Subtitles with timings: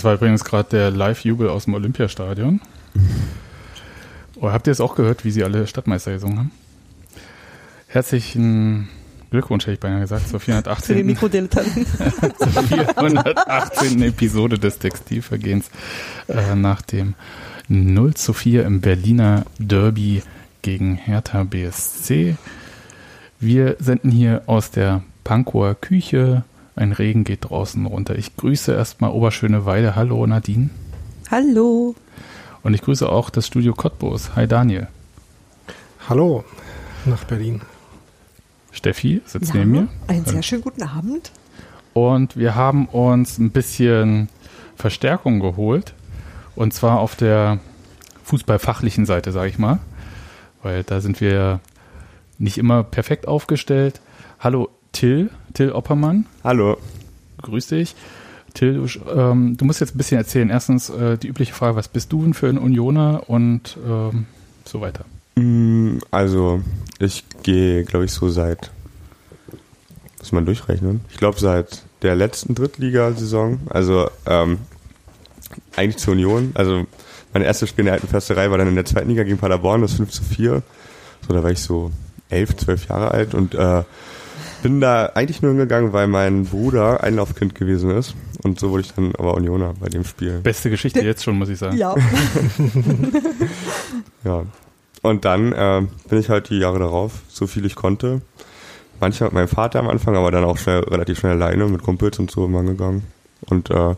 [0.00, 2.62] Das war übrigens gerade der Live-Jubel aus dem Olympiastadion.
[4.40, 6.50] Oh, habt ihr es auch gehört, wie sie alle Stadtmeister gesungen haben?
[7.86, 8.88] Herzlichen
[9.30, 11.04] Glückwunsch, hätte ich beinahe gesagt, zur 418.
[11.04, 11.84] Mikrodilettanten.
[12.38, 14.02] zur 418.
[14.04, 15.70] Episode des Textilvergehens
[16.28, 17.12] äh, nach dem
[17.68, 20.22] 0 zu 4 im Berliner Derby
[20.62, 22.38] gegen Hertha BSC.
[23.38, 26.44] Wir senden hier aus der Pankower Küche.
[26.80, 28.16] Ein Regen geht draußen runter.
[28.16, 29.96] Ich grüße erstmal Oberschöne Weide.
[29.96, 30.70] Hallo Nadine.
[31.30, 31.94] Hallo.
[32.62, 34.34] Und ich grüße auch das Studio Cottbus.
[34.34, 34.88] Hi Daniel.
[36.08, 36.42] Hallo
[37.04, 37.60] nach Berlin.
[38.72, 39.88] Steffi sitzt ja, neben mir.
[40.06, 41.32] Einen sehr schönen guten Abend.
[41.92, 44.30] Und wir haben uns ein bisschen
[44.74, 45.92] Verstärkung geholt.
[46.56, 47.58] Und zwar auf der
[48.24, 49.80] fußballfachlichen Seite, sage ich mal.
[50.62, 51.60] Weil da sind wir
[52.38, 54.00] nicht immer perfekt aufgestellt.
[54.38, 56.26] Hallo Till, Till Oppermann.
[56.44, 56.76] Hallo.
[57.42, 57.94] Grüß dich.
[58.54, 60.50] Till, du, ähm, du musst jetzt ein bisschen erzählen.
[60.50, 64.26] Erstens äh, die übliche Frage, was bist du denn für ein Unioner und ähm,
[64.64, 65.04] so weiter.
[65.36, 66.62] Mm, also,
[66.98, 68.70] ich gehe, glaube ich, so seit,
[70.18, 74.58] muss man durchrechnen, ich glaube seit der letzten Drittligasaison, also ähm,
[75.76, 76.86] eigentlich zur Union, also
[77.32, 79.82] mein erstes Spiel in der alten Försterei war dann in der zweiten Liga gegen Paderborn,
[79.82, 80.62] das 5 zu 4.
[81.26, 81.92] So, da war ich so
[82.28, 83.84] elf, zwölf Jahre alt und äh,
[84.62, 88.14] bin da eigentlich nur hingegangen, weil mein Bruder Einlaufkind gewesen ist.
[88.42, 90.40] Und so wurde ich dann aber Unioner bei dem Spiel.
[90.40, 91.76] Beste Geschichte jetzt schon, muss ich sagen.
[91.76, 91.94] Ja.
[94.24, 94.44] ja.
[95.02, 98.20] Und dann äh, bin ich halt die Jahre darauf, so viel ich konnte.
[99.00, 102.18] Manchmal mit meinem Vater am Anfang, aber dann auch schnell, relativ schnell alleine mit Kumpels
[102.18, 103.04] und so immer gegangen.
[103.48, 103.94] Und äh,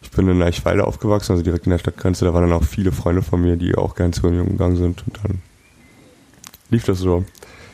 [0.00, 2.24] ich bin in Eichwalde aufgewachsen, also direkt in der Stadtgrenze.
[2.24, 5.04] Da waren dann auch viele Freunde von mir, die auch gern zur Union gegangen sind.
[5.06, 5.42] Und dann
[6.70, 7.24] lief das so.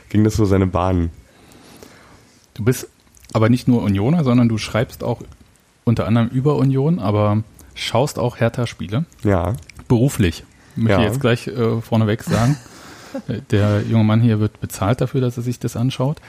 [0.09, 1.11] Ging das so seine Bahnen.
[2.55, 2.89] Du bist
[3.33, 5.23] aber nicht nur Unioner, sondern du schreibst auch
[5.85, 7.43] unter anderem über Union, aber
[7.75, 9.05] schaust auch Hertha-Spiele.
[9.23, 9.55] Ja.
[9.89, 10.45] Beruflich,
[10.77, 11.01] möchte ja.
[11.01, 12.57] ich jetzt gleich äh, vorneweg sagen.
[13.51, 16.21] Der junge Mann hier wird bezahlt dafür, dass er sich das anschaut.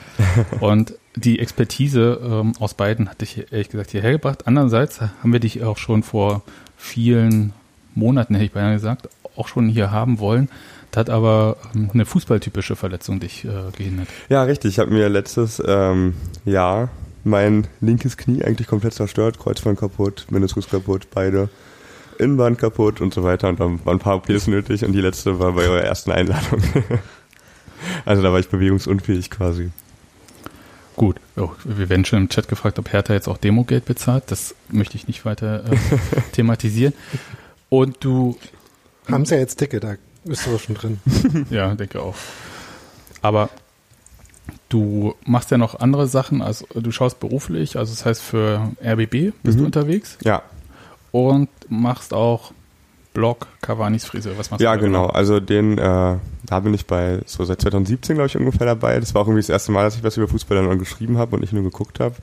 [0.60, 4.46] Und die Expertise ähm, aus beiden hatte ich ehrlich gesagt hierher gebracht.
[4.46, 6.42] Andererseits haben wir dich auch schon vor
[6.76, 7.52] vielen
[7.96, 10.48] Monaten, hätte ich beinahe gesagt, auch schon hier haben wollen.
[10.90, 14.08] Da hat aber ähm, eine fußballtypische Verletzung dich äh, gehindert.
[14.28, 14.72] Ja, richtig.
[14.72, 16.14] Ich habe mir letztes ähm,
[16.44, 16.90] Jahr
[17.24, 21.48] mein linkes Knie eigentlich komplett zerstört, Kreuzband kaputt, Meniskus kaputt, beide.
[22.18, 25.38] Innenband kaputt und so weiter und dann waren ein paar OPs nötig und die letzte
[25.38, 26.62] war bei eurer ersten Einladung.
[28.06, 29.70] also da war ich bewegungsunfähig quasi.
[30.96, 34.24] Gut, oh, wir werden schon im Chat gefragt, ob Hertha jetzt auch Demogeld bezahlt.
[34.28, 35.76] Das möchte ich nicht weiter äh,
[36.32, 36.94] thematisieren.
[37.68, 38.38] Und du.
[39.10, 39.96] Haben sie ja jetzt Ticket, da
[40.26, 41.00] ist du schon drin.
[41.50, 42.14] ja, denke auch.
[43.22, 43.48] Aber
[44.68, 49.32] du machst ja noch andere Sachen, also du schaust beruflich, also das heißt für RBB
[49.42, 49.58] bist mhm.
[49.58, 50.18] du unterwegs.
[50.22, 50.42] Ja.
[51.12, 52.52] Und machst auch
[53.14, 54.36] Blog Cavani's Frise.
[54.36, 54.80] Was machst ja, du?
[54.80, 55.06] Ja, genau.
[55.06, 59.00] Also den, äh, da bin ich bei so seit 2017, glaube ich, ungefähr dabei.
[59.00, 61.34] Das war auch irgendwie das erste Mal, dass ich was über Fußball dann geschrieben habe
[61.34, 62.16] und nicht nur geguckt habe.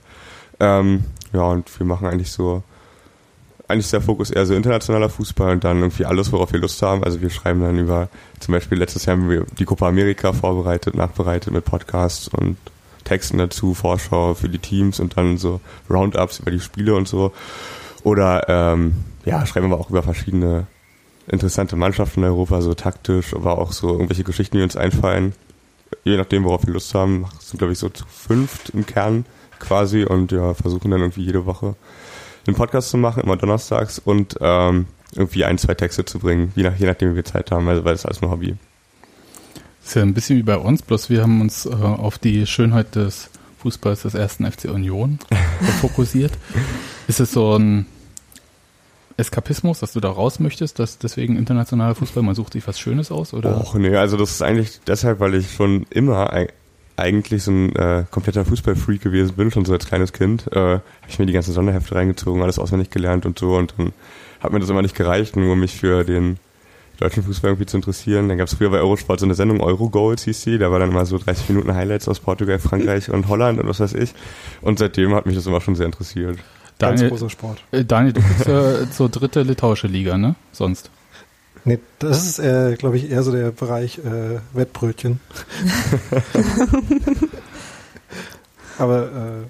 [0.60, 2.62] Ähm, ja, und wir machen eigentlich so
[3.68, 6.82] eigentlich ist der Fokus eher so internationaler Fußball und dann irgendwie alles, worauf wir Lust
[6.82, 7.04] haben.
[7.04, 8.10] Also wir schreiben dann über,
[8.40, 12.58] zum Beispiel letztes Jahr haben wir die Copa America vorbereitet, nachbereitet mit Podcasts und
[13.04, 17.32] Texten dazu, Vorschau für die Teams und dann so Roundups über die Spiele und so.
[18.04, 20.68] Oder ähm, ja, schreiben wir auch über verschiedene
[21.28, 25.34] interessante Mannschaften in Europa, so taktisch, aber auch so irgendwelche Geschichten, die uns einfallen.
[26.04, 29.26] Je nachdem, worauf wir Lust haben, sind glaube ich so zu fünft im Kern
[29.60, 31.76] quasi und ja, versuchen dann irgendwie jede Woche
[32.48, 36.64] einen Podcast zu machen, immer donnerstags und ähm, irgendwie ein, zwei Texte zu bringen, je,
[36.64, 38.56] nach, je nachdem, wie wir Zeit haben, also, weil das ist alles ein Hobby.
[39.82, 42.46] Das ist ja ein bisschen wie bei uns, bloß wir haben uns äh, auf die
[42.48, 43.30] Schönheit des
[43.60, 45.20] Fußballs des ersten FC Union
[45.82, 46.34] fokussiert.
[47.08, 47.86] Ist es so ein
[49.18, 53.12] Eskapismus, dass du da raus möchtest, dass deswegen internationaler Fußball, man sucht sich was Schönes
[53.12, 53.34] aus?
[53.34, 53.58] Oder?
[53.58, 56.32] Och, nee, also das ist eigentlich deshalb, weil ich schon immer
[56.96, 60.82] eigentlich so ein äh, kompletter Fußballfreak gewesen bin, schon so als kleines Kind, äh, habe
[61.08, 63.94] ich mir die ganzen Sonderhefte reingezogen, alles auswendig gelernt und so und dann
[64.40, 66.38] hat mir das immer nicht gereicht, nur um mich für den
[67.00, 68.30] deutschen Fußball irgendwie zu interessieren.
[68.30, 70.94] Dann gab es früher bei Eurosport so eine Sendung Eurogoals hieß sie, da war dann
[70.94, 74.14] mal so 30 Minuten Highlights aus Portugal, Frankreich und Holland und was weiß ich.
[74.62, 76.38] Und seitdem hat mich das immer schon sehr interessiert.
[76.78, 77.64] Daniel, Ganz großer Sport.
[77.72, 80.36] Äh, Daniel, du bist äh, zur dritte litauische Liga, ne?
[80.52, 80.90] Sonst.
[81.66, 85.22] Nee, das ist, äh, glaube ich, eher so der Bereich äh, Wettbrötchen.
[88.78, 89.48] Aber äh,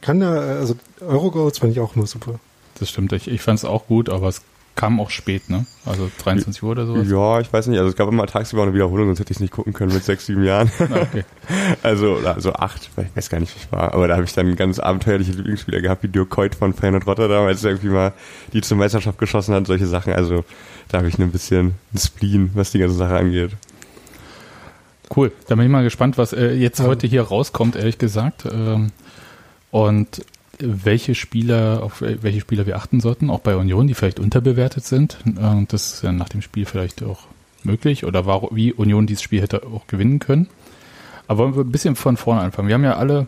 [0.00, 2.38] kann da, also Eurogoats fand ich auch immer super.
[2.78, 4.42] Das stimmt, ich, ich fand es auch gut, aber es
[4.76, 5.64] kam auch spät, ne?
[5.86, 7.08] Also 23 Uhr oder sowas?
[7.10, 7.78] Ja, ich weiß nicht.
[7.78, 10.04] Also es gab immer tagsüber eine Wiederholung, sonst hätte ich es nicht gucken können mit
[10.04, 10.70] sechs, sieben Jahren.
[10.78, 11.24] Ah, okay.
[11.82, 13.94] Also, also acht, ich weiß gar nicht, wie ich war.
[13.94, 17.46] Aber da habe ich dann ganz abenteuerliche Lieblingsspieler gehabt, wie Dirk Coit von Feyenoord Rotterdam,
[17.46, 18.12] als er irgendwie mal
[18.52, 20.12] die zur Meisterschaft geschossen hat, solche Sachen.
[20.12, 20.44] Also
[20.88, 23.52] da habe ich ein bisschen ein Spleen, was die ganze Sache angeht.
[25.14, 25.32] Cool.
[25.46, 28.44] Da bin ich mal gespannt, was äh, jetzt heute hier rauskommt, ehrlich gesagt.
[28.50, 28.92] Ähm,
[29.70, 30.24] und
[30.58, 35.18] welche Spieler, auf welche Spieler wir achten sollten, auch bei Union, die vielleicht unterbewertet sind.
[35.26, 37.26] Äh, das ist ja nach dem Spiel vielleicht auch
[37.62, 40.48] möglich oder war, wie Union dieses Spiel hätte auch gewinnen können.
[41.28, 42.68] Aber wollen wir ein bisschen von vorne anfangen.
[42.68, 43.26] Wir haben ja alle,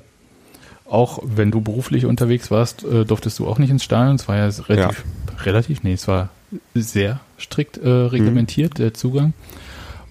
[0.89, 4.17] auch wenn du beruflich unterwegs warst, äh, durftest du auch nicht ins Stadion.
[4.17, 5.43] Es war ja relativ, ja.
[5.43, 6.31] relativ, nee, es war
[6.75, 8.83] sehr strikt äh, reglementiert, mhm.
[8.83, 9.33] der Zugang.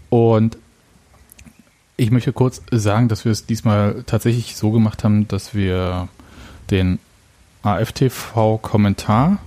[0.09, 0.57] Und
[1.97, 6.07] ich möchte kurz sagen, dass wir es diesmal tatsächlich so gemacht haben, dass wir
[6.69, 7.00] den
[7.63, 9.39] AFTV-Kommentar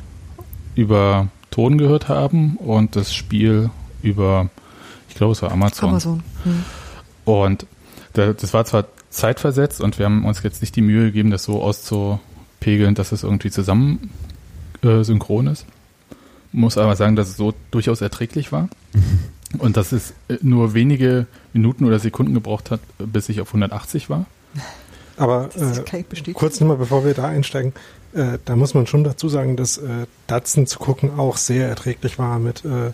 [0.74, 3.70] über Ton gehört haben und das Spiel
[4.02, 4.50] über,
[5.08, 5.90] ich glaube, es war Amazon.
[5.90, 6.22] Amazon.
[6.44, 6.64] Hm.
[7.24, 7.66] Und
[8.12, 11.62] das war zwar zeitversetzt und wir haben uns jetzt nicht die Mühe gegeben, das so
[11.62, 14.10] auszupegeln, dass es irgendwie zusammen
[14.82, 15.66] äh, synchron ist.
[16.52, 18.69] Muss aber sagen, dass es so durchaus erträglich war.
[19.58, 24.08] Und dass es äh, nur wenige Minuten oder Sekunden gebraucht hat, bis ich auf 180
[24.08, 24.26] war.
[25.17, 27.75] Aber äh, kurz nochmal, bevor wir da einsteigen,
[28.14, 32.19] äh, da muss man schon dazu sagen, dass äh, Datsen zu gucken auch sehr erträglich
[32.19, 32.93] war mit äh,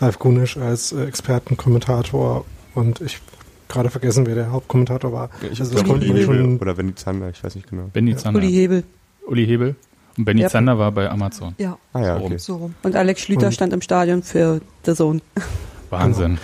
[0.00, 2.44] Ralf Gunisch als äh, Expertenkommentator
[2.74, 3.20] und ich
[3.68, 5.30] gerade vergessen, wer der Hauptkommentator war.
[5.52, 7.88] Ich also das konnte man schon oder Benny Zander, ich weiß nicht genau.
[7.92, 8.40] Benny Zander.
[8.40, 8.84] Uli Hebel.
[9.26, 9.76] Uli Hebel.
[10.18, 10.50] Und Benny yep.
[10.50, 11.54] Zander war bei Amazon.
[11.58, 11.78] Ja.
[11.92, 12.38] Ah, ja so, okay.
[12.38, 12.74] so rum.
[12.82, 15.20] Und Alex Schlüter und stand im Stadion für The Zone.
[15.90, 16.32] Wahnsinn.
[16.32, 16.40] Genau.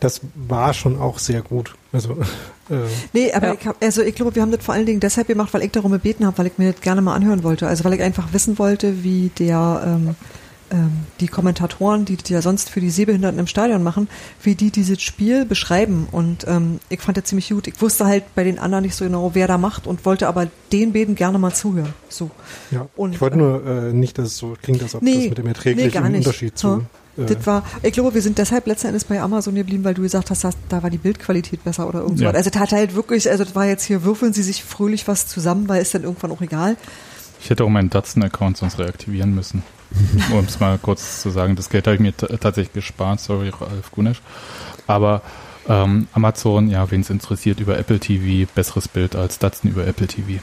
[0.00, 1.74] Das war schon auch sehr gut.
[1.92, 2.12] Also
[2.70, 2.74] äh,
[3.12, 3.54] nee, aber ja.
[3.54, 5.70] ich hab, also ich glaube, wir haben das vor allen Dingen deshalb gemacht, weil ich
[5.70, 7.68] darum gebeten habe, weil ich mir das gerne mal anhören wollte.
[7.68, 10.16] Also weil ich einfach wissen wollte, wie der ähm,
[10.74, 10.90] ähm,
[11.20, 14.08] die Kommentatoren, die, die ja sonst für die Sehbehinderten im Stadion machen,
[14.42, 16.08] wie die dieses Spiel beschreiben.
[16.10, 17.68] Und ähm, ich fand das ziemlich gut.
[17.68, 20.48] Ich wusste halt bei den anderen nicht so genau, wer da macht und wollte aber
[20.72, 21.94] den beiden gerne mal zuhören.
[22.08, 22.30] So.
[22.72, 22.88] Ja.
[22.96, 25.38] Und, ich wollte nur äh, nicht, dass es so klingt, als ob nee, das mit
[25.38, 26.76] dem erträglichen nee, Unterschied zu.
[26.76, 26.86] Hm?
[27.16, 30.30] Das war, ich glaube, wir sind deshalb letzten Endes bei Amazon geblieben, weil du gesagt
[30.30, 32.22] hast, dass, da war die Bildqualität besser oder irgendwas.
[32.22, 32.30] Ja.
[32.30, 35.28] Also das hat halt wirklich, also das war jetzt hier, würfeln sie sich fröhlich was
[35.28, 36.76] zusammen, weil ist dann irgendwann auch egal.
[37.44, 39.62] Ich hätte auch meinen Datsun-Account sonst reaktivieren müssen.
[40.32, 43.92] um es mal kurz zu sagen, das Geld habe ich mir tatsächlich gespart, sorry, Ralf
[43.92, 44.22] Gunesch.
[44.86, 45.20] Aber
[45.68, 50.06] ähm, Amazon, ja, wen es interessiert, über Apple TV, besseres Bild als Datsun über Apple
[50.06, 50.42] TV.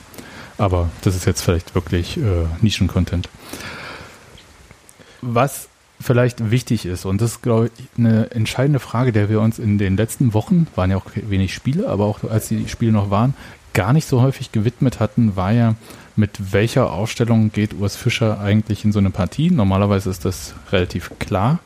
[0.59, 3.30] Aber das ist jetzt vielleicht wirklich äh, Nischen-Content.
[5.24, 5.69] Was
[6.00, 7.06] vielleicht wichtig ist.
[7.06, 10.68] Und das ist, glaube ich, eine entscheidende Frage, der wir uns in den letzten Wochen,
[10.75, 13.33] waren ja auch wenig Spiele, aber auch als die Spiele noch waren,
[13.74, 15.75] gar nicht so häufig gewidmet hatten, war ja,
[16.21, 19.50] mit welcher Ausstellung geht Urs Fischer eigentlich in so eine Partie?
[19.50, 21.57] Normalerweise ist das relativ klar.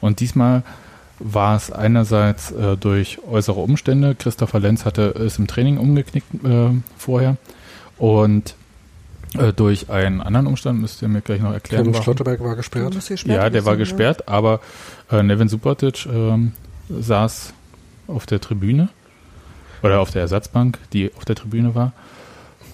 [0.00, 0.62] Und diesmal
[1.18, 4.14] war es einerseits äh, durch äußere Umstände.
[4.14, 7.36] Christopher Lenz hatte es im Training umgeknickt äh, vorher.
[7.98, 8.54] Und
[9.34, 11.84] äh, durch einen anderen Umstand, müsst ihr mir gleich noch erklären.
[11.84, 12.96] Kevin Schlotterberg war gesperrt.
[13.26, 14.32] Ja, der war gesperrt, ja.
[14.32, 14.60] aber
[15.10, 16.52] äh, Nevin Subotic ähm,
[16.88, 17.52] saß
[18.06, 18.88] auf der Tribüne
[19.82, 21.92] oder auf der Ersatzbank, die auf der Tribüne war.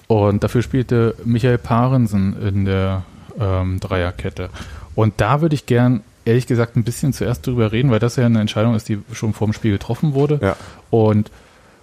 [0.07, 3.03] Und dafür spielte Michael Parensen in der
[3.39, 4.49] ähm, Dreierkette.
[4.93, 8.25] Und da würde ich gern, ehrlich gesagt, ein bisschen zuerst drüber reden, weil das ja
[8.25, 10.39] eine Entscheidung ist, die schon vor dem Spiel getroffen wurde.
[10.41, 10.55] Ja.
[10.89, 11.31] Und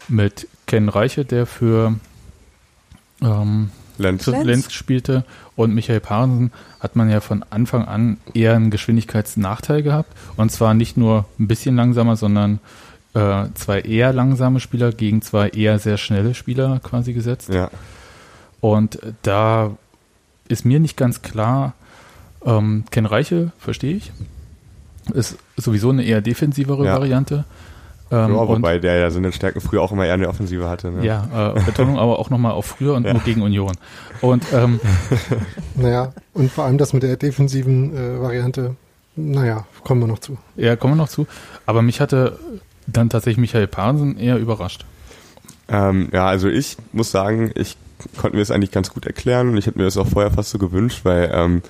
[0.09, 1.95] mit Ken Reiche, der für
[3.21, 4.27] ähm, Lenz.
[4.27, 5.25] Lenz spielte
[5.55, 10.13] und Michael Parensen hat man ja von Anfang an eher einen Geschwindigkeitsnachteil gehabt.
[10.37, 12.59] Und zwar nicht nur ein bisschen langsamer, sondern
[13.15, 17.53] äh, zwei eher langsame Spieler gegen zwei eher sehr schnelle Spieler quasi gesetzt.
[17.53, 17.71] Ja.
[18.63, 19.73] Und da
[20.47, 21.75] ist mir nicht ganz klar,
[22.47, 24.13] ähm, Ken Reiche, verstehe ich,
[25.13, 26.95] ist sowieso eine eher defensivere ja.
[26.95, 27.45] Variante.
[28.13, 30.93] Ähm, ja, wobei der ja seine Stärken früher auch immer eher eine Offensive hatte.
[30.93, 31.05] Ne?
[31.05, 33.15] Ja, äh, Betonung aber auch nochmal auf früher und ja.
[33.15, 33.73] nur gegen Union.
[34.21, 34.79] Und ähm,
[35.75, 38.77] naja, und vor allem das mit der defensiven äh, Variante,
[39.17, 40.39] naja, kommen wir noch zu.
[40.55, 41.27] Ja, kommen wir noch zu.
[41.67, 42.39] Aber mich hatte
[42.87, 44.85] dann tatsächlich Michael Pahnsen eher überrascht.
[45.69, 47.77] Ähm, ja, also ich muss sagen, ich
[48.17, 50.51] konnte mir das eigentlich ganz gut erklären und ich hätte mir das auch vorher fast
[50.51, 51.63] so gewünscht, weil ähm,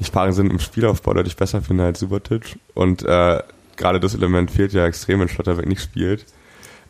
[0.00, 3.40] ich Parensen im Spielaufbau deutlich besser finde als Subotic und äh,
[3.76, 6.26] gerade das Element fehlt ja extrem, wenn Schlotterbeck nicht spielt.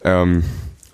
[0.04, 0.44] Ähm,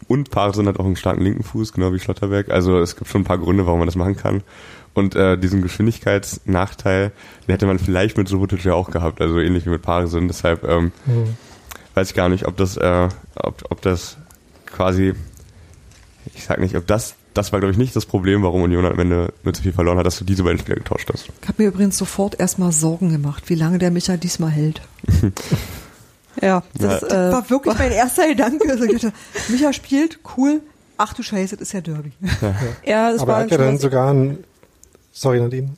[0.08, 2.50] und Paarson hat auch einen starken linken Fuß, genau wie Schlotterbeck.
[2.50, 4.42] Also es gibt schon ein paar Gründe, warum man das machen kann.
[4.94, 7.12] Und äh, diesen Geschwindigkeitsnachteil,
[7.46, 10.28] den hätte man vielleicht mit Subotic ja auch gehabt, also ähnlich wie mit Paarson.
[10.28, 11.36] Deshalb ähm, mhm.
[11.94, 14.18] weiß ich gar nicht, ob das, äh, ob, ob das
[14.66, 15.14] quasi,
[16.34, 18.98] ich sag nicht, ob das das war, glaube ich, nicht das Problem, warum Union am
[18.98, 21.28] Ende nur zu viel verloren hat, dass du diese beiden Spieler getauscht hast.
[21.42, 24.82] Ich habe mir übrigens sofort erstmal Sorgen gemacht, wie lange der Micha diesmal hält.
[26.42, 27.28] ja, das, ja.
[27.28, 28.70] Äh, war wirklich mein erster Gedanke.
[28.70, 29.10] Also
[29.48, 30.60] Micha spielt, cool.
[30.98, 32.12] Ach du Scheiße, das ist ja Derby.
[32.40, 34.44] Ja, ja das Aber war hat er dann sogar ein,
[35.10, 35.70] sorry Nadine.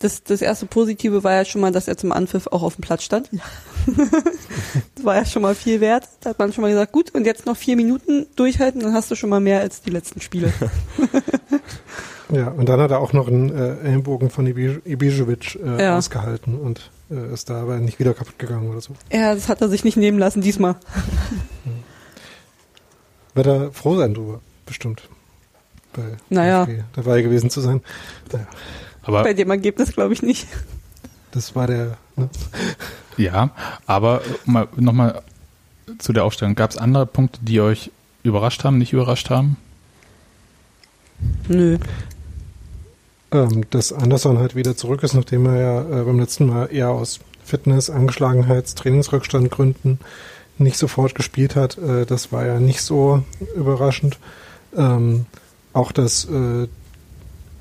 [0.00, 2.82] Das, das erste Positive war ja schon mal, dass er zum Anpfiff auch auf dem
[2.82, 3.30] Platz stand.
[3.32, 3.40] Ja.
[4.94, 6.08] das war ja schon mal viel wert.
[6.20, 9.10] Da hat man schon mal gesagt, gut, und jetzt noch vier Minuten durchhalten, dann hast
[9.10, 10.52] du schon mal mehr als die letzten Spiele.
[12.30, 15.98] ja, und dann hat er auch noch einen äh, Ellenbogen von Ibisevic äh, ja.
[15.98, 18.92] ausgehalten und äh, ist da aber nicht wieder kaputt gegangen oder so.
[19.12, 20.76] Ja, das hat er sich nicht nehmen lassen diesmal.
[23.34, 25.08] Wird er froh sein drüber, bestimmt.
[25.92, 26.68] Bei naja.
[26.94, 27.82] dabei gewesen zu sein.
[28.32, 28.46] Naja.
[29.08, 30.46] Aber Bei dem Ergebnis glaube ich nicht.
[31.30, 31.96] Das war der.
[32.16, 32.28] Ne?
[33.16, 33.50] Ja,
[33.86, 35.22] aber mal, nochmal
[35.96, 36.54] zu der Aufstellung.
[36.54, 37.90] Gab es andere Punkte, die euch
[38.22, 39.56] überrascht haben, nicht überrascht haben?
[41.48, 41.78] Nö.
[43.32, 46.90] Ähm, dass Anderson halt wieder zurück ist, nachdem er ja äh, beim letzten Mal eher
[46.90, 50.00] aus Fitness, Angeschlagenheits, Trainingsrückstand Gründen
[50.58, 51.78] nicht sofort gespielt hat.
[51.78, 53.22] Äh, das war ja nicht so
[53.56, 54.18] überraschend.
[54.76, 55.24] Ähm,
[55.72, 56.68] auch, dass äh,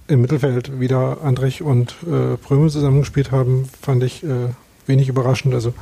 [0.08, 4.50] im Mittelfeld wieder Andrich und äh, Prömel zusammengespielt haben, fand ich äh,
[4.86, 5.54] wenig überraschend.
[5.54, 5.74] Also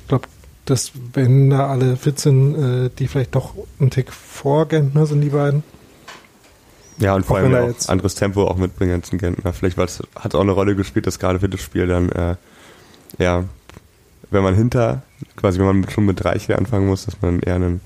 [0.00, 0.28] ich glaube,
[0.64, 5.20] dass wenn da alle fit sind, äh, die vielleicht doch ein Tick vor Gentner sind,
[5.20, 5.62] die beiden.
[6.98, 9.52] Ja, und vor allem auch jetzt anderes Tempo auch mitbringen als ein Gentner.
[9.52, 12.36] Vielleicht hat es auch eine Rolle gespielt, dass gerade für das Spiel dann, äh,
[13.18, 13.44] ja,
[14.30, 15.02] wenn man hinter,
[15.36, 17.80] quasi wenn man schon mit Reiche anfangen muss, dass man eher einen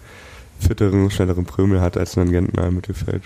[0.61, 3.23] fitteren, schnelleren Prömel hat als einen Gentner im Mittelfeld.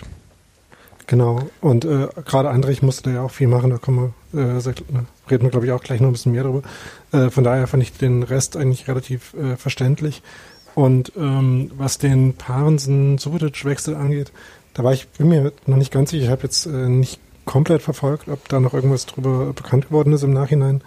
[1.07, 4.73] Genau, und äh, gerade Andrich musste ja auch viel machen, da kommen wir, äh,
[5.29, 6.61] reden wir glaube ich auch gleich noch ein bisschen mehr drüber.
[7.11, 10.21] Äh, von daher fand ich den Rest eigentlich relativ äh, verständlich.
[10.75, 14.31] Und ähm, was den Parensen-Subotic-Wechsel angeht,
[14.73, 17.81] da war ich, bin mir noch nicht ganz sicher, ich habe jetzt äh, nicht komplett
[17.81, 20.81] verfolgt, ob da noch irgendwas drüber bekannt geworden ist im Nachhinein.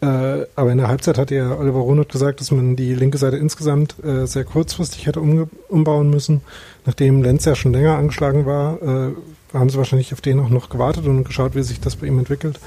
[0.00, 3.38] Äh, aber in der Halbzeit hat ja Oliver Runert gesagt, dass man die linke Seite
[3.38, 6.42] insgesamt äh, sehr kurzfristig hätte umbauen müssen.
[6.84, 9.12] Nachdem Lenz ja schon länger angeschlagen war, äh,
[9.52, 12.18] haben sie wahrscheinlich auf den auch noch gewartet und geschaut, wie sich das bei ihm
[12.18, 12.60] entwickelt.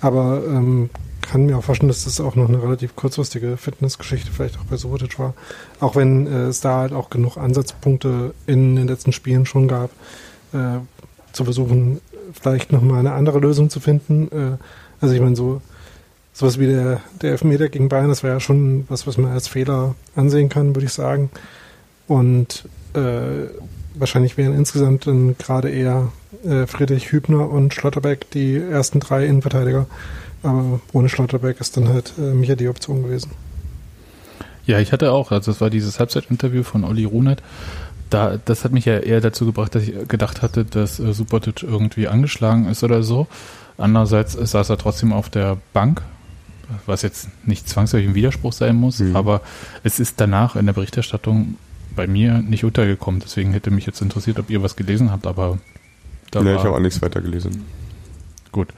[0.00, 4.58] Aber ähm, kann mir auch vorstellen, dass das auch noch eine relativ kurzfristige Fitnessgeschichte vielleicht
[4.58, 5.34] auch bei Subotic war.
[5.80, 9.90] Auch wenn äh, es da halt auch genug Ansatzpunkte in den letzten Spielen schon gab,
[10.52, 10.78] äh,
[11.32, 12.00] zu versuchen,
[12.32, 14.28] vielleicht nochmal eine andere Lösung zu finden.
[14.32, 14.58] Äh,
[15.00, 15.62] also ich meine, so
[16.32, 19.48] sowas wie der, der Elfmeter gegen Bayern, das war ja schon was, was man als
[19.48, 21.30] Fehler ansehen kann, würde ich sagen.
[22.08, 23.48] Und äh,
[23.94, 26.08] wahrscheinlich wären insgesamt dann gerade eher
[26.44, 29.86] äh, Friedrich Hübner und Schlotterbeck die ersten drei Innenverteidiger.
[30.42, 33.30] Aber ohne Schlotterbeck ist dann halt äh, Micha die Option gewesen.
[34.66, 37.42] Ja, ich hatte auch, also das war dieses Halbzeit-Interview von Olli Runet.
[38.10, 41.62] Da, das hat mich ja eher dazu gebracht, dass ich gedacht hatte, dass äh, Subotic
[41.62, 43.26] irgendwie angeschlagen ist oder so.
[43.78, 46.02] Andererseits saß er trotzdem auf der Bank,
[46.86, 49.16] was jetzt nicht zwangsläufig ein Widerspruch sein muss, mhm.
[49.16, 49.40] aber
[49.82, 51.56] es ist danach in der Berichterstattung
[51.96, 53.20] bei mir nicht untergekommen.
[53.20, 55.58] Deswegen hätte mich jetzt interessiert, ob ihr was gelesen habt, aber
[56.32, 57.64] da nee, ich habe auch nichts weiter gelesen.
[58.50, 58.68] Gut.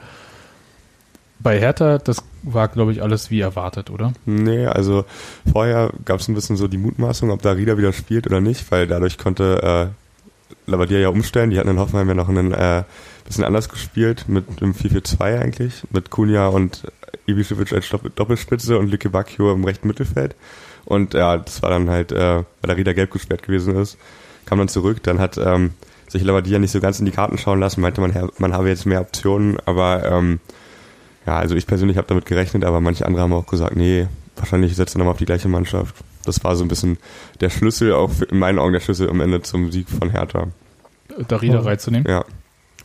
[1.39, 4.13] Bei Hertha, das war, glaube ich, alles wie erwartet, oder?
[4.25, 5.05] Nee, also
[5.51, 8.71] vorher gab es ein bisschen so die Mutmaßung, ob da Rieder wieder spielt oder nicht,
[8.71, 11.49] weil dadurch konnte äh, Labadia ja umstellen.
[11.49, 12.83] Die hatten in Hoffenheim ja noch einen äh,
[13.25, 16.83] bisschen anders gespielt, mit einem 4-4-2 eigentlich, mit Kunja und
[17.27, 20.35] Ibišević als Doppelspitze und Lücke Bacchio im rechten Mittelfeld.
[20.85, 23.97] Und ja, das war dann halt, äh, weil der Rieder gelb gesperrt gewesen ist,
[24.45, 25.01] kam dann zurück.
[25.03, 25.71] Dann hat ähm,
[26.15, 28.85] sich Labadia nicht so ganz in die Karten schauen lassen, meinte man, man habe jetzt
[28.85, 30.39] mehr Optionen, aber ähm,
[31.25, 34.75] ja, also ich persönlich habe damit gerechnet, aber manche andere haben auch gesagt, nee, wahrscheinlich
[34.75, 35.95] setzt er nochmal auf die gleiche Mannschaft.
[36.25, 36.97] Das war so ein bisschen
[37.41, 40.47] der Schlüssel, auch in meinen Augen der Schlüssel am Ende zum Sieg von Hertha.
[41.27, 42.09] Darida reinzunehmen?
[42.09, 42.25] Ja,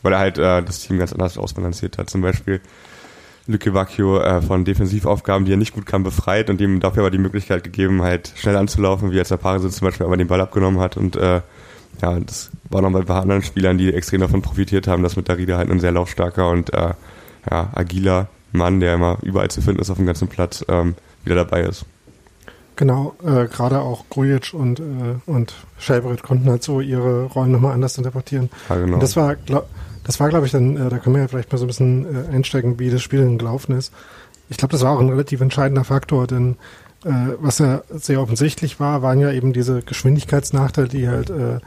[0.01, 2.09] weil er halt äh, das Team ganz anders ausbalanciert hat.
[2.09, 2.61] Zum Beispiel
[3.47, 7.11] Lücke Vacchio äh, von Defensivaufgaben, die er nicht gut kann, befreit und ihm dafür aber
[7.11, 10.41] die Möglichkeit gegeben, halt schnell anzulaufen, wie als der Paare zum Beispiel aber den Ball
[10.41, 11.41] abgenommen hat und äh,
[12.01, 15.15] ja, das war noch bei ein paar anderen Spielern, die extrem davon profitiert haben, dass
[15.15, 16.93] mit Darida halt ein sehr laufstarker und äh,
[17.49, 21.35] ja, agiler Mann, der immer überall zu finden ist auf dem ganzen Platz, ähm, wieder
[21.35, 21.85] dabei ist.
[22.75, 24.83] Genau, äh, gerade auch Grujic und, äh,
[25.25, 28.49] und Schelberet konnten halt so ihre Rollen nochmal anders interpretieren.
[28.69, 28.95] Ja, genau.
[28.95, 29.69] Und das war, glaub,
[30.03, 32.05] das war, glaube ich, dann, äh, da können wir ja vielleicht mal so ein bisschen
[32.05, 33.93] äh, einsteigen, wie das Spiel dann gelaufen ist.
[34.49, 36.57] Ich glaube, das war auch ein relativ entscheidender Faktor, denn
[37.05, 41.59] äh, was ja sehr offensichtlich war, waren ja eben diese Geschwindigkeitsnachteile, die halt äh,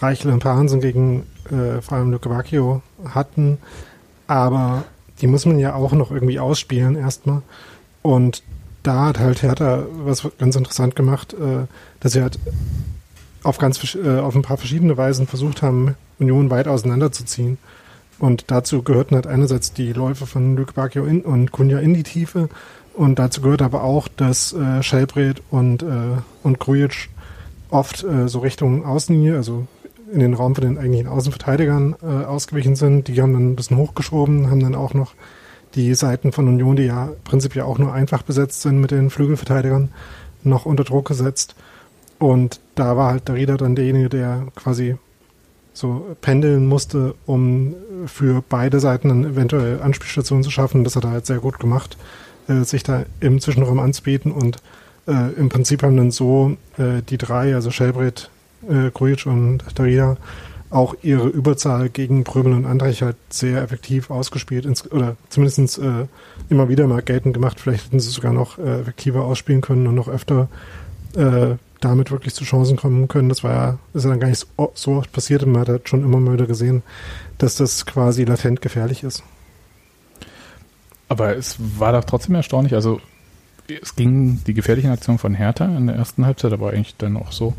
[0.00, 3.58] Reichel und Hansen gegen äh, vor allem Luke Bacchio hatten.
[4.26, 4.84] Aber
[5.20, 7.42] die muss man ja auch noch irgendwie ausspielen erstmal.
[8.02, 8.42] Und
[8.82, 11.66] da hat halt Hertha was ganz interessant gemacht, äh,
[12.00, 12.38] dass sie halt
[13.42, 17.58] auf ganz äh, auf ein paar verschiedene Weisen versucht haben, Union weit auseinanderzuziehen.
[18.18, 22.02] Und dazu gehörten halt einerseits die Läufe von Luke Bacchio in, und Kunja in die
[22.02, 22.48] Tiefe.
[22.94, 27.10] Und dazu gehört aber auch, dass äh, Schelbred und, äh, und Grujic
[27.70, 29.68] oft äh, so Richtung Außenlinie, also
[30.12, 33.08] in den Raum von den eigentlichen Außenverteidigern äh, ausgewichen sind.
[33.08, 35.14] Die haben dann ein bisschen hochgeschoben, haben dann auch noch
[35.74, 39.90] die Seiten von Union, die ja prinzipiell auch nur einfach besetzt sind mit den Flügelverteidigern,
[40.42, 41.54] noch unter Druck gesetzt.
[42.18, 44.96] Und da war halt der Rieder dann derjenige, der quasi
[45.72, 47.74] so pendeln musste, um
[48.06, 50.82] für beide Seiten dann eventuell Anspielstationen zu schaffen.
[50.82, 51.96] Das hat er halt sehr gut gemacht,
[52.48, 54.32] äh, sich da im Zwischenraum anzubieten.
[54.32, 54.56] Und
[55.06, 58.30] äh, im Prinzip haben dann so äh, die drei, also Schelbrett,
[58.68, 60.16] äh, Grujic und Darida,
[60.70, 66.06] auch ihre Überzahl gegen Pröbel und Andrich halt sehr effektiv ausgespielt ins, oder zumindest äh,
[66.50, 67.58] immer wieder mal geltend gemacht.
[67.60, 70.48] Vielleicht hätten sie sogar noch äh, effektiver ausspielen können und noch öfter
[71.16, 73.28] äh, damit wirklich zu Chancen kommen können.
[73.28, 75.68] Das war ja, ist ja dann gar nicht so, so oft passiert und man hat
[75.68, 76.82] halt schon immer mal wieder gesehen,
[77.38, 79.22] dass das quasi latent gefährlich ist.
[81.08, 83.00] Aber es war doch trotzdem erstaunlich, also
[83.82, 87.32] es ging die gefährlichen Aktionen von Hertha in der ersten Halbzeit, aber eigentlich dann auch
[87.32, 87.54] so,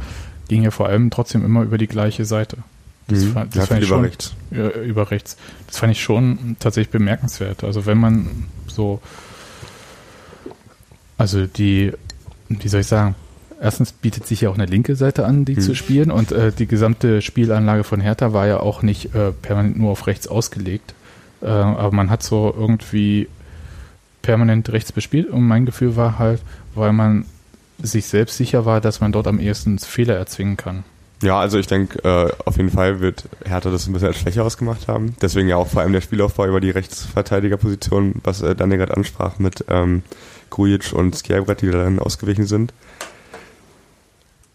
[0.49, 2.57] ging ja vor allem trotzdem immer über die gleiche Seite.
[3.07, 3.31] Das, mhm.
[3.31, 4.33] fand, das ja, fand ich schon, rechts.
[4.51, 5.37] Ja, über rechts.
[5.67, 7.63] Das fand ich schon tatsächlich bemerkenswert.
[7.63, 8.99] Also wenn man so,
[11.17, 11.93] also die,
[12.49, 13.15] wie soll ich sagen,
[13.61, 15.61] erstens bietet sich ja auch eine linke Seite an, die mhm.
[15.61, 19.79] zu spielen und äh, die gesamte Spielanlage von Hertha war ja auch nicht äh, permanent
[19.79, 20.93] nur auf rechts ausgelegt,
[21.41, 23.27] äh, aber man hat so irgendwie
[24.21, 26.41] permanent rechts bespielt und mein Gefühl war halt,
[26.75, 27.25] weil man
[27.81, 30.83] sich selbst sicher war, dass man dort am ehesten Fehler erzwingen kann.
[31.21, 34.41] Ja, also ich denke, äh, auf jeden Fall wird Hertha das ein bisschen als Schwäche
[34.41, 35.15] ausgemacht haben.
[35.21, 39.37] Deswegen ja auch vor allem der Spielaufbau über die Rechtsverteidigerposition, was äh, Daniel gerade ansprach
[39.37, 40.03] mit ähm,
[40.49, 42.73] Grujic und Skjabrat, die dann ausgewichen sind.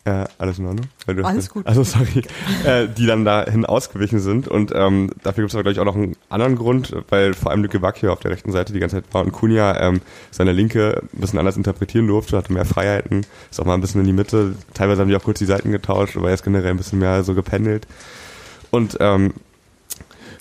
[0.07, 0.87] Äh, alles in Ordnung?
[1.25, 1.67] alles gut.
[1.67, 2.25] Also sorry,
[2.67, 4.49] äh, die dann dahin ausgewichen sind.
[4.49, 7.51] Und ähm, dafür gibt es aber, glaube ich, auch noch einen anderen Grund, weil vor
[7.51, 10.53] allem Lücke Bacchio auf der rechten Seite die ganze Zeit war und Kunja ähm, seine
[10.53, 14.07] Linke ein bisschen anders interpretieren durfte, hatte mehr Freiheiten, ist auch mal ein bisschen in
[14.07, 14.57] die Mitte.
[14.75, 17.35] Teilweise haben die auch kurz die Seiten getauscht, aber jetzt generell ein bisschen mehr so
[17.35, 17.87] gependelt.
[18.71, 19.33] Und ähm,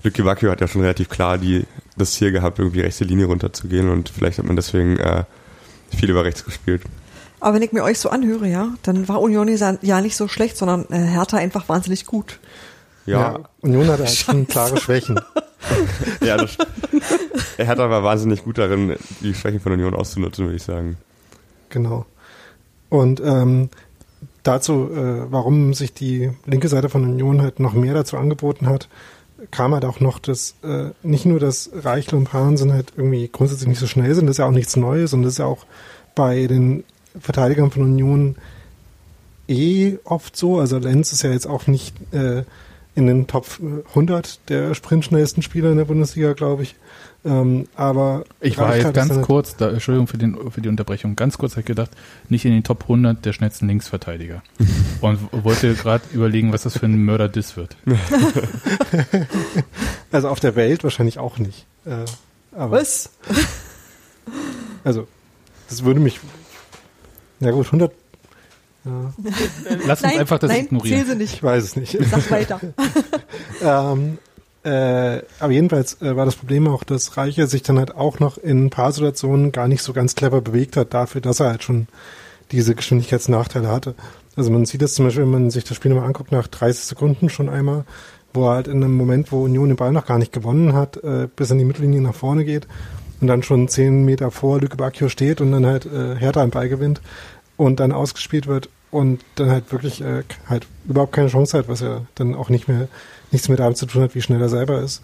[0.03, 3.89] Lücke Bacchio hat ja schon relativ klar die, das Ziel gehabt, irgendwie rechte Linie runterzugehen
[3.89, 5.23] und vielleicht hat man deswegen äh,
[5.95, 6.81] viel über rechts gespielt.
[7.43, 9.49] Aber wenn ich mir euch so anhöre, ja, dann war Union
[9.81, 12.39] ja nicht so schlecht, sondern äh, Hertha einfach wahnsinnig gut.
[13.05, 15.19] Ja, ja Union hat halt schon klare Schwächen.
[16.21, 16.57] ja, das,
[17.57, 20.95] Hertha war wahnsinnig gut darin, die Schwächen von Union auszunutzen, würde ich sagen.
[21.67, 22.05] Genau.
[22.87, 23.69] Und ähm,
[24.43, 28.87] dazu, äh, warum sich die linke Seite von Union halt noch mehr dazu angeboten hat,
[29.51, 33.67] kam halt auch noch, dass äh, nicht nur, dass Reichl und Pahnsen halt irgendwie grundsätzlich
[33.67, 35.65] nicht so schnell sind, das ist ja auch nichts Neues und das ist ja auch
[36.15, 36.85] bei den
[37.19, 38.35] Verteidigern von Union
[39.47, 40.59] eh oft so.
[40.59, 42.43] Also Lenz ist ja jetzt auch nicht äh,
[42.95, 43.47] in den Top
[43.89, 46.75] 100 der sprintschnellsten Spieler in der Bundesliga, glaube ich.
[47.25, 51.37] Ähm, aber ich war jetzt ganz kurz, da, Entschuldigung für, den, für die Unterbrechung, ganz
[51.37, 51.91] kurz habe ich gedacht,
[52.27, 54.43] nicht in den Top 100 der schnellsten Linksverteidiger.
[55.01, 57.77] Und wollte gerade überlegen, was das für ein Mörder-Diss wird.
[60.11, 61.65] also auf der Welt wahrscheinlich auch nicht.
[61.85, 62.05] Äh,
[62.51, 63.09] was?
[64.83, 65.07] Also,
[65.69, 66.19] das würde mich
[67.43, 67.91] ja gut, 100.
[68.85, 69.13] Ja.
[69.85, 71.05] Lass uns einfach das nein, ignorieren.
[71.05, 71.33] Sie nicht.
[71.35, 71.97] Ich weiß es nicht.
[72.09, 72.59] Sag weiter.
[73.61, 74.17] ähm,
[74.63, 78.37] äh, aber jedenfalls äh, war das Problem auch, dass Reiche sich dann halt auch noch
[78.37, 81.63] in ein paar Situationen gar nicht so ganz clever bewegt hat, dafür, dass er halt
[81.63, 81.87] schon
[82.51, 83.95] diese Geschwindigkeitsnachteile hatte.
[84.35, 86.85] Also man sieht das zum Beispiel, wenn man sich das Spiel nochmal anguckt, nach 30
[86.85, 87.85] Sekunden schon einmal,
[88.33, 90.97] wo er halt in einem Moment, wo Union den Ball noch gar nicht gewonnen hat,
[91.03, 92.67] äh, bis an die Mittellinie nach vorne geht
[93.23, 96.51] und dann schon 10 Meter vor Lüke Bacchio steht und dann halt äh, Hertha einen
[96.51, 96.99] Ball gewinnt
[97.55, 101.79] und dann ausgespielt wird und dann halt wirklich äh, halt überhaupt keine Chance hat, was
[101.79, 102.89] ja dann auch nicht mehr
[103.31, 105.01] nichts mehr damit zu tun hat, wie schnell er selber ist.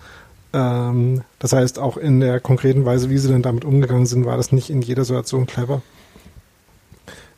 [0.51, 4.35] Ähm, das heißt, auch in der konkreten Weise, wie sie dann damit umgegangen sind, war
[4.35, 5.81] das nicht in jeder Situation clever.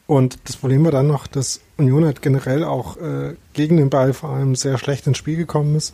[0.08, 4.14] Und das Problem war dann noch, dass Union halt generell auch äh, gegen den Ball
[4.14, 5.94] vor allem sehr schlecht ins Spiel gekommen ist.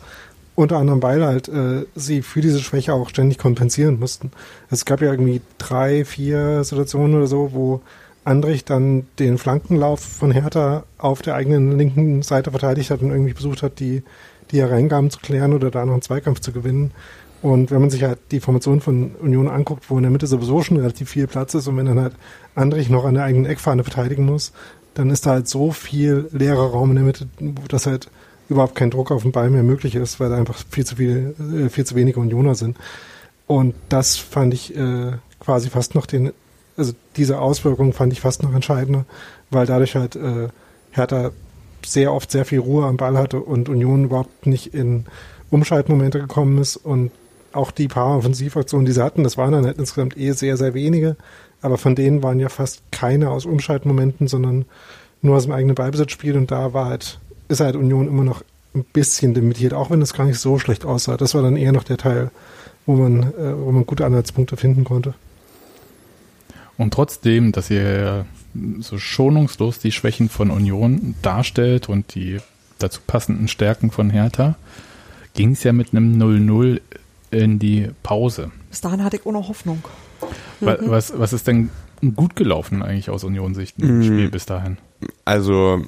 [0.58, 4.32] Unter anderem, weil halt äh, sie für diese Schwäche auch ständig kompensieren mussten.
[4.70, 7.80] Es gab ja irgendwie drei, vier Situationen oder so, wo
[8.24, 13.34] Andrich dann den Flankenlauf von Hertha auf der eigenen linken Seite verteidigt hat und irgendwie
[13.34, 14.02] versucht hat, die,
[14.50, 16.90] die Hereingaben zu klären oder da noch einen Zweikampf zu gewinnen.
[17.40, 20.62] Und wenn man sich halt die Formation von Union anguckt, wo in der Mitte sowieso
[20.64, 22.14] schon relativ viel Platz ist und wenn dann halt
[22.56, 24.50] Andrich noch an der eigenen Eckfahne verteidigen muss,
[24.94, 27.28] dann ist da halt so viel leerer Raum in der Mitte,
[27.68, 28.10] dass halt
[28.48, 31.34] überhaupt kein Druck auf den Ball mehr möglich ist, weil da einfach viel zu viel,
[31.38, 32.76] äh, viel zu wenige Unioner sind.
[33.46, 36.32] Und das fand ich äh, quasi fast noch den
[36.78, 39.04] also diese Auswirkungen fand ich fast noch entscheidender,
[39.50, 40.48] weil dadurch halt äh,
[40.92, 41.32] Hertha
[41.84, 45.06] sehr oft sehr viel Ruhe am Ball hatte und Union überhaupt nicht in
[45.50, 46.76] Umschaltmomente gekommen ist.
[46.76, 47.10] Und
[47.52, 50.74] auch die paar Offensivaktionen, die sie hatten, das waren dann halt insgesamt eh sehr, sehr
[50.74, 51.16] wenige,
[51.60, 54.64] aber von denen waren ja fast keine aus Umschaltmomenten, sondern
[55.20, 56.36] nur aus dem eigenen Ballbesitzspiel.
[56.36, 58.42] Und da war halt, ist halt Union immer noch
[58.74, 61.16] ein bisschen limitiert, auch wenn es gar nicht so schlecht aussah.
[61.16, 62.30] Das war dann eher noch der Teil,
[62.86, 65.14] wo man, äh, wo man gute Anhaltspunkte finden konnte.
[66.76, 68.26] Und trotzdem, dass ihr
[68.80, 72.38] so schonungslos die Schwächen von Union darstellt und die
[72.78, 74.56] dazu passenden Stärken von Hertha,
[75.34, 76.80] ging es ja mit einem 0-0
[77.30, 78.50] in die Pause.
[78.70, 79.82] Bis dahin hatte ich auch noch Hoffnung.
[80.60, 80.90] Was, mhm.
[80.90, 81.70] was, was ist denn
[82.14, 84.02] gut gelaufen eigentlich aus Union-Sicht im mhm.
[84.02, 84.78] Spiel bis dahin?
[85.24, 85.84] Also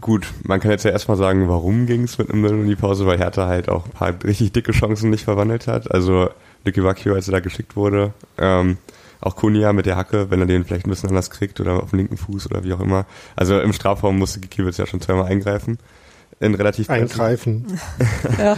[0.00, 2.76] gut, man kann jetzt ja erstmal sagen, warum ging es mit einem 0 in die
[2.76, 5.90] Pause, weil Hertha halt auch ein paar richtig dicke Chancen nicht verwandelt hat.
[5.92, 6.30] Also
[6.64, 8.78] Lucky Wacchio, als er da geschickt wurde, ähm,
[9.20, 11.90] auch Kunja mit der Hacke, wenn er den vielleicht ein bisschen anders kriegt oder auf
[11.90, 13.06] dem linken Fuß oder wie auch immer.
[13.36, 15.78] Also im Strafraum musste Gikiewicz ja schon zweimal eingreifen.
[16.40, 17.78] In relativ eingreifen.
[18.38, 18.56] ja.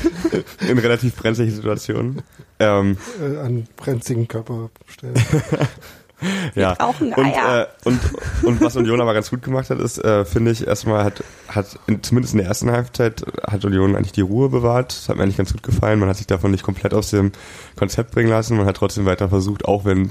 [0.68, 2.22] in relativ brenzlichen Situationen.
[2.58, 4.26] Ähm, äh, an brenzigen
[6.54, 6.54] Körperstellen.
[6.54, 6.76] ja.
[7.16, 8.00] Und, äh, und,
[8.44, 11.78] und was Union aber ganz gut gemacht hat, ist, äh, finde ich, erstmal hat, hat
[11.86, 14.92] in, zumindest in der ersten Halbzeit hat Union eigentlich die Ruhe bewahrt.
[14.92, 15.98] Das hat mir eigentlich ganz gut gefallen.
[15.98, 17.32] Man hat sich davon nicht komplett aus dem
[17.76, 18.56] Konzept bringen lassen.
[18.56, 20.10] Man hat trotzdem weiter versucht, auch wenn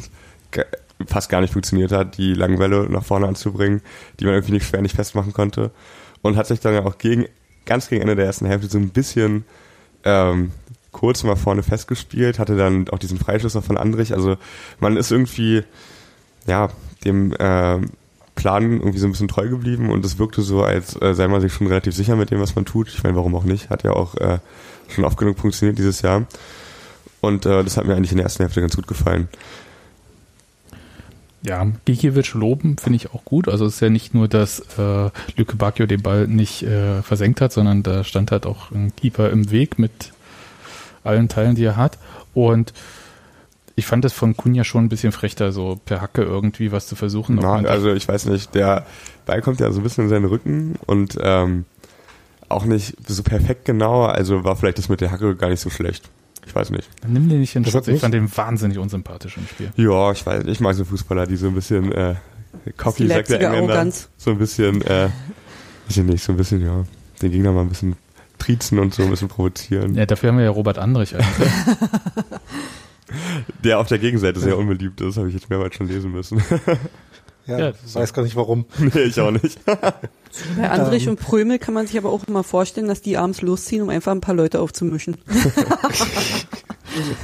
[1.08, 3.82] fast gar nicht funktioniert hat, die langen Welle nach vorne anzubringen,
[4.19, 5.72] die man irgendwie nicht schwer nicht festmachen konnte.
[6.22, 7.28] Und hat sich dann ja auch gegen,
[7.65, 9.45] ganz gegen Ende der ersten Hälfte so ein bisschen
[10.04, 10.52] ähm,
[10.91, 14.13] kurz mal vorne festgespielt, hatte dann auch diesen Freischuss von Andrich.
[14.13, 14.38] Also
[14.80, 15.63] man ist irgendwie
[16.47, 16.69] ja,
[17.06, 17.80] dem äh,
[18.36, 21.41] Plan irgendwie so ein bisschen treu geblieben und es wirkte so, als äh, sei man
[21.41, 22.88] sich schon relativ sicher mit dem, was man tut.
[22.88, 23.69] Ich meine, warum auch nicht?
[23.69, 24.39] Hat ja auch äh,
[24.88, 26.25] schon oft genug funktioniert dieses Jahr.
[27.21, 29.28] Und äh, das hat mir eigentlich in der ersten Hälfte ganz gut gefallen.
[31.41, 33.47] Ja, Gikiewicz loben finde ich auch gut.
[33.47, 37.39] Also es ist ja nicht nur, dass äh, Lücke Bacchio den Ball nicht äh, versenkt
[37.39, 40.12] hat, sondern da stand halt auch ein Keeper im Weg mit
[41.04, 41.97] allen Teilen, die er hat.
[42.34, 42.73] Und
[43.80, 46.96] ich fand das von Kunja schon ein bisschen frechter, so per Hacke irgendwie was zu
[46.96, 47.39] versuchen.
[47.42, 48.86] Na, also ich weiß nicht, der
[49.26, 51.65] Ball kommt ja so ein bisschen in seinen Rücken und ähm,
[52.50, 55.70] auch nicht so perfekt genau, also war vielleicht das mit der Hacke gar nicht so
[55.70, 56.10] schlecht.
[56.46, 56.89] Ich weiß nicht.
[57.02, 57.88] Dann nimm den nicht in Schutz.
[57.88, 59.72] Ich fand den wahnsinnig unsympathisch im Spiel.
[59.76, 62.15] Ja, ich weiß, ich mag so Fußballer, die so ein bisschen äh,
[62.76, 63.76] cocky, sagt der Engländer.
[63.76, 64.10] Arroganz.
[64.18, 65.10] So ein bisschen, äh,
[65.88, 66.84] weiß ich nicht, so ein bisschen, ja,
[67.22, 67.96] den Gegner mal ein bisschen
[68.39, 69.96] triezen und so ein bisschen provozieren.
[69.96, 71.50] Ja, dafür haben wir ja Robert Andrich eigentlich.
[73.63, 76.41] Der auf der Gegenseite sehr unbeliebt ist, habe ich jetzt mehrmals schon lesen müssen.
[77.49, 78.65] Ja, ja ich weiß gar nicht warum.
[78.79, 79.59] Nee, ich auch nicht.
[80.57, 81.12] Bei Andrich ähm.
[81.12, 84.12] und Prömel kann man sich aber auch mal vorstellen, dass die abends losziehen, um einfach
[84.12, 85.17] ein paar Leute aufzumischen.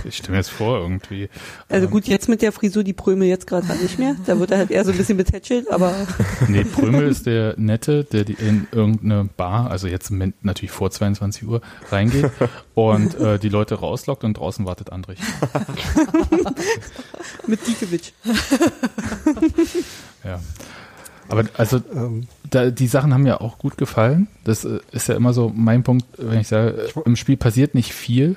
[0.04, 1.28] Ich stelle mir jetzt vor, irgendwie.
[1.70, 4.16] Also gut, jetzt mit der Frisur, die Prömel jetzt gerade nicht mehr.
[4.26, 6.08] Da wird er halt eher so ein bisschen betätschelt, aber.
[6.48, 11.62] Nee, Prömel ist der Nette, der in irgendeine Bar, also jetzt natürlich vor 22 Uhr,
[11.90, 12.30] reingeht
[12.76, 15.20] und äh, die Leute rauslockt und draußen wartet Andrich.
[17.48, 18.12] mit Diekewitsch.
[20.26, 20.40] Ja.
[21.28, 22.28] Aber also ähm.
[22.50, 24.28] da, die Sachen haben mir auch gut gefallen.
[24.44, 27.94] Das äh, ist ja immer so mein Punkt, wenn ich sage, im Spiel passiert nicht
[27.94, 28.36] viel,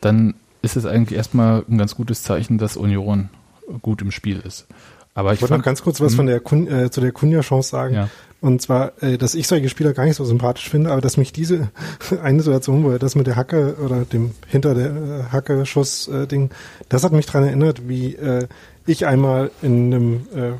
[0.00, 3.30] dann ist es eigentlich erstmal ein ganz gutes Zeichen, dass Union
[3.82, 4.66] gut im Spiel ist.
[5.14, 7.68] Aber ich, ich wollte noch ganz kurz was von der Kun, äh, zu der Kunja-Chance
[7.68, 7.94] sagen.
[7.94, 8.08] Ja.
[8.40, 11.32] Und zwar, äh, dass ich solche Spieler gar nicht so sympathisch finde, aber dass mich
[11.32, 11.70] diese
[12.22, 16.54] eine Situation, wo er das mit der Hacke oder dem hinter der äh, Hacke-Schuss-Ding, äh,
[16.88, 18.16] das hat mich dran erinnert, wie
[18.86, 20.52] ich einmal in einem äh,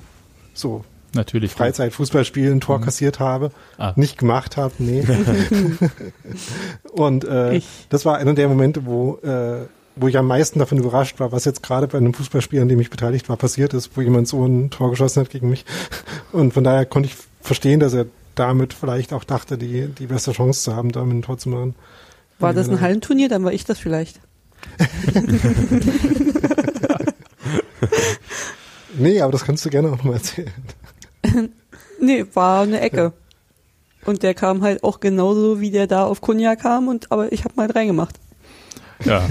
[0.58, 1.52] so Natürlich.
[1.52, 2.84] Freizeitfußballspiel ein Tor mhm.
[2.84, 3.50] kassiert habe.
[3.78, 3.94] Ah.
[3.96, 5.02] Nicht gemacht habe, nee.
[6.92, 9.66] und äh, das war einer der Momente, wo äh,
[10.00, 12.80] wo ich am meisten davon überrascht war, was jetzt gerade bei einem Fußballspiel, an dem
[12.80, 15.64] ich beteiligt war, passiert ist, wo jemand so ein Tor geschossen hat gegen mich.
[16.32, 20.32] Und von daher konnte ich verstehen, dass er damit vielleicht auch dachte, die, die beste
[20.32, 21.74] Chance zu haben, damit ein Tor zu machen.
[22.38, 23.28] War das ein Hallenturnier?
[23.28, 24.20] Dann war ich das vielleicht.
[28.96, 30.52] nee, aber das kannst du gerne auch nochmal erzählen.
[32.00, 32.96] nee, war eine Ecke.
[32.96, 33.12] Ja.
[34.04, 37.44] Und der kam halt auch genauso, wie der da auf Kunja kam, und aber ich
[37.44, 38.16] habe mal reingemacht.
[39.04, 39.28] Ja,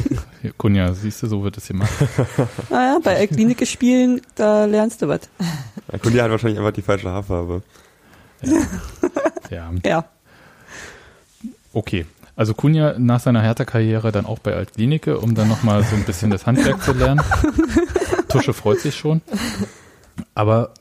[0.57, 1.91] Kunja, siehst du, so wird es gemacht.
[2.69, 5.21] Naja, bei Klinike spielen, da lernst du was.
[5.91, 7.63] Ja, Kunja hat wahrscheinlich einfach die falsche Haarfarbe.
[8.41, 8.61] Ja.
[9.49, 9.71] ja.
[9.83, 10.05] ja.
[11.73, 12.05] Okay.
[12.35, 16.29] Also Kunja nach seiner Hertha-Karriere dann auch bei Altklinike, um dann nochmal so ein bisschen
[16.29, 17.21] das Handwerk zu lernen.
[18.27, 19.21] Tusche freut sich schon.
[20.35, 20.71] Aber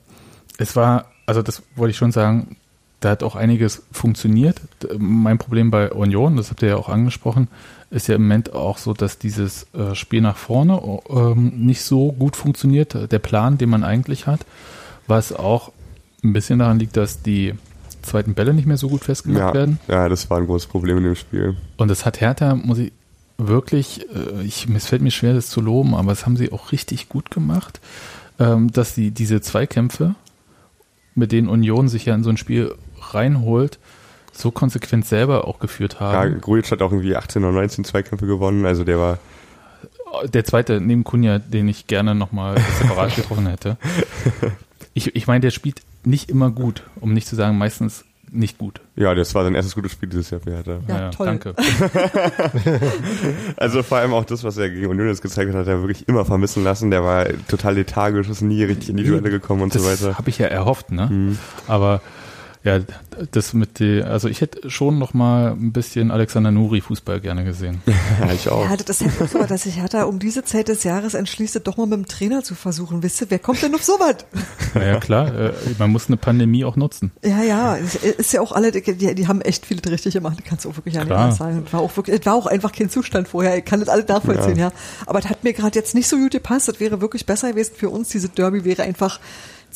[0.59, 2.57] es war, also das wollte ich schon sagen,
[3.01, 4.61] da hat auch einiges funktioniert.
[4.99, 7.49] Mein Problem bei Union, das habt ihr ja auch angesprochen,
[7.91, 12.13] ist ja im Moment auch so, dass dieses äh, Spiel nach vorne ähm, nicht so
[12.13, 14.41] gut funktioniert, der Plan, den man eigentlich hat,
[15.07, 15.73] was auch
[16.25, 17.55] ein bisschen daran liegt, dass die
[18.03, 19.79] zweiten Bälle nicht mehr so gut festgemacht ja, werden.
[19.89, 21.57] Ja, das war ein großes Problem in dem Spiel.
[21.77, 22.93] Und das hat Hertha, muss ich
[23.39, 26.73] wirklich, äh, ich, es fällt mir schwer, das zu loben, aber das haben sie auch
[26.73, 27.81] richtig gut gemacht,
[28.39, 30.15] ähm, dass sie diese Zweikämpfe,
[31.15, 33.79] mit denen Union sich ja in so ein Spiel reinholt,
[34.33, 36.33] so konsequent selber auch geführt haben.
[36.33, 39.19] Ja, Grujic hat auch irgendwie 18 oder 19 Zweikämpfe gewonnen, also der war
[40.25, 43.77] der zweite neben Kunja, den ich gerne nochmal separat getroffen hätte.
[44.95, 48.81] Ich, ich meine, der spielt nicht immer gut, um nicht zu sagen, meistens nicht gut.
[48.97, 50.79] Ja, das war sein erstes gutes Spiel dieses Jahr für Hertha.
[50.89, 51.27] Ja, ja, toll.
[51.27, 51.55] Danke.
[53.57, 56.09] also vor allem auch das, was er gegen Union jetzt gezeigt hat, hat er wirklich
[56.09, 56.91] immer vermissen lassen.
[56.91, 60.09] Der war total lethargisch, ist nie richtig in die Duelle gekommen und das so weiter.
[60.09, 61.09] Das habe ich ja erhofft, ne?
[61.11, 61.39] Mhm.
[61.67, 62.01] Aber
[62.67, 62.81] ja,
[63.31, 67.45] das mit die, also ich hätte schon noch mal ein bisschen Alexander Nuri Fußball gerne
[67.45, 67.81] gesehen.
[68.21, 68.69] ja, ich auch.
[68.69, 71.77] Ja, das ist ja so, dass sich Hertha um diese Zeit des Jahres entschließt, doch
[71.77, 73.05] mal mit dem Trainer zu versuchen.
[73.05, 74.17] Wisst ihr, wer kommt denn auf sowas?
[74.75, 77.13] Naja, klar, äh, man muss eine Pandemie auch nutzen.
[77.25, 80.71] Ja, ja, ist ja auch alle, die, die haben echt viele richtig gemacht, kannst du
[80.71, 81.65] auch wirklich nicht anders sagen.
[81.71, 84.69] War auch wirklich, war auch einfach kein Zustand vorher, ich kann das alles nachvollziehen, ja.
[84.69, 84.73] ja.
[85.07, 87.75] Aber das hat mir gerade jetzt nicht so gut gepasst, das wäre wirklich besser gewesen
[87.77, 89.21] für uns, diese Derby wäre einfach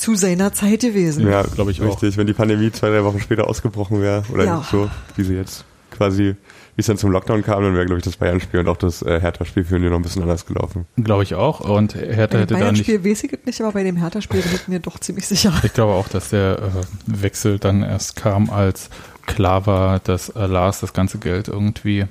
[0.00, 1.28] zu seiner Zeit gewesen.
[1.28, 1.86] Ja, glaube ich auch.
[1.86, 4.66] Richtig, wenn die Pandemie zwei, drei Wochen später ausgebrochen wäre oder ja.
[4.70, 6.34] so, wie sie jetzt quasi,
[6.76, 9.02] wie es dann zum Lockdown kam, dann wäre, glaube ich, das Bayern-Spiel und auch das
[9.02, 10.86] äh, Hertha-Spiel für ihn noch ein bisschen anders gelaufen.
[10.96, 11.60] Glaube ich auch.
[11.60, 12.86] Und Hertha hätte da nicht...
[12.86, 15.52] Bayern-Spiel weiß ich nicht, aber bei dem Hertha-Spiel bin ich mir doch ziemlich sicher.
[15.62, 18.88] Ich glaube auch, dass der äh, Wechsel dann erst kam, als
[19.26, 22.06] klar war, dass äh, Lars das ganze Geld irgendwie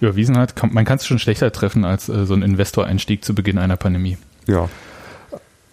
[0.00, 0.54] überwiesen hat.
[0.72, 4.16] man kann es schon schlechter treffen als äh, so ein Investoreinstieg zu Beginn einer Pandemie.
[4.46, 4.68] Ja.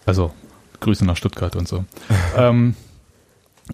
[0.05, 0.31] Also
[0.79, 1.85] Grüße nach Stuttgart und so.
[2.37, 2.75] ähm,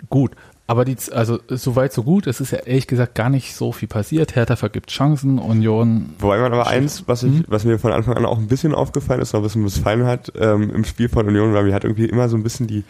[0.10, 0.32] gut,
[0.66, 2.26] aber die, also soweit so gut.
[2.26, 4.36] Es ist ja ehrlich gesagt gar nicht so viel passiert.
[4.36, 6.16] Hertha vergibt Chancen, Union.
[6.20, 7.46] Wobei man aber eins, was ich, hm?
[7.48, 10.32] was mir von Anfang an auch ein bisschen aufgefallen ist, noch ein bisschen missfallen hat
[10.40, 12.86] ähm, im Spiel von Union, weil mir hat irgendwie immer so ein bisschen die,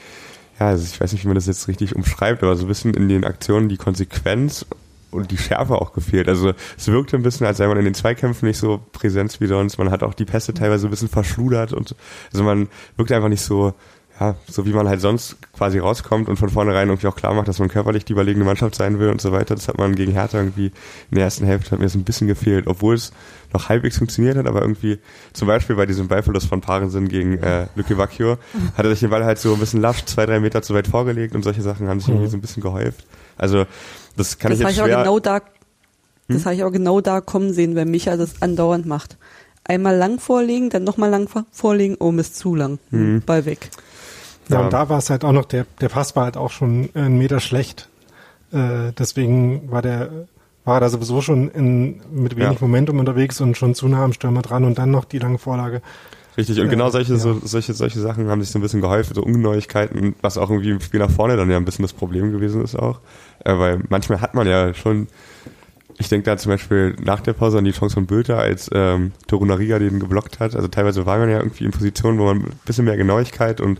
[0.59, 2.93] ja, also ich weiß nicht, wie man das jetzt richtig umschreibt, aber so ein bisschen
[2.93, 4.67] in den Aktionen die Konsequenz
[5.09, 6.27] und die Schärfe auch gefehlt.
[6.27, 9.47] Also es wirkte ein bisschen, als sei man in den Zweikämpfen nicht so präsent wie
[9.47, 9.77] sonst.
[9.77, 11.95] Man hat auch die Pässe teilweise ein bisschen verschludert und
[12.31, 13.73] also man wirkt einfach nicht so
[14.19, 17.47] ja, so wie man halt sonst quasi rauskommt und von vornherein irgendwie auch klar macht,
[17.47, 19.55] dass man körperlich die überlegene Mannschaft sein will und so weiter.
[19.55, 20.67] Das hat man gegen Hertha irgendwie
[21.09, 23.11] in der ersten Hälfte hat mir so ein bisschen gefehlt, obwohl es
[23.53, 24.99] noch halbwegs funktioniert hat, aber irgendwie
[25.33, 28.37] zum Beispiel bei diesem Ballverlust von Parensen gegen äh, Lücke Vacchio
[28.77, 30.87] hat er sich den Ball halt so ein bisschen lasch, zwei, drei Meter zu weit
[30.87, 32.31] vorgelegt und solche Sachen haben sich irgendwie mhm.
[32.31, 33.05] so ein bisschen gehäuft.
[33.35, 33.65] Also
[34.15, 34.97] das kann das ich jetzt schwer...
[34.99, 35.41] Aber genau da,
[36.27, 36.45] das hm?
[36.45, 39.17] habe ich aber genau da kommen sehen, wenn Micha das andauernd macht.
[39.65, 42.79] Einmal lang vorlegen, dann nochmal lang vorlegen, oh, ist zu lang.
[42.91, 43.23] Mhm.
[43.25, 43.69] Ball weg.
[44.49, 46.51] Ja, ja, und da war es halt auch noch, der, der Pass war halt auch
[46.51, 47.89] schon einen Meter schlecht.
[48.51, 50.09] Äh, deswegen war der,
[50.65, 52.61] war er da sowieso schon in, mit wenig ja.
[52.61, 55.81] Momentum unterwegs und schon zu nah am Stürmer dran und dann noch die lange Vorlage.
[56.37, 57.19] Richtig, und genau solche, ja.
[57.19, 60.71] so, solche, solche Sachen haben sich so ein bisschen geholfen, so Ungenauigkeiten, was auch irgendwie
[60.71, 63.01] im Spiel nach vorne dann ja ein bisschen das Problem gewesen ist auch.
[63.45, 65.07] Äh, weil manchmal hat man ja schon,
[65.99, 69.11] ich denke da zum Beispiel nach der Pause an die Chance von Bülter, als ähm,
[69.27, 70.55] Torunariga den geblockt hat.
[70.55, 73.79] Also teilweise war man ja irgendwie in Positionen, wo man ein bisschen mehr Genauigkeit und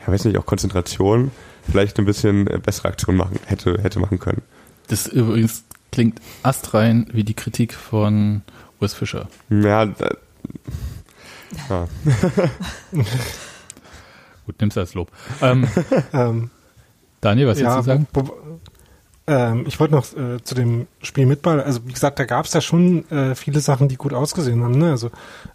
[0.00, 1.30] ja, weiß nicht, auch Konzentration
[1.68, 4.42] vielleicht ein bisschen äh, bessere Aktion machen, hätte, hätte machen können.
[4.88, 8.42] Das übrigens klingt astrein wie die Kritik von
[8.80, 9.28] Urs Fischer.
[9.50, 10.10] Ja, da,
[11.68, 11.88] ja.
[14.46, 15.10] Gut, nimm's als Lob.
[15.42, 15.68] Ähm,
[16.12, 16.50] ähm,
[17.20, 18.06] Daniel, was ja, willst du sagen?
[19.26, 22.46] Ähm, ich wollte noch äh, zu dem Spiel mit Ball, also wie gesagt, da gab
[22.46, 24.78] es ja schon äh, viele Sachen, die gut ausgesehen haben.
[24.78, 24.90] Ne?
[24.90, 25.10] Also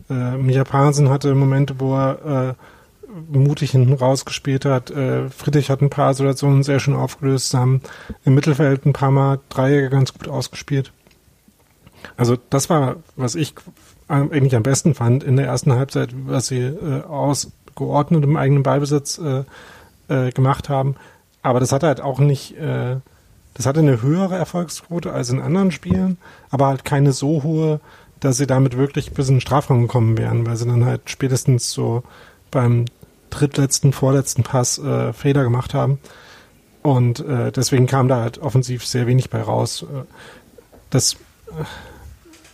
[0.10, 2.54] äh, Micha Pansen hatte Momente, wo er äh,
[3.32, 4.92] mutig hinten rausgespielt hat.
[4.92, 7.82] Äh, Friedrich hat ein paar Situationen sehr schön aufgelöst, haben
[8.24, 10.92] im Mittelfeld ein paar Mal Dreiecke ganz gut ausgespielt.
[12.18, 13.56] Also das war, was ich
[14.08, 19.18] eigentlich am besten fand in der ersten Halbzeit, was sie äh, ausgeordnet im eigenen Ballbesitz
[19.18, 19.44] äh,
[20.08, 20.96] äh, gemacht haben.
[21.42, 22.98] Aber das hatte halt auch nicht, äh,
[23.56, 26.18] das hatte eine höhere Erfolgsquote als in anderen Spielen,
[26.50, 27.80] aber halt keine so hohe,
[28.20, 31.72] dass sie damit wirklich bis in den Strafraum gekommen wären, weil sie dann halt spätestens
[31.72, 32.04] so
[32.52, 32.86] beim
[33.30, 36.00] drittletzten, vorletzten Pass äh, Fehler gemacht haben.
[36.82, 39.84] Und äh, deswegen kam da halt offensiv sehr wenig bei raus.
[39.84, 40.04] Äh,
[40.90, 41.64] das äh,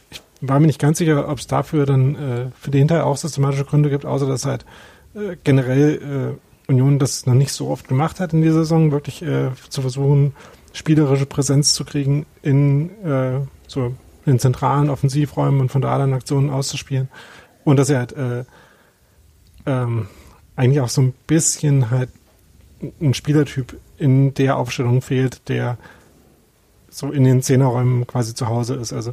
[0.10, 3.18] ich war mir nicht ganz sicher, ob es dafür dann äh, für den Teil auch
[3.18, 4.66] systematische Gründe gibt, außer dass halt
[5.14, 9.22] äh, generell äh, Union das noch nicht so oft gemacht hat in dieser Saison, wirklich
[9.22, 10.34] äh, zu versuchen,
[10.74, 13.94] spielerische Präsenz zu kriegen in äh, so
[14.26, 17.10] in zentralen Offensivräumen und von da dann Aktionen auszuspielen.
[17.64, 18.44] Und dass er halt äh,
[19.66, 20.08] ähm,
[20.56, 22.10] eigentlich auch so ein bisschen halt
[23.00, 25.78] ein Spielertyp in der Aufstellung fehlt, der
[26.90, 28.94] so in den Zehnerräumen quasi zu Hause ist.
[28.94, 29.12] Also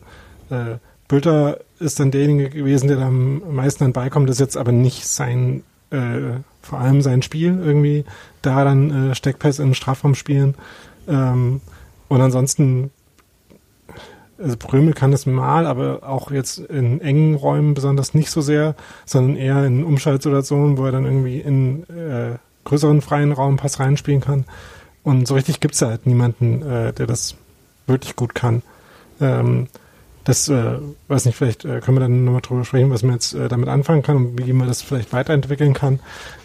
[0.51, 4.73] äh, Bülter ist dann derjenige gewesen, der da am meisten an beikommt, ist jetzt aber
[4.73, 8.05] nicht sein, äh, vor allem sein Spiel irgendwie,
[8.43, 10.55] da dann äh, Steckpass in den Strafraum spielen.
[11.07, 11.61] Ähm,
[12.09, 12.91] und ansonsten,
[14.41, 18.75] also Prömel kann es mal, aber auch jetzt in engen Räumen besonders nicht so sehr,
[19.05, 24.21] sondern eher in Umschaltsituationen, wo er dann irgendwie in äh, größeren freien Raum Pass reinspielen
[24.21, 24.45] kann.
[25.03, 27.35] Und so richtig gibt es halt niemanden, äh, der das
[27.87, 28.63] wirklich gut kann.
[29.21, 29.69] Ähm,
[30.25, 33.33] das, äh, weiß nicht, vielleicht äh, können wir dann nochmal drüber sprechen, was man jetzt
[33.33, 36.01] äh, damit anfangen kann und wie man das vielleicht weiterentwickeln kann.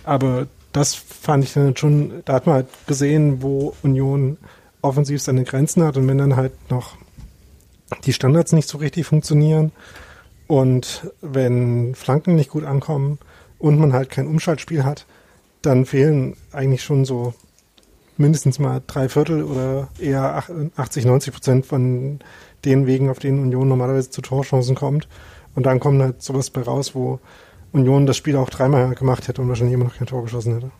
[0.05, 4.37] Aber das fand ich dann schon, da hat man halt gesehen, wo Union
[4.81, 6.95] offensiv seine Grenzen hat und wenn dann halt noch
[8.05, 9.71] die Standards nicht so richtig funktionieren
[10.47, 13.19] und wenn Flanken nicht gut ankommen
[13.59, 15.05] und man halt kein Umschaltspiel hat,
[15.61, 17.33] dann fehlen eigentlich schon so
[18.17, 20.43] mindestens mal drei Viertel oder eher
[20.75, 22.19] 80, 90 Prozent von
[22.65, 25.07] den Wegen, auf denen Union normalerweise zu Torchancen kommt.
[25.55, 27.19] Und dann kommt halt sowas bei raus, wo
[27.71, 30.71] Union das Spiel auch dreimal gemacht hätte und wahrscheinlich immer noch kein Tor geschossen hätte.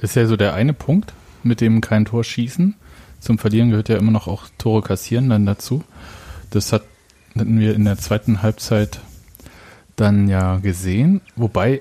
[0.00, 2.74] Das ist ja so der eine Punkt, mit dem kein Tor schießen.
[3.24, 5.82] Zum Verlieren gehört ja immer noch auch Tore kassieren dann dazu.
[6.50, 6.82] Das hat,
[7.34, 9.00] hatten wir in der zweiten Halbzeit
[9.96, 11.80] dann ja gesehen, wobei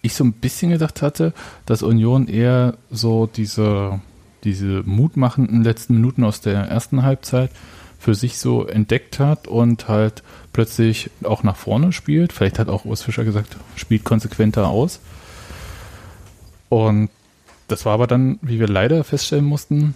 [0.00, 1.34] ich so ein bisschen gedacht hatte,
[1.66, 4.00] dass Union eher so diese,
[4.44, 7.50] diese mutmachenden letzten Minuten aus der ersten Halbzeit
[7.98, 10.22] für sich so entdeckt hat und halt
[10.54, 12.32] plötzlich auch nach vorne spielt.
[12.32, 15.00] Vielleicht hat auch Urs Fischer gesagt, spielt konsequenter aus.
[16.70, 17.10] Und
[17.66, 19.94] das war aber dann, wie wir leider feststellen mussten,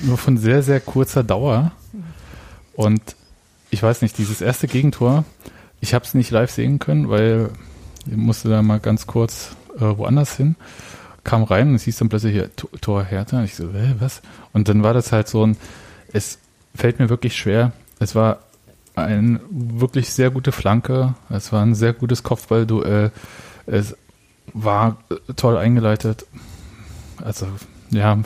[0.00, 1.72] nur von sehr, sehr kurzer Dauer.
[2.74, 3.00] Und
[3.70, 5.24] ich weiß nicht, dieses erste Gegentor,
[5.80, 7.50] ich habe es nicht live sehen können, weil
[8.06, 10.56] ich musste da mal ganz kurz äh, woanders hin,
[11.24, 12.50] kam rein und es hieß dann plötzlich hier
[12.80, 13.38] Tor Hertha.
[13.38, 14.22] Und ich so, äh, was?
[14.52, 15.56] Und dann war das halt so ein,
[16.12, 16.38] es
[16.74, 17.72] fällt mir wirklich schwer.
[17.98, 18.40] Es war
[18.94, 21.14] eine wirklich sehr gute Flanke.
[21.30, 23.12] Es war ein sehr gutes Kopfballduell.
[23.66, 23.96] Es
[24.52, 24.98] war
[25.36, 26.26] toll eingeleitet.
[27.22, 27.46] Also,
[27.90, 28.18] ja,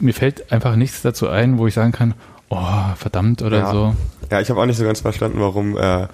[0.00, 2.14] mir fällt einfach nichts dazu ein, wo ich sagen kann,
[2.48, 3.72] oh, verdammt oder ja.
[3.72, 3.96] so.
[4.30, 6.06] Ja, ich habe auch nicht so ganz verstanden, warum äh,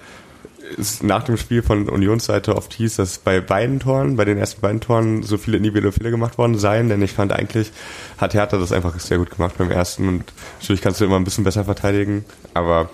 [0.77, 4.61] es nach dem Spiel von Unionsseite oft hieß, dass bei beiden Toren, bei den ersten
[4.61, 7.71] beiden Toren so viele individuelle Fehler gemacht worden seien, denn ich fand eigentlich,
[8.17, 10.23] hat Hertha das einfach sehr gut gemacht beim ersten und
[10.59, 12.89] natürlich kannst du immer ein bisschen besser verteidigen, aber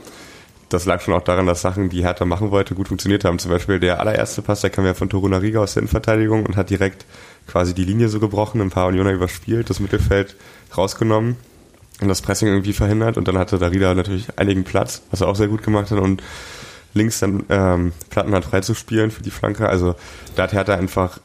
[0.70, 3.40] das lag schon auch daran, dass Sachen, die Hertha machen wollte, gut funktioniert haben.
[3.40, 6.58] Zum Beispiel der allererste Pass, der kam ja von Toruna Riga aus der Innenverteidigung und
[6.58, 7.06] hat direkt
[7.48, 10.36] quasi die Linie so gebrochen, ein paar Unioner überspielt, das Mittelfeld
[10.76, 11.38] rausgenommen
[12.02, 15.36] und das Pressing irgendwie verhindert und dann hatte Darida natürlich einigen Platz, was er auch
[15.36, 16.22] sehr gut gemacht hat und
[16.94, 19.70] links dann ähm, Plattenhardt freizuspielen für die Flanke.
[19.70, 19.96] Also
[20.36, 21.20] da hat Hertha einfach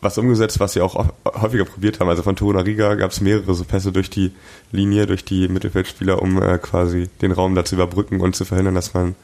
[0.00, 2.08] was umgesetzt, was sie auch häufiger probiert haben.
[2.08, 4.32] Also von Toruna Riga gab es mehrere so Pässe durch die
[4.72, 8.74] Linie, durch die Mittelfeldspieler, um äh, quasi den Raum da zu überbrücken und zu verhindern,
[8.74, 9.14] dass man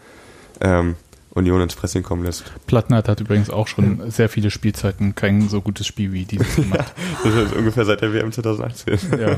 [0.60, 0.96] ähm,
[1.36, 2.44] Union ins Pressing kommen lässt.
[2.66, 6.92] Plattenhardt hat übrigens auch schon sehr viele Spielzeiten kein so gutes Spiel wie dieses gemacht.
[7.24, 8.98] ja, das ist ungefähr seit der WM 2018.
[9.20, 9.36] Ja.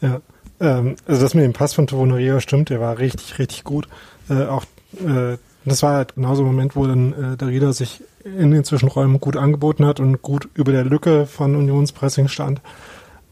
[0.00, 0.20] ja.
[0.60, 3.88] Ähm, also das mit dem Pass von Toruna Riga stimmt, der war richtig, richtig gut.
[4.28, 4.64] Äh, auch
[5.04, 8.64] äh, das war halt genauso ein Moment, wo dann äh, der Rieder sich in den
[8.64, 12.60] Zwischenräumen gut angeboten hat und gut über der Lücke von Unionspressing stand.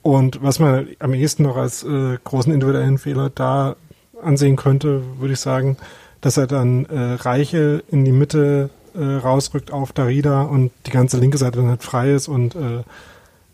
[0.03, 3.77] Und was man am ehesten noch als äh, großen individuellen Fehler da
[4.23, 5.77] ansehen könnte, würde ich sagen,
[6.23, 11.19] dass er dann äh, Reiche in die Mitte äh, rausrückt auf Darida und die ganze
[11.19, 12.83] linke Seite dann halt frei ist und äh,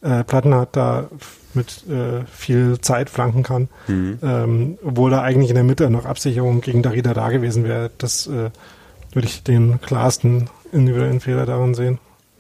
[0.00, 1.09] äh, Platten hat da
[1.54, 4.18] mit äh, viel Zeit flanken kann, mhm.
[4.22, 7.90] ähm, obwohl da eigentlich in der Mitte noch Absicherung gegen Darida da gewesen wäre.
[7.98, 8.50] Das äh,
[9.12, 11.98] würde ich den klarsten individuellen Fehler daran sehen.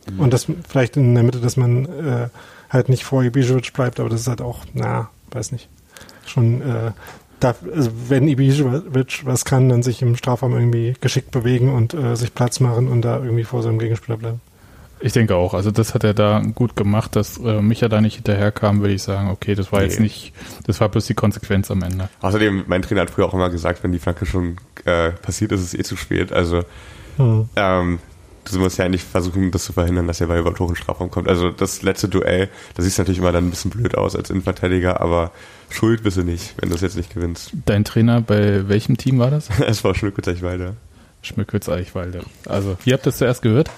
[0.08, 0.20] Mhm.
[0.20, 2.28] Und das vielleicht in der Mitte, dass man äh,
[2.70, 5.68] halt nicht vor Ibišević bleibt, aber das ist halt auch, na, weiß nicht,
[6.26, 6.92] schon äh,
[7.40, 12.16] darf, also wenn Ibišević was kann, dann sich im Strafraum irgendwie geschickt bewegen und äh,
[12.16, 14.40] sich Platz machen und da irgendwie vor seinem Gegenspieler bleiben.
[15.00, 15.54] Ich denke auch.
[15.54, 19.02] Also das hat er da gut gemacht, dass äh, Micha da nicht hinterherkam, würde ich
[19.02, 19.86] sagen, okay, das war nee.
[19.86, 20.32] jetzt nicht,
[20.66, 22.08] das war bloß die Konsequenz am Ende.
[22.20, 25.60] Außerdem, mein Trainer hat früher auch immer gesagt, wenn die Flanke schon äh, passiert ist,
[25.60, 26.32] ist es eh zu spät.
[26.32, 26.64] Also
[27.16, 27.48] hm.
[27.54, 27.98] ähm,
[28.52, 31.28] du musst ja eigentlich versuchen, das zu verhindern, dass er bei überhaupt Strafraum kommt.
[31.28, 35.00] Also das letzte Duell, da sieht natürlich immer dann ein bisschen blöd aus als Innenverteidiger,
[35.00, 35.32] aber
[35.70, 37.52] schuld bist du nicht, wenn du es jetzt nicht gewinnst.
[37.66, 39.48] Dein Trainer, bei welchem Team war das?
[39.66, 40.76] es war Schmückwitz-Eichwalde.
[41.22, 42.22] Schmückwitz-Eichwalde.
[42.46, 43.70] Also, wie habt ihr das zuerst gehört?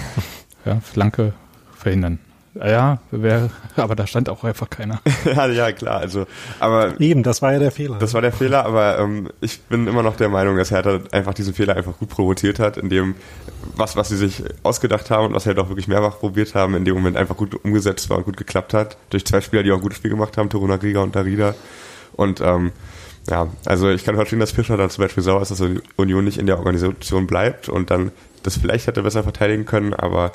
[0.64, 1.34] ja, Flanke
[1.76, 2.18] verhindern.
[2.54, 5.00] Ja, wär, aber da stand auch einfach keiner.
[5.24, 5.98] ja, ja, klar.
[5.98, 6.26] Also,
[6.60, 7.98] aber eben, das war ja der Fehler.
[7.98, 11.34] Das war der Fehler, aber ähm, ich bin immer noch der Meinung, dass Hertha einfach
[11.34, 13.16] diesen Fehler einfach gut provoziert hat, indem
[13.76, 16.76] was, was sie sich ausgedacht haben und was sie halt auch wirklich mehrfach probiert haben,
[16.76, 18.96] in dem Moment einfach gut umgesetzt war und gut geklappt hat.
[19.10, 21.56] Durch zwei Spieler, die auch ein gutes Spiel gemacht haben, Toruna Grieger und Darida.
[22.12, 22.70] Und ähm,
[23.28, 25.62] ja, also ich kann verstehen, dass Fischer dann zum Beispiel sauer ist, dass
[25.96, 28.12] Union nicht in der Organisation bleibt und dann
[28.44, 30.32] das vielleicht hätte besser verteidigen können, aber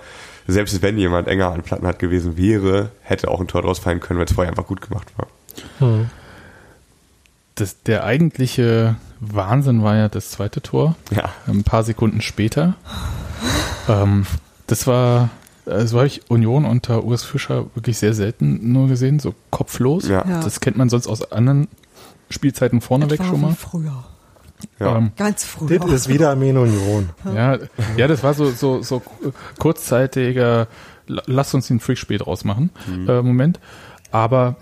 [0.50, 4.00] selbst wenn jemand enger an Platten hat gewesen wäre, hätte auch ein Tor draus fallen
[4.00, 5.28] können, wenn es vorher einfach gut gemacht war.
[5.80, 6.10] Hm.
[7.56, 10.96] Das, der eigentliche Wahnsinn war ja das zweite Tor.
[11.12, 11.30] Ja.
[11.48, 12.76] Ein paar Sekunden später.
[13.88, 14.26] ähm,
[14.68, 15.30] das war,
[15.66, 20.08] also habe ich Union unter Urs Fischer wirklich sehr selten nur gesehen, so kopflos.
[20.08, 20.26] Ja.
[20.28, 20.42] Ja.
[20.42, 21.68] Das kennt man sonst aus anderen
[22.30, 23.56] Spielzeiten vorneweg Etwa schon mal.
[23.56, 24.06] Früher.
[24.80, 24.98] Ja.
[24.98, 25.80] Ähm, Ganz früher.
[25.80, 27.10] Das ist wieder Armeen Union.
[27.34, 27.58] ja,
[27.98, 29.02] ja, das war so, so, so
[29.58, 30.68] kurzzeitiger,
[31.08, 32.72] la- lass uns den Freakspiel draus machen,
[33.08, 33.60] äh, Moment.
[34.12, 34.56] Aber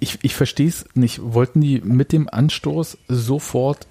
[0.00, 1.20] ich, ich verstehe es nicht.
[1.22, 3.86] Wollten die mit dem Anstoß sofort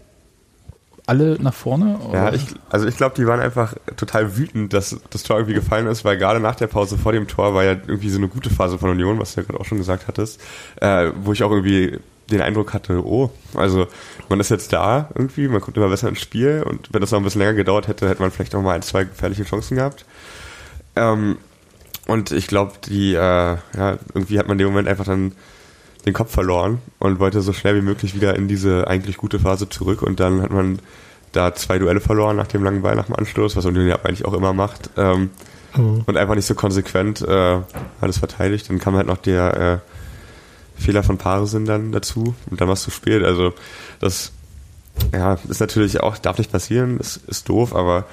[1.07, 1.99] alle nach vorne?
[2.13, 2.33] Ja, Oder?
[2.35, 6.05] ich, also ich glaube, die waren einfach total wütend, dass das Tor irgendwie gefallen ist,
[6.05, 8.77] weil gerade nach der Pause vor dem Tor war ja irgendwie so eine gute Phase
[8.77, 10.39] von Union, was du ja gerade auch schon gesagt hattest,
[10.79, 11.99] äh, wo ich auch irgendwie
[12.31, 13.87] den Eindruck hatte, oh, also
[14.29, 17.19] man ist jetzt da irgendwie, man kommt immer besser ins Spiel und wenn das noch
[17.19, 20.05] ein bisschen länger gedauert hätte, hätte man vielleicht noch mal ein, zwei gefährliche Chancen gehabt.
[20.95, 21.37] Ähm,
[22.07, 25.33] und ich glaube, die, äh, ja, irgendwie hat man in dem Moment einfach dann
[26.05, 29.69] den Kopf verloren und wollte so schnell wie möglich wieder in diese eigentlich gute Phase
[29.69, 30.79] zurück und dann hat man
[31.31, 34.25] da zwei Duelle verloren nach dem langen Ball, nach dem Anstoß, was Union ja eigentlich
[34.25, 35.29] auch immer macht ähm,
[35.75, 36.03] Mhm.
[36.05, 37.59] und einfach nicht so konsequent äh,
[38.01, 38.69] alles verteidigt.
[38.69, 39.90] Dann kam halt noch der äh,
[40.81, 43.23] Fehler von Paaresen dann dazu und dann es zu spät.
[43.23, 43.53] Also
[43.99, 44.31] das
[45.13, 48.05] ja, ist natürlich auch, darf nicht passieren, ist, ist doof, aber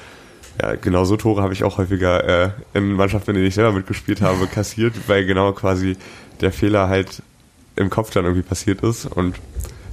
[0.60, 3.72] ja, genau so Tore habe ich auch häufiger äh, in Mannschaften, in denen ich selber
[3.72, 5.96] mitgespielt habe, kassiert, weil genau quasi
[6.40, 7.22] der Fehler halt
[7.76, 9.36] im Kopf dann irgendwie passiert ist und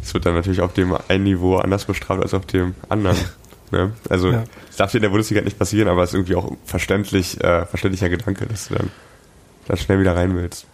[0.02, 3.18] es wird dann natürlich auf dem einen Niveau anders bestraft als auf dem anderen.
[3.72, 3.92] ne?
[4.10, 4.44] Also Ja.
[4.70, 7.66] es darf dir in der Bundesliga nicht passieren, aber es ist irgendwie auch verständlich, äh,
[7.66, 8.90] verständlicher Gedanke, dass du dann,
[9.68, 10.68] dann schnell wieder rein willst.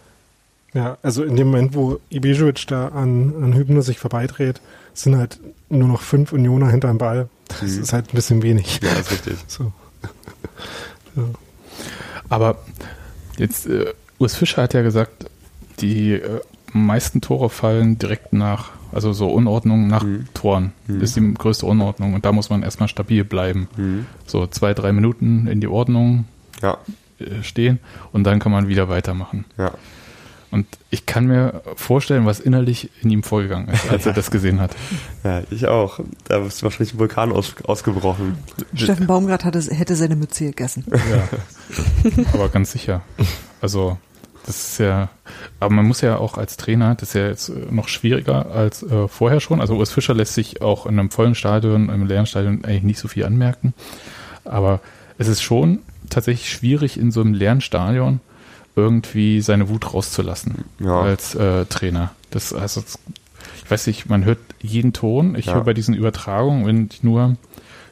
[0.74, 4.60] Ja, also in dem Moment, wo Ibišević da an, an Hübner sich vorbeidreht,
[4.94, 7.28] sind halt nur noch fünf Unioner hinterm Ball.
[7.48, 7.82] Das Mhm.
[7.82, 8.80] ist halt ein bisschen wenig.
[8.82, 9.36] Ja, das ist richtig.
[9.48, 9.72] So.
[12.28, 12.56] Aber
[13.36, 15.26] jetzt, äh, Urs Fischer hat ja gesagt,
[15.80, 16.40] die äh,
[16.72, 20.26] meisten Tore fallen direkt nach, also so Unordnung nach Mhm.
[20.32, 21.00] Toren Mhm.
[21.02, 23.68] ist die größte Unordnung und da muss man erstmal stabil bleiben.
[23.76, 24.06] Mhm.
[24.26, 26.24] So zwei, drei Minuten in die Ordnung
[26.62, 26.78] Ja,
[27.18, 27.78] äh, stehen
[28.12, 29.44] und dann kann man wieder weitermachen.
[29.58, 29.72] ja.
[30.52, 34.60] Und ich kann mir vorstellen, was innerlich in ihm vorgegangen ist, als er das gesehen
[34.60, 34.76] hat.
[35.24, 35.98] Ja, ich auch.
[36.28, 38.36] Da ist wahrscheinlich ein Vulkan aus, ausgebrochen.
[38.74, 40.84] Steffen Baumgart hatte, hätte seine Mütze gegessen.
[40.90, 41.28] Ja.
[42.34, 43.00] Aber ganz sicher.
[43.62, 43.96] Also,
[44.44, 45.08] das ist ja,
[45.58, 49.08] aber man muss ja auch als Trainer, das ist ja jetzt noch schwieriger als äh,
[49.08, 49.60] vorher schon.
[49.60, 52.98] Also Urs Fischer lässt sich auch in einem vollen Stadion, im leeren Stadion eigentlich nicht
[52.98, 53.72] so viel anmerken.
[54.44, 54.80] Aber
[55.16, 55.78] es ist schon
[56.10, 58.20] tatsächlich schwierig in so einem leeren Stadion
[58.76, 61.00] irgendwie seine Wut rauszulassen Ja.
[61.02, 62.12] als äh, Trainer.
[62.30, 62.98] Das also das-
[63.64, 65.34] ich weiß nicht, man hört jeden Ton.
[65.34, 65.54] Ich Ja.
[65.54, 67.36] höre bei diesen Übertragungen, wenn ich nur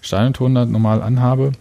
[0.03, 1.53] Stadionton da normal anhabe,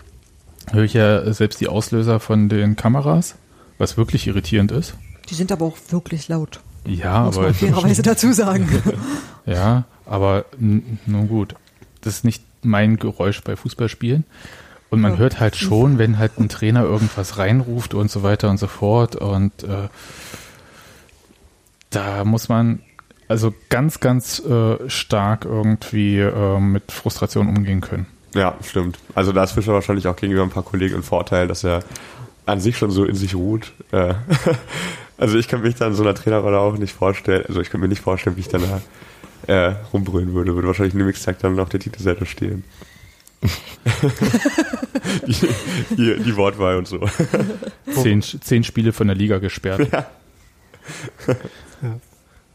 [0.71, 3.35] höre ich ja selbst die Auslöser von den Kameras,
[3.77, 4.93] was wirklich irritierend ist.
[5.29, 6.59] Die sind aber auch wirklich laut.
[6.85, 8.67] Ja, muss aber man fairerweise dazu sagen.
[9.45, 11.55] ja, aber nun gut,
[12.01, 14.25] das ist nicht mein Geräusch bei Fußballspielen.
[14.89, 15.17] Und man Ja.
[15.19, 19.15] hört halt schon, wenn halt ein Trainer irgendwas reinruft und so weiter und so fort.
[19.15, 19.87] Und äh,
[21.89, 22.81] da muss man
[23.27, 28.07] also ganz, ganz äh, stark irgendwie äh, mit Frustration umgehen können.
[28.33, 28.99] Ja, stimmt.
[29.15, 31.83] Also da ist Fischer wahrscheinlich auch gegenüber ein paar Kollegen ein Vorteil, dass er
[32.45, 33.73] an sich schon so in sich ruht.
[33.91, 34.15] Äh,
[35.17, 37.45] also ich kann mich da in so einer Trainerrolle auch nicht vorstellen.
[37.47, 38.63] Also ich kann mir nicht vorstellen, wie ich dann
[39.47, 40.55] da äh, rumbrüllen würde.
[40.55, 42.63] Würde wahrscheinlich am nächsten Tag dann auf der Titelseite stehen.
[45.27, 45.33] Die,
[45.95, 46.99] die, die Wortwahl und so.
[48.01, 49.87] Zehn, zehn Spiele von der Liga gesperrt.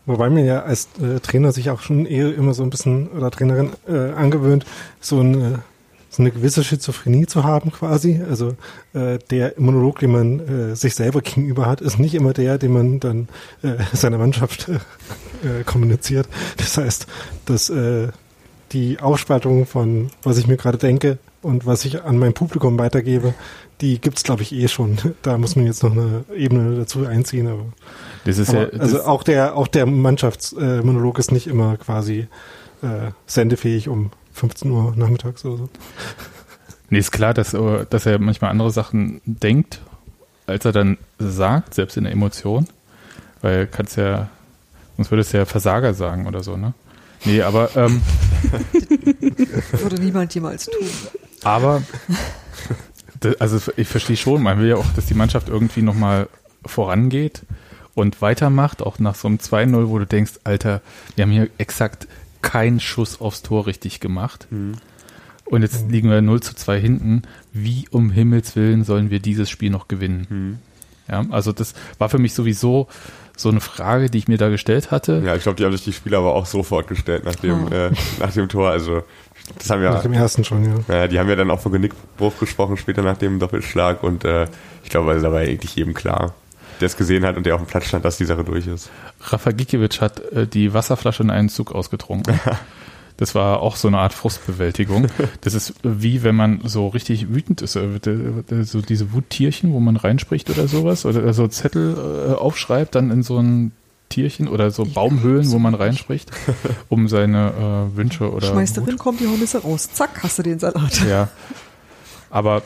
[0.07, 3.30] Wobei mir ja als äh, Trainer sich auch schon eher immer so ein bisschen oder
[3.30, 4.66] Trainerin äh, angewöhnt,
[5.01, 5.62] so eine,
[6.11, 8.20] so eine gewisse Schizophrenie zu haben quasi.
[8.28, 8.55] Also
[8.93, 12.72] äh, der Monolog, den man äh, sich selber gegenüber hat, ist nicht immer der, den
[12.72, 13.28] man dann
[13.62, 16.28] äh, seiner Mannschaft äh, äh, kommuniziert.
[16.59, 17.07] Das heißt,
[17.47, 18.09] dass äh,
[18.74, 23.34] die Aufspaltung von was ich mir gerade denke und was ich an mein Publikum weitergebe,
[23.80, 24.98] die gibt's glaube ich eh schon.
[25.22, 27.64] Da muss man jetzt noch eine Ebene dazu einziehen, aber
[28.24, 31.76] Das ist aber, ja, das, also auch der auch der Mannschaftsmonolog äh, ist nicht immer
[31.78, 32.26] quasi
[32.82, 35.68] äh, sendefähig um 15 Uhr nachmittags oder so.
[36.90, 39.80] Nee, ist klar, dass, äh, dass er manchmal andere Sachen denkt,
[40.46, 42.68] als er dann sagt, selbst in der Emotion.
[43.40, 44.28] Weil kannst ja,
[44.96, 46.74] sonst würdest du ja Versager sagen oder so, ne?
[47.24, 48.02] Nee, aber, ähm,
[49.72, 50.86] Würde niemand jemals tun.
[51.42, 51.82] aber,
[53.38, 56.28] also ich verstehe schon, man will ja auch, dass die Mannschaft irgendwie nochmal
[56.66, 57.42] vorangeht
[57.94, 60.82] und weitermacht, auch nach so einem 2-0, wo du denkst, Alter,
[61.16, 62.06] wir haben hier exakt
[62.42, 64.46] keinen Schuss aufs Tor richtig gemacht.
[64.50, 64.78] Und
[65.46, 65.90] Und jetzt mhm.
[65.90, 67.22] liegen wir 0 zu 2 hinten.
[67.52, 70.26] Wie um Himmels Willen sollen wir dieses Spiel noch gewinnen?
[70.28, 70.58] Mhm.
[71.08, 72.88] Ja, also das war für mich sowieso
[73.37, 75.22] so eine Frage, die ich mir da gestellt hatte.
[75.24, 77.74] Ja, ich glaube, die haben sich die Spieler aber auch sofort gestellt nach dem, oh.
[77.74, 78.70] äh, nach dem Tor.
[78.70, 79.03] Also
[79.59, 80.95] das haben wir nach dem ersten schon, ja.
[80.95, 81.09] ja.
[81.09, 84.47] Die haben ja dann auch von Genickbruch gesprochen später nach dem Doppelschlag und äh,
[84.82, 86.35] ich glaube, also da war eigentlich jedem klar,
[86.80, 88.91] der es gesehen hat und der auf dem Platz stand, dass die Sache durch ist.
[89.20, 92.41] Rafa Gikiewicz hat äh, die Wasserflasche in einen Zug ausgetrunken.
[93.16, 95.06] Das war auch so eine Art Frustbewältigung.
[95.40, 98.00] Das ist wie wenn man so richtig wütend ist, äh,
[98.62, 103.22] so diese Wuttierchen, wo man reinspricht oder sowas, oder so Zettel äh, aufschreibt, dann in
[103.22, 103.72] so ein
[104.08, 106.30] Tierchen oder so Baumhöhlen, wo man reinspricht,
[106.88, 108.48] um seine äh, Wünsche oder.
[108.48, 109.90] Schmeißt drin, kommt die Hornisse raus.
[109.92, 111.04] Zack, hast du den Salat.
[111.08, 111.28] Ja.
[112.30, 112.62] Aber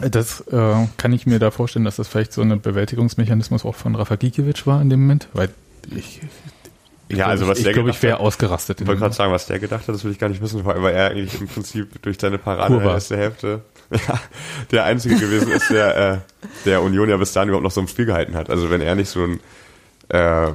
[0.00, 3.94] das äh, kann ich mir da vorstellen, dass das vielleicht so ein Bewältigungsmechanismus auch von
[3.94, 5.50] Rafa Gikiewicz war in dem Moment, weil
[5.94, 6.20] ich
[7.16, 8.80] ja, also was ich, der ich glaube, ich wäre ausgerastet.
[8.80, 10.94] Ich wollte gerade sagen, was der gedacht hat, das will ich gar nicht wissen, weil
[10.94, 14.20] er eigentlich im Prinzip durch seine Parade in der ersten Hälfte ja,
[14.70, 16.18] der Einzige gewesen ist, der, äh,
[16.64, 18.48] der Union ja bis dahin überhaupt noch so im Spiel gehalten hat.
[18.48, 19.40] Also wenn er nicht so ein
[20.08, 20.52] äh,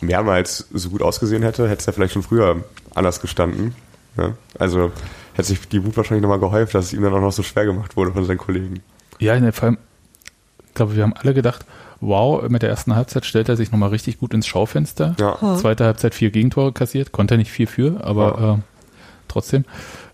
[0.00, 3.74] mehrmals so gut ausgesehen hätte, hätte es ja vielleicht schon früher anders gestanden.
[4.16, 4.34] Ja?
[4.58, 4.90] Also
[5.34, 7.64] hätte sich die Wut wahrscheinlich nochmal gehäuft, dass es ihm dann auch noch so schwer
[7.64, 8.82] gemacht wurde von seinen Kollegen.
[9.18, 9.78] Ja, in der Fall,
[10.66, 11.64] ich glaube, wir haben alle gedacht,
[12.02, 15.14] wow, mit der ersten Halbzeit stellt er sich nochmal richtig gut ins Schaufenster.
[15.18, 15.38] Ja.
[15.56, 18.54] Zweite Halbzeit vier Gegentore kassiert, konnte er nicht viel für, aber ja.
[18.54, 18.58] äh,
[19.28, 19.64] trotzdem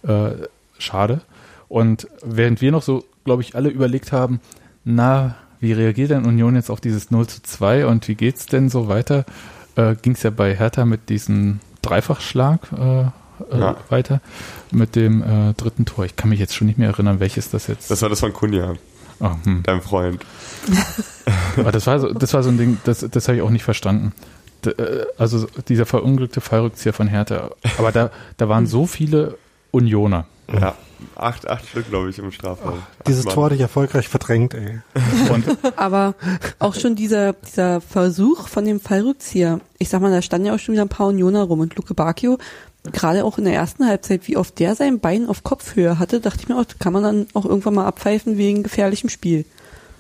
[0.07, 0.33] äh,
[0.79, 1.23] schade.
[1.69, 4.41] Und während wir noch so, glaube ich, alle überlegt haben,
[4.85, 8.69] na, wie reagiert denn Union jetzt auf dieses 0 zu 2 und wie geht's denn
[8.69, 9.25] so weiter,
[9.77, 13.11] äh, ging es ja bei Hertha mit diesem Dreifachschlag äh, äh,
[13.59, 13.77] ja.
[13.89, 14.21] weiter
[14.71, 16.05] mit dem äh, dritten Tor.
[16.05, 17.91] Ich kann mich jetzt schon nicht mehr erinnern, welches das jetzt.
[17.91, 18.75] Das war das von Kunja.
[19.21, 19.63] Oh, hm.
[19.65, 20.25] Dein Freund.
[21.59, 23.65] Aber das war so, das war so ein Ding, das, das habe ich auch nicht
[23.65, 24.13] verstanden.
[24.65, 27.51] Äh, also dieser verunglückte Fallrückzieher von Hertha.
[27.79, 29.37] Aber da, da waren so viele
[29.71, 30.27] Unioner.
[30.51, 30.75] Ja,
[31.15, 32.83] acht, acht Stück, glaube ich, im Strafraum.
[33.07, 34.81] Dieses Tor hatte ich erfolgreich verdrängt, ey.
[35.31, 35.45] Und
[35.77, 36.15] Aber
[36.59, 39.61] auch schon dieser, dieser Versuch von dem Fallrückzieher.
[39.79, 41.93] Ich sag mal, da standen ja auch schon wieder ein paar Unioner rum und Luke
[41.93, 42.39] Bacchio
[42.93, 46.41] gerade auch in der ersten Halbzeit, wie oft der sein Bein auf Kopfhöhe hatte, dachte
[46.43, 49.45] ich mir auch, kann man dann auch irgendwann mal abpfeifen wegen gefährlichem Spiel.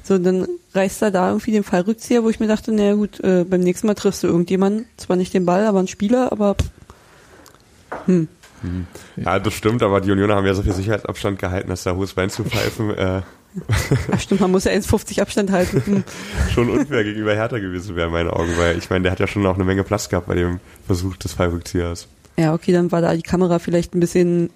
[0.03, 3.45] So, dann reißt er da irgendwie den Fallrückzieher, wo ich mir dachte, naja gut, äh,
[3.45, 8.07] beim nächsten Mal triffst du irgendjemanden, zwar nicht den Ball, aber einen Spieler, aber pff.
[8.07, 8.29] hm.
[8.63, 8.87] hm.
[9.17, 12.15] Ja, das stimmt, aber die Unioner haben ja so viel Sicherheitsabstand gehalten, dass da hohes
[12.15, 12.91] Bein zu pfeifen.
[12.97, 13.23] Äh.
[14.13, 15.83] Ach stimmt, man muss ja 1,50 Abstand halten.
[15.85, 16.05] Hm.
[16.55, 19.27] schon unfair gegenüber Hertha gewesen wäre in meinen Augen, weil ich meine, der hat ja
[19.27, 22.09] schon auch eine Menge Platz gehabt bei dem Versuch des Fallrückziehers.
[22.39, 24.51] Ja, okay, dann war da die Kamera vielleicht ein bisschen,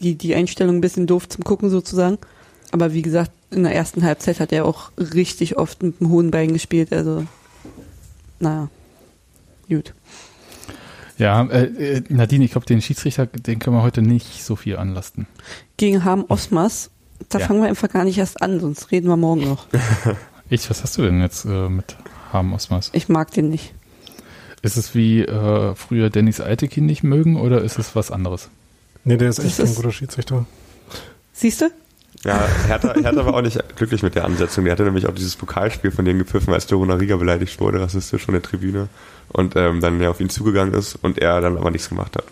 [0.00, 2.18] die, die Einstellung ein bisschen doof zum Gucken sozusagen.
[2.74, 6.32] Aber wie gesagt, in der ersten Halbzeit hat er auch richtig oft mit dem hohen
[6.32, 6.92] Bein gespielt.
[6.92, 7.24] Also,
[8.40, 8.68] naja,
[9.68, 9.94] gut.
[11.16, 14.76] Ja, äh, äh Nadine, ich glaube, den Schiedsrichter, den können wir heute nicht so viel
[14.76, 15.28] anlasten.
[15.76, 16.90] Gegen Harm Osmas,
[17.28, 17.46] da ja.
[17.46, 19.68] fangen wir einfach gar nicht erst an, sonst reden wir morgen noch.
[20.50, 21.96] ich, was hast du denn jetzt äh, mit
[22.32, 22.90] Harm Osmas?
[22.92, 23.72] Ich mag den nicht.
[24.62, 28.48] Ist es wie äh, früher Dennis Eitekin nicht mögen oder ist es was anderes?
[29.04, 30.44] Nee, der ist echt das ein guter Schiedsrichter.
[31.32, 31.70] Siehst du?
[32.24, 34.64] Ja, Hertha, Hertha war auch nicht glücklich mit der Ansetzung.
[34.64, 38.24] Die hatte nämlich auch dieses Pokalspiel von denen gepfiffen, als Dorona Riga beleidigt wurde, rassistisch
[38.24, 38.88] von der Tribüne.
[39.28, 42.24] Und ähm, dann ja auf ihn zugegangen ist und er dann aber nichts gemacht hat.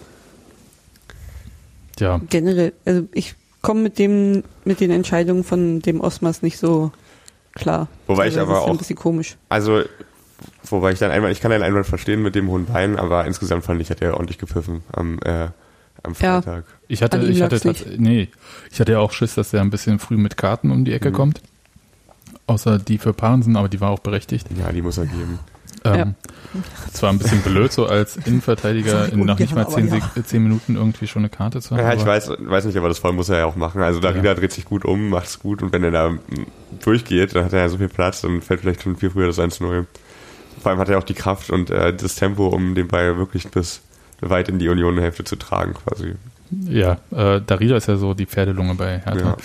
[1.98, 2.20] Ja.
[2.30, 6.90] Generell, also ich komme mit dem, mit den Entscheidungen von dem Osmas nicht so
[7.54, 7.88] klar.
[8.06, 8.70] Wobei also, ich aber auch.
[8.70, 9.36] ein bisschen komisch.
[9.48, 9.82] Also
[10.64, 13.64] Wobei ich dann einmal, ich kann den Einwand verstehen mit dem hohen Bein, aber insgesamt
[13.64, 15.48] fand ich, hat er ordentlich gepfiffen am, äh,
[16.02, 16.64] am Freitag.
[16.66, 18.28] Ja, ich hatte, ich hatte, nee,
[18.70, 21.08] ich hatte ja auch Schiss, dass er ein bisschen früh mit Karten um die Ecke
[21.08, 21.14] mhm.
[21.14, 21.40] kommt.
[22.46, 24.46] Außer die für Parensen, aber die war auch berechtigt.
[24.58, 25.38] Ja, die muss er geben.
[25.84, 26.60] Ähm, ja.
[26.92, 30.00] Zwar ein bisschen blöd, so als Innenverteidiger in noch nicht mal zehn, ja.
[30.22, 31.82] zehn, Minuten irgendwie schon eine Karte zu haben.
[31.82, 33.80] Ja, ich weiß, weiß nicht, aber das Voll muss er ja auch machen.
[33.80, 34.34] Also Darida ja.
[34.34, 36.12] dreht sich gut um, macht es gut und wenn er da
[36.82, 39.38] durchgeht, dann hat er ja so viel Platz, dann fällt vielleicht schon viel früher das
[39.38, 39.86] 1-0.
[40.60, 43.48] Vor allem hat er auch die Kraft und äh, das Tempo, um den Ball wirklich
[43.48, 43.80] bis
[44.20, 46.14] weit in die Unionhälfte zu tragen, quasi.
[46.68, 49.30] Ja, äh, Darida ist ja so die Pferdelunge bei Hertha.
[49.30, 49.36] Ja.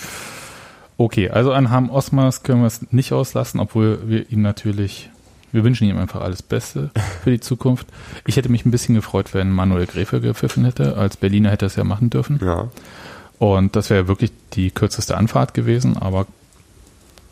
[0.96, 5.10] Okay, also an Ham Osmas können wir es nicht auslassen, obwohl wir ihm natürlich,
[5.52, 6.90] wir wünschen ihm einfach alles Beste
[7.22, 7.86] für die Zukunft.
[8.26, 10.96] Ich hätte mich ein bisschen gefreut, wenn Manuel Gräfe gepfiffen hätte.
[10.96, 12.40] Als Berliner hätte er es ja machen dürfen.
[12.42, 12.68] Ja.
[13.38, 16.26] Und das wäre wirklich die kürzeste Anfahrt gewesen, aber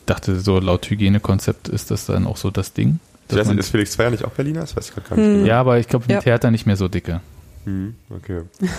[0.05, 2.99] dachte so laut Hygienekonzept ist das dann auch so das Ding.
[3.29, 4.61] Ich weiß nicht, ist Felix Zweier nicht auch Berliner?
[4.61, 5.25] Das weiß ich gar nicht.
[5.25, 5.33] Hm.
[5.33, 5.45] Genau.
[5.45, 6.21] Ja, aber ich glaube, mit ja.
[6.21, 7.19] Theater nicht mehr so dicke.
[7.65, 8.43] Hm, okay.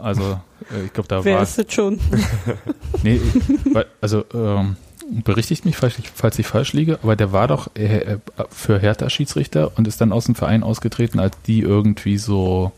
[0.00, 0.40] Also,
[0.72, 1.40] äh, ich glaube, da Wer war.
[1.40, 1.98] Wer ist das schon?
[3.02, 3.20] nee,
[4.00, 4.76] also, ähm,
[5.10, 8.18] berichtigt mich, falls ich, falls ich falsch liege, aber der war doch äh,
[8.50, 12.72] für Hertha Schiedsrichter und ist dann aus dem Verein ausgetreten, als die irgendwie so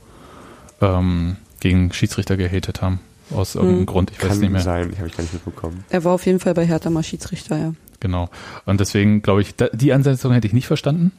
[0.80, 3.00] ähm, gegen Schiedsrichter gehatet haben.
[3.30, 3.86] Aus irgendeinem hm.
[3.86, 4.60] Grund, ich Kann weiß nicht mehr.
[4.60, 5.84] sein, ich habe ich gar nicht mitbekommen.
[5.88, 7.72] Er war auf jeden Fall bei Hertha mal Schiedsrichter, ja.
[8.00, 8.28] Genau.
[8.66, 11.12] Und deswegen glaube ich, da, die Ansetzung hätte ich nicht verstanden,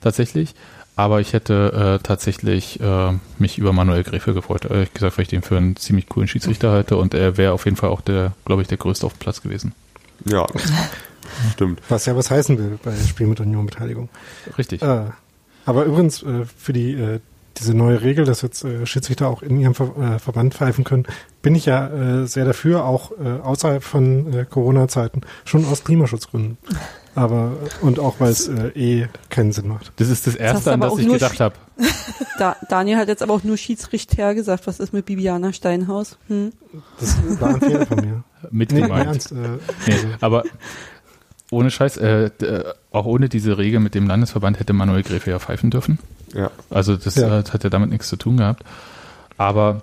[0.00, 0.54] tatsächlich.
[1.00, 4.66] Aber ich hätte äh, tatsächlich äh, mich über Manuel Gräfe gefreut.
[4.66, 7.64] Ehrlich gesagt, weil ich den für einen ziemlich coolen Schiedsrichter halte und er wäre auf
[7.64, 9.72] jeden Fall auch der, glaube ich, der größte auf dem Platz gewesen.
[10.26, 10.46] Ja,
[11.54, 11.80] stimmt.
[11.88, 14.10] Was ja was heißen will bei Spiel mit Union-Beteiligung.
[14.58, 14.82] Richtig.
[14.82, 15.04] Äh,
[15.64, 17.20] aber übrigens, äh, für die äh,
[17.56, 21.06] diese neue Regel, dass jetzt äh, Schiedsrichter auch in ihrem Ver äh, Verband pfeifen können,
[21.40, 26.58] bin ich ja äh, sehr dafür, auch äh, außerhalb von äh, Corona-Zeiten, schon aus Klimaschutzgründen.
[27.14, 29.92] Aber und auch weil es äh, eh keinen Sinn macht.
[29.96, 31.54] Das ist das Erste, das an das ich gedacht habe.
[32.38, 34.66] Da, Daniel hat jetzt aber auch nur Schiedsrichter gesagt.
[34.66, 36.16] Was ist mit Bibiana Steinhaus?
[36.28, 36.52] Hm?
[36.98, 38.24] Das war ein Fehler von mir.
[38.50, 39.34] Mit nee, Ernst, äh,
[39.86, 40.44] nee, aber
[41.50, 45.38] ohne Scheiß, äh, äh, auch ohne diese Regel mit dem Landesverband hätte Manuel Gräfe ja
[45.38, 45.98] pfeifen dürfen.
[46.32, 46.50] Ja.
[46.70, 47.28] Also das ja.
[47.28, 48.64] Hat, hat ja damit nichts zu tun gehabt.
[49.36, 49.82] Aber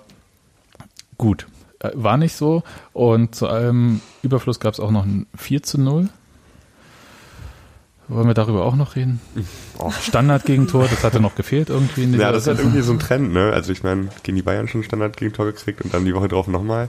[1.16, 1.46] gut,
[1.78, 2.64] äh, war nicht so.
[2.92, 6.08] Und zu allem Überfluss gab es auch noch ein 4 zu 0.
[8.08, 9.20] Wollen wir darüber auch noch reden?
[9.78, 9.90] Oh.
[9.90, 12.04] Standard-Gegentor, das hatte noch gefehlt irgendwie.
[12.04, 13.52] In ja, das ist halt irgendwie so ein Trend, ne?
[13.52, 16.48] Also ich meine, gegen die Bayern schon ein Standard-Gegentor gekriegt und dann die Woche drauf
[16.48, 16.88] nochmal.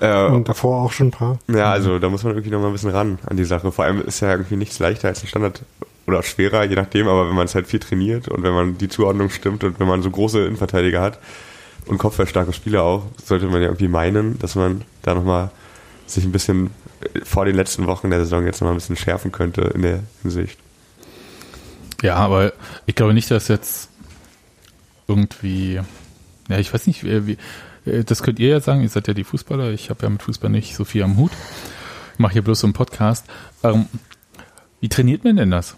[0.00, 1.38] Äh, und davor auch schon ein paar.
[1.48, 3.72] Ja, also da muss man irgendwie nochmal ein bisschen ran an die Sache.
[3.72, 5.62] Vor allem ist ja irgendwie nichts leichter als ein Standard
[6.06, 8.88] oder schwerer, je nachdem, aber wenn man es halt viel trainiert und wenn man die
[8.88, 11.18] Zuordnung stimmt und wenn man so große Innenverteidiger hat
[11.86, 15.50] und kopfballstarke Spieler auch, sollte man ja irgendwie meinen, dass man da nochmal
[16.06, 16.70] sich ein bisschen
[17.24, 20.58] vor den letzten Wochen der Saison jetzt nochmal ein bisschen schärfen könnte in der Hinsicht.
[22.02, 22.52] Ja, aber
[22.86, 23.88] ich glaube nicht, dass jetzt
[25.08, 25.80] irgendwie,
[26.48, 27.38] ja, ich weiß nicht, wie,
[27.86, 30.22] äh, das könnt ihr ja sagen, ihr seid ja die Fußballer, ich habe ja mit
[30.22, 31.32] Fußball nicht so viel am Hut.
[32.14, 33.26] Ich mache hier bloß so einen Podcast.
[33.62, 33.86] Ähm,
[34.80, 35.76] wie trainiert man denn das?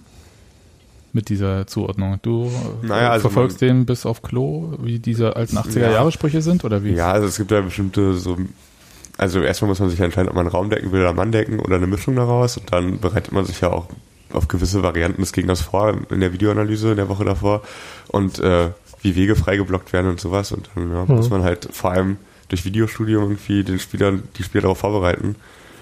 [1.12, 2.18] Mit dieser Zuordnung.
[2.20, 2.50] Du
[2.82, 6.84] äh, naja, also verfolgst man, den bis auf Klo, wie diese alten 80er-Jahre-Sprüche sind, oder
[6.84, 6.92] wie?
[6.92, 8.36] Ja, also es gibt ja bestimmte so
[9.18, 11.76] also erstmal muss man sich entscheiden, ob man Raum decken will oder Mann decken oder
[11.76, 13.86] eine Mischung daraus und dann bereitet man sich ja auch
[14.32, 17.62] auf gewisse Varianten des Gegners vor in der Videoanalyse in der Woche davor
[18.08, 18.70] und äh,
[19.02, 20.52] wie Wege freigeblockt werden und sowas.
[20.52, 21.16] Und dann ja, mhm.
[21.16, 25.36] muss man halt vor allem durch Videostudium irgendwie den Spielern, die Spieler darauf vorbereiten.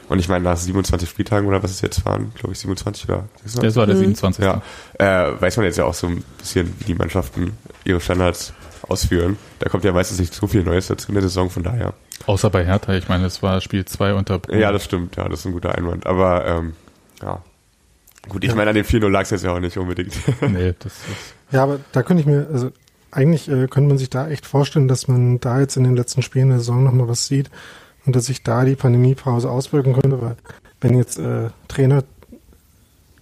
[0.09, 3.25] Und ich meine, nach 27 Spieltagen oder was es jetzt waren, glaube ich 27 oder
[3.43, 3.63] 26?
[3.63, 4.45] Das war der 27.
[4.45, 4.63] Ja,
[4.99, 7.53] äh, weiß man jetzt ja auch so ein bisschen, wie die Mannschaften
[7.85, 8.53] ihre Standards
[8.89, 9.37] ausführen.
[9.59, 11.95] Da kommt ja meistens nicht so viel Neues dazu in der Saison, von daher.
[12.27, 14.59] Außer bei Hertha, ich meine, es war Spiel 2 unter Bruno.
[14.59, 16.07] Ja, das stimmt, ja, das ist ein guter Einwand.
[16.07, 16.73] Aber ähm,
[17.23, 17.43] ja,
[18.29, 20.15] Gut, ich meine, an dem 4-0 lag es jetzt ja auch nicht unbedingt.
[20.41, 21.35] nee, das ist.
[21.51, 22.71] Ja, aber da könnte ich mir, also
[23.11, 26.23] eigentlich äh, könnte man sich da echt vorstellen, dass man da jetzt in den letzten
[26.23, 27.51] Spielen der Saison nochmal was sieht
[28.07, 30.37] und dass sich da die Pandemiepause auswirken könnte, weil
[30.81, 32.05] wenn jetzt äh, Trainer,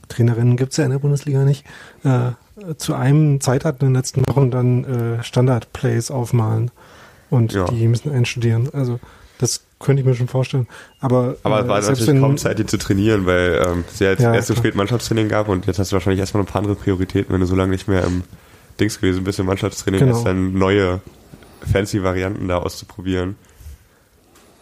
[0.08, 1.64] Trainerinnen gibt's ja in der Bundesliga nicht,
[2.04, 2.30] äh,
[2.76, 6.70] zu einem Zeit hatten in den letzten Wochen dann äh, Standard-Plays aufmalen
[7.30, 7.64] und ja.
[7.66, 8.68] die müssen einstudieren.
[8.72, 9.00] Also
[9.38, 10.68] das könnte ich mir schon vorstellen.
[11.00, 14.10] Aber, aber es war äh, natürlich kaum Zeit, die zu trainieren, weil ähm, es ja
[14.10, 16.60] jetzt ja, erst so spät Mannschaftstraining gab und jetzt hast du wahrscheinlich erstmal ein paar
[16.60, 18.22] andere Prioritäten, wenn du so lange nicht mehr im
[18.78, 20.16] Dings gewesen bist im Mannschaftstraining, genau.
[20.16, 21.00] ist dann neue
[21.70, 23.36] fancy Varianten da auszuprobieren.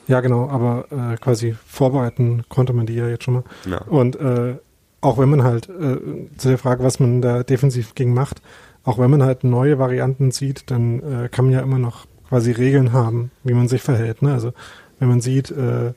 [0.07, 3.45] Ja, genau, aber äh, quasi vorbereiten konnte man die ja jetzt schon mal.
[3.69, 3.83] Ja.
[3.83, 4.57] Und äh,
[5.01, 5.97] auch wenn man halt äh,
[6.37, 8.43] zu der Frage, was man da defensiv gegen macht,
[8.85, 12.53] auch wenn man halt neue Varianten sieht, dann äh, kann man ja immer noch quasi
[12.53, 14.23] Regeln haben, wie man sich verhält.
[14.23, 14.33] Ne?
[14.33, 14.53] Also
[14.99, 15.93] wenn man sieht, äh,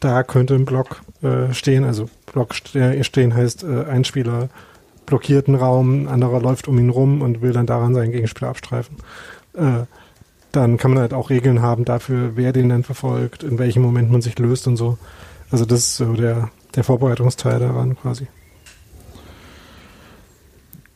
[0.00, 4.48] da könnte ein Block äh, stehen, also Block stehen heißt, äh, ein Spieler
[5.06, 8.50] blockiert einen Raum, ein anderer läuft um ihn rum und will dann daran seinen Gegenspieler
[8.50, 8.96] abstreifen.
[9.54, 9.84] Äh,
[10.52, 14.10] dann kann man halt auch Regeln haben dafür, wer den dann verfolgt, in welchem Moment
[14.10, 14.98] man sich löst und so.
[15.50, 18.28] Also das ist so der, der Vorbereitungsteil daran quasi.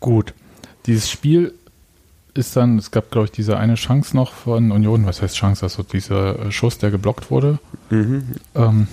[0.00, 0.34] Gut.
[0.86, 1.54] Dieses Spiel
[2.34, 5.64] ist dann, es gab, glaube ich, diese eine Chance noch von Union, was heißt Chance,
[5.64, 7.58] also dieser äh, Schuss, der geblockt wurde.
[7.90, 8.34] Mhm.
[8.54, 8.88] Ähm,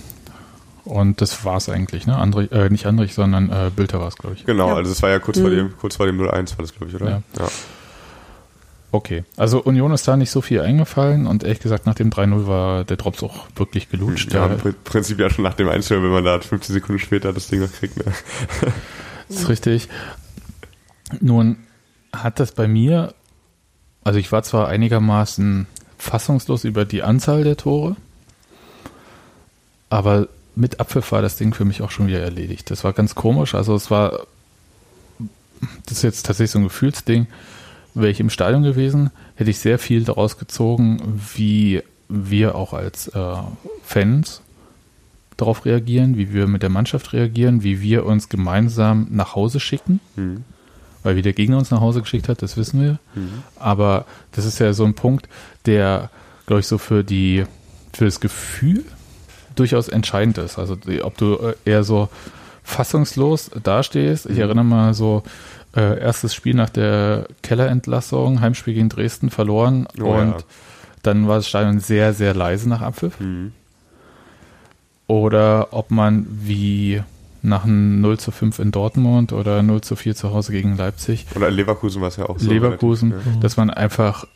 [0.84, 2.16] und das war es eigentlich, ne?
[2.16, 4.46] André, äh, nicht Andrich, sondern äh, Bilder war es, glaube ich.
[4.46, 4.76] Genau, ja.
[4.76, 5.42] also es war ja kurz mhm.
[5.42, 7.10] vor dem, kurz vor dem 0-1 war das, glaube ich, oder?
[7.10, 7.22] Ja.
[7.38, 7.48] ja.
[8.92, 12.46] Okay, also Union ist da nicht so viel eingefallen und ehrlich gesagt, nach dem 3-0
[12.46, 14.32] war der Drops auch wirklich gelutscht.
[14.32, 17.48] Ja, im Prinzip ja schon nach dem Einstellen, wenn man da 50 Sekunden später das
[17.48, 17.96] Ding noch kriegt.
[17.96, 18.12] Ne?
[19.28, 19.88] das ist richtig.
[21.20, 21.56] Nun
[22.12, 23.14] hat das bei mir
[24.04, 25.66] also ich war zwar einigermaßen
[25.98, 27.96] fassungslos über die Anzahl der Tore,
[29.90, 32.70] aber mit Abpfiff war das Ding für mich auch schon wieder erledigt.
[32.70, 33.54] Das war ganz komisch.
[33.54, 34.26] Also es war,
[35.86, 37.26] das ist jetzt tatsächlich so ein Gefühlsding.
[37.94, 43.08] Wäre ich im Stadion gewesen, hätte ich sehr viel daraus gezogen, wie wir auch als
[43.08, 43.34] äh,
[43.82, 44.42] Fans
[45.36, 50.00] darauf reagieren, wie wir mit der Mannschaft reagieren, wie wir uns gemeinsam nach Hause schicken.
[50.16, 50.44] Mhm
[51.02, 52.98] weil wie der Gegner uns nach Hause geschickt hat, das wissen wir.
[53.14, 53.42] Mhm.
[53.56, 55.28] Aber das ist ja so ein Punkt,
[55.66, 56.10] der,
[56.46, 57.44] glaube ich, so für die
[57.92, 58.84] für das Gefühl
[59.54, 60.58] durchaus entscheidend ist.
[60.58, 62.08] Also ob du äh, eher so
[62.62, 64.26] fassungslos dastehst.
[64.26, 64.42] Ich mhm.
[64.42, 65.22] erinnere mal so,
[65.74, 70.38] äh, erstes Spiel nach der Kellerentlassung, Heimspiel gegen Dresden verloren oh, und ja.
[71.02, 73.18] dann war das Stadion sehr, sehr leise nach Abpfiff.
[73.20, 73.52] Mhm.
[75.06, 77.02] Oder ob man wie
[77.42, 81.26] nach einem 0 zu 5 in Dortmund oder 0 zu 4 zu Hause gegen Leipzig.
[81.34, 82.48] Oder in Leverkusen war es ja auch so.
[82.48, 83.40] Leverkusen, relativ, ja.
[83.40, 84.26] dass man einfach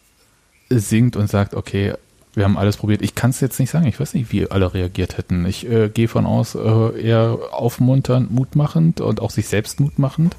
[0.68, 1.94] singt und sagt, okay,
[2.34, 3.00] wir haben alles probiert.
[3.02, 3.86] Ich kann es jetzt nicht sagen.
[3.86, 5.46] Ich weiß nicht, wie alle reagiert hätten.
[5.46, 10.36] Ich äh, gehe von aus, äh, eher aufmunternd, mutmachend und auch sich selbst mutmachend.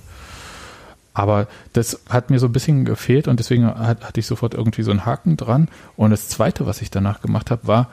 [1.18, 4.84] Aber das hat mir so ein bisschen gefehlt und deswegen hat, hatte ich sofort irgendwie
[4.84, 5.68] so einen Haken dran.
[5.96, 7.90] Und das Zweite, was ich danach gemacht habe, war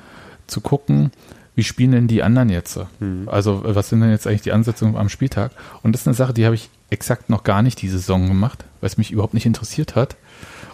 [0.47, 1.11] zu gucken,
[1.55, 2.79] wie spielen denn die anderen jetzt?
[3.01, 3.27] Mhm.
[3.31, 5.53] Also was sind denn jetzt eigentlich die Ansetzungen am Spieltag?
[5.83, 8.67] Und das ist eine Sache, die habe ich exakt noch gar nicht die Saison gemacht,
[8.83, 10.17] weil es mich überhaupt nicht interessiert hat.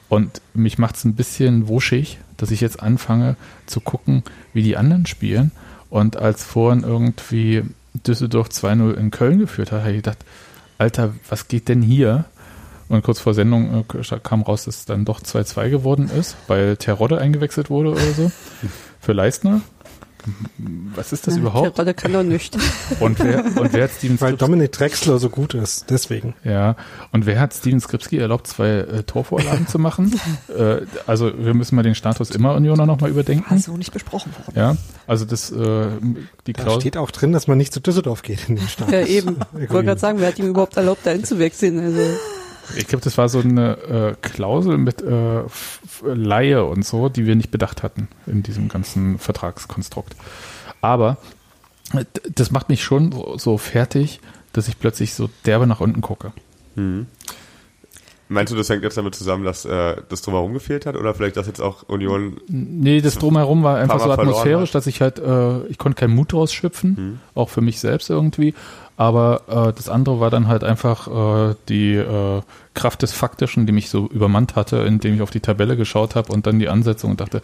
[0.09, 3.37] Und mich macht es ein bisschen wuschig, dass ich jetzt anfange
[3.67, 5.53] zu gucken, wie die anderen spielen.
[5.89, 7.63] Und als vorhin irgendwie
[7.95, 10.25] Düsseldorf 2-0 in Köln geführt hat, habe ich gedacht,
[10.79, 12.25] Alter, was geht denn hier?
[12.91, 16.77] Und kurz vor Sendung äh, kam raus, dass es dann doch 2-2 geworden ist, weil
[16.77, 18.33] Terodde eingewechselt wurde oder so.
[19.01, 19.61] Für Leistner.
[20.95, 21.79] Was ist das ja, überhaupt?
[21.79, 22.59] Der kann doch nicht.
[23.01, 26.35] Und wer, und wer hat Steven Weil Dominik Drexler so gut ist, deswegen.
[26.45, 26.77] Ja,
[27.13, 30.19] und wer hat Steven Skripski erlaubt, zwei äh, Torvorlagen zu machen?
[30.51, 33.51] Äh, also wir müssen mal den Status immer Unioner nochmal überdenken.
[33.51, 34.59] War so nicht besprochen worden.
[34.59, 34.77] Ja,
[35.07, 35.89] also das, äh,
[36.47, 38.93] die Da Klaus steht auch drin, dass man nicht zu Düsseldorf geht in den Status.
[38.93, 39.37] Ja, eben.
[39.61, 41.79] Ich wollte gerade sagen, wer hat ihm überhaupt erlaubt, da hinzuwechseln?
[41.79, 42.01] Also.
[42.77, 45.43] Ich glaube, das war so eine äh, Klausel mit äh,
[46.03, 50.15] Laie und so, die wir nicht bedacht hatten in diesem ganzen Vertragskonstrukt.
[50.81, 51.19] Aber
[51.93, 52.05] äh,
[52.35, 54.21] das macht mich schon so, so fertig,
[54.53, 56.33] dass ich plötzlich so derbe nach unten gucke.
[56.75, 57.07] Mhm.
[58.33, 61.37] Meinst du, das hängt jetzt damit zusammen, dass äh, das Drumherum gefehlt hat oder vielleicht,
[61.37, 62.37] dass jetzt auch Union.
[62.47, 66.33] Nee, das Drumherum war einfach so atmosphärisch, dass ich halt, äh, ich konnte keinen Mut
[66.33, 67.19] draus schöpfen, mhm.
[67.35, 68.55] auch für mich selbst irgendwie.
[68.97, 71.09] Aber äh, das andere war dann halt einfach
[71.51, 72.43] äh, die äh,
[72.75, 76.33] Kraft des Faktischen, die mich so übermannt hatte, indem ich auf die Tabelle geschaut habe
[76.33, 77.43] und dann die Ansetzung und dachte,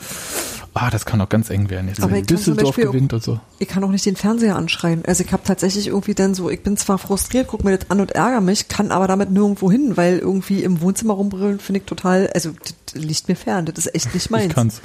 [0.77, 1.89] ah, das kann doch ganz eng werden.
[1.89, 3.41] Jetzt Aber Düsseldorf gewinnt auch, und so.
[3.59, 5.05] Ich kann auch nicht den Fernseher anschreien.
[5.07, 8.01] Also ich habe tatsächlich irgendwie dann so, ich bin zwar frustriert, guck mir das an
[8.01, 11.87] und ärgere mich, kann aber damit nirgendwo hin, weil irgendwie im Wohnzimmer rumbrüllen finde ich
[11.87, 14.49] total, also das liegt mir fern, das ist echt nicht meins.
[14.49, 14.83] Ich kann's.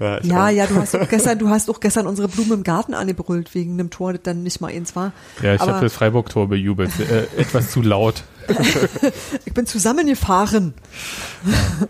[0.00, 2.94] Ja, ja, ja, du hast auch gestern, du hast auch gestern unsere Blumen im Garten
[2.94, 5.12] angebrüllt wegen einem Tor, das dann nicht mal eins war.
[5.42, 6.90] Ja, ich habe das Freiburg-Tor bejubelt.
[7.04, 8.24] Äh, etwas zu laut.
[9.44, 10.74] ich bin zusammengefahren.
[11.44, 11.86] Ja.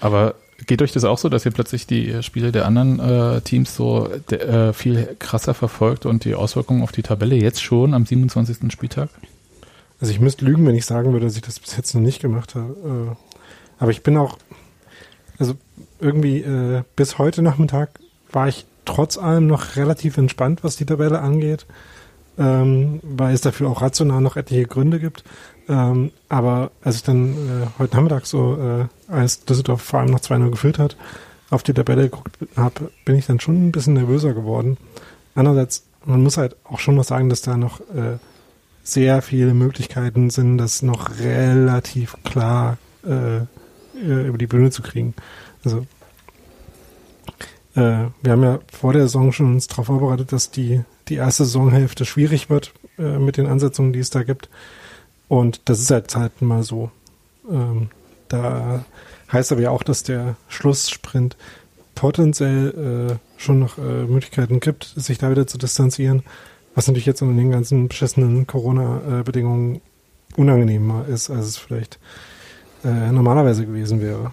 [0.00, 0.34] Aber
[0.66, 4.08] geht euch das auch so, dass ihr plötzlich die Spiele der anderen äh, Teams so
[4.30, 8.72] de, äh, viel krasser verfolgt und die Auswirkungen auf die Tabelle jetzt schon am 27.
[8.72, 9.08] Spieltag?
[10.00, 12.20] Also ich müsste lügen, wenn ich sagen würde, dass ich das bis jetzt noch nicht
[12.20, 12.74] gemacht habe.
[13.12, 13.16] Äh,
[13.78, 14.38] aber ich bin auch,
[15.38, 15.54] also
[16.00, 18.00] irgendwie äh, bis heute Nachmittag
[18.30, 21.66] war ich trotz allem noch relativ entspannt, was die Tabelle angeht,
[22.38, 25.24] ähm, weil es dafür auch rational noch etliche Gründe gibt.
[25.68, 30.20] Ähm, aber als ich dann äh, heute Nachmittag so, äh, als Düsseldorf vor allem noch
[30.20, 30.96] 2-0 geführt hat,
[31.50, 34.78] auf die Tabelle geguckt habe, bin ich dann schon ein bisschen nervöser geworden.
[35.34, 38.18] Andererseits, man muss halt auch schon noch sagen, dass da noch äh,
[38.82, 45.14] sehr viele Möglichkeiten sind, das noch relativ klar äh, äh über die Bühne zu kriegen.
[45.64, 45.86] Also
[47.74, 51.44] äh, wir haben ja vor der Saison schon uns darauf vorbereitet, dass die, die erste
[51.44, 54.48] Saisonhälfte schwierig wird äh, mit den Ansetzungen, die es da gibt.
[55.32, 56.90] Und das ist halt halt mal so.
[57.50, 57.88] Ähm,
[58.28, 58.84] da
[59.32, 61.38] heißt aber ja auch, dass der Schlusssprint
[61.94, 66.22] potenziell äh, schon noch äh, Möglichkeiten gibt, sich da wieder zu distanzieren,
[66.74, 69.80] was natürlich jetzt unter den ganzen beschissenen Corona-Bedingungen
[70.36, 71.98] unangenehmer ist, als es vielleicht
[72.84, 74.32] äh, normalerweise gewesen wäre.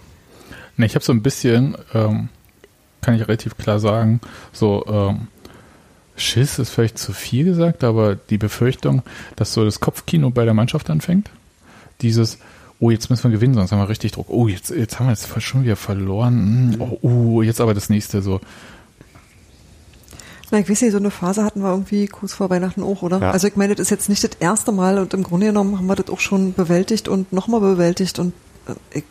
[0.76, 2.28] Ne, ich habe so ein bisschen, ähm,
[3.00, 4.20] kann ich relativ klar sagen,
[4.52, 5.30] so ähm,
[6.20, 9.04] Schiss ist vielleicht zu viel gesagt, aber die Befürchtung,
[9.36, 11.30] dass so das Kopfkino bei der Mannschaft anfängt,
[12.02, 12.38] dieses,
[12.80, 14.30] oh, jetzt müssen wir gewinnen, sonst haben wir richtig Druck.
[14.30, 16.74] Oh, jetzt, jetzt haben wir jetzt schon wieder verloren.
[16.74, 18.40] Hm, oh, oh, jetzt aber das nächste so.
[20.52, 23.20] Na, ich weiß nicht, so eine Phase hatten wir irgendwie kurz vor Weihnachten auch, oder?
[23.20, 23.32] Ja.
[23.32, 25.88] Also ich meine, das ist jetzt nicht das erste Mal und im Grunde genommen haben
[25.88, 28.34] wir das auch schon bewältigt und nochmal bewältigt und
[28.68, 29.04] äh, ich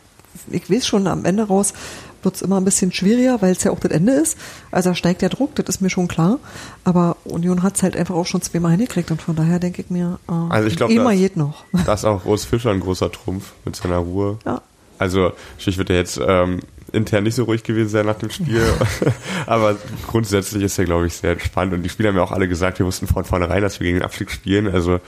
[0.50, 1.74] ich weiß schon, am Ende raus
[2.22, 4.36] wird es immer ein bisschen schwieriger, weil es ja auch das Ende ist.
[4.70, 6.38] Also da steigt der Druck, das ist mir schon klar.
[6.84, 9.90] Aber Union hat es halt einfach auch schon zweimal hingekriegt und von daher denke ich
[9.90, 11.64] mir, äh, also ich glaube, immer geht noch.
[11.86, 14.38] Das ist auch Urs Fischer ein großer Trumpf mit seiner Ruhe.
[14.44, 14.60] Ja.
[14.98, 16.60] Also ich würde jetzt ähm,
[16.92, 18.62] intern nicht so ruhig gewesen sein nach dem Spiel.
[19.46, 21.72] Aber grundsätzlich ist er, glaube ich, sehr entspannt.
[21.72, 23.98] Und die Spieler haben ja auch alle gesagt, wir wussten von vornherein, dass wir gegen
[23.98, 24.68] den Abstieg spielen.
[24.68, 25.00] Also,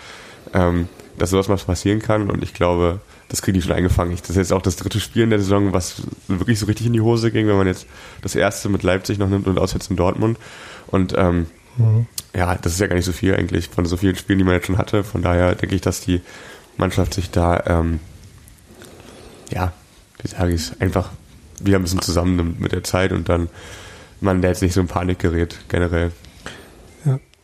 [0.54, 0.88] ähm,
[1.18, 2.30] dass sowas mal passieren kann.
[2.30, 3.00] Und ich glaube,
[3.30, 4.16] das kriegen die schon eingefangen.
[4.20, 6.92] Das ist jetzt auch das dritte Spiel in der Saison, was wirklich so richtig in
[6.92, 7.86] die Hose ging, wenn man jetzt
[8.22, 10.36] das erste mit Leipzig noch nimmt und auswärts in Dortmund.
[10.88, 11.46] Und ähm,
[11.78, 12.06] mhm.
[12.34, 14.54] ja, das ist ja gar nicht so viel eigentlich von so vielen Spielen, die man
[14.54, 15.04] jetzt schon hatte.
[15.04, 16.20] Von daher denke ich, dass die
[16.76, 18.00] Mannschaft sich da, ähm,
[19.52, 19.72] ja,
[20.20, 21.10] wie sage ich es, einfach
[21.60, 23.48] wieder ein bisschen zusammennimmt mit der Zeit und dann
[24.20, 26.10] man da jetzt nicht so in Panik gerät, generell.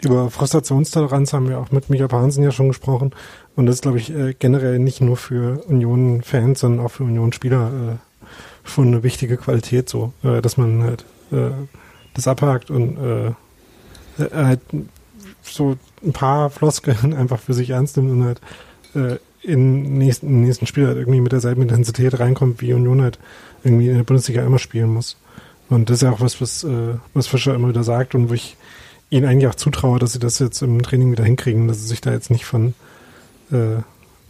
[0.03, 3.13] Über Frustrationstoleranz haben wir auch mit Michael Hansen ja schon gesprochen.
[3.55, 7.71] Und das ist, glaube ich, äh, generell nicht nur für Union-Fans, sondern auch für Union-Spieler
[7.95, 11.51] äh, schon eine wichtige Qualität, so, äh, dass man halt äh,
[12.15, 13.29] das abhakt und äh,
[14.23, 14.61] äh, halt
[15.43, 18.41] so ein paar Floskeln einfach für sich ernst nimmt und halt
[18.95, 23.19] äh, in nächsten, nächsten Spiel halt irgendwie mit derselben Intensität reinkommt, wie Union halt
[23.63, 25.17] irgendwie in der Bundesliga immer spielen muss.
[25.69, 28.35] Und das ist ja auch was, was, äh, was Fischer immer wieder sagt und wo
[28.35, 28.57] ich
[29.11, 32.01] ihnen eigentlich auch zutraue, dass sie das jetzt im Training wieder hinkriegen, dass sie sich
[32.01, 32.75] da jetzt nicht von,
[33.51, 33.83] äh,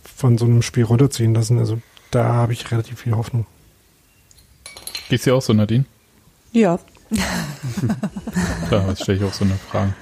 [0.04, 1.58] von so einem Spiel runterziehen lassen.
[1.58, 3.46] Also da habe ich relativ viel Hoffnung.
[5.08, 5.84] Geht's dir auch so, Nadine?
[6.52, 6.78] Ja.
[8.68, 9.94] Klar, jetzt stelle ich auch so eine Frage.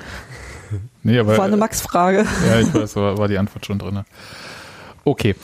[1.02, 2.26] Nee, aber, war eine Max-Frage.
[2.48, 4.04] Ja, ich weiß, war, war die Antwort schon drin.
[5.04, 5.34] Okay.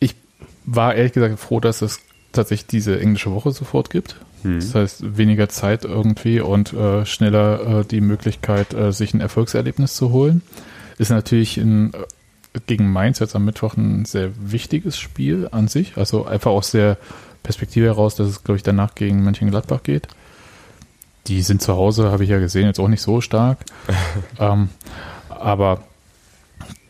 [0.00, 0.16] Ich
[0.64, 2.00] war ehrlich gesagt froh, dass es
[2.32, 4.16] tatsächlich diese englische Woche sofort gibt.
[4.44, 4.60] Hm.
[4.60, 9.94] Das heißt, weniger Zeit irgendwie und äh, schneller äh, die Möglichkeit, äh, sich ein Erfolgserlebnis
[9.94, 10.42] zu holen.
[10.98, 15.96] Ist natürlich ein, äh, gegen Mainz jetzt am Mittwoch ein sehr wichtiges Spiel an sich.
[15.96, 16.98] Also einfach aus der
[17.42, 20.08] Perspektive heraus, dass es, glaube ich, danach gegen Mönchengladbach geht.
[21.26, 23.58] Die sind zu Hause, habe ich ja gesehen, jetzt auch nicht so stark.
[24.38, 24.68] ähm,
[25.30, 25.82] aber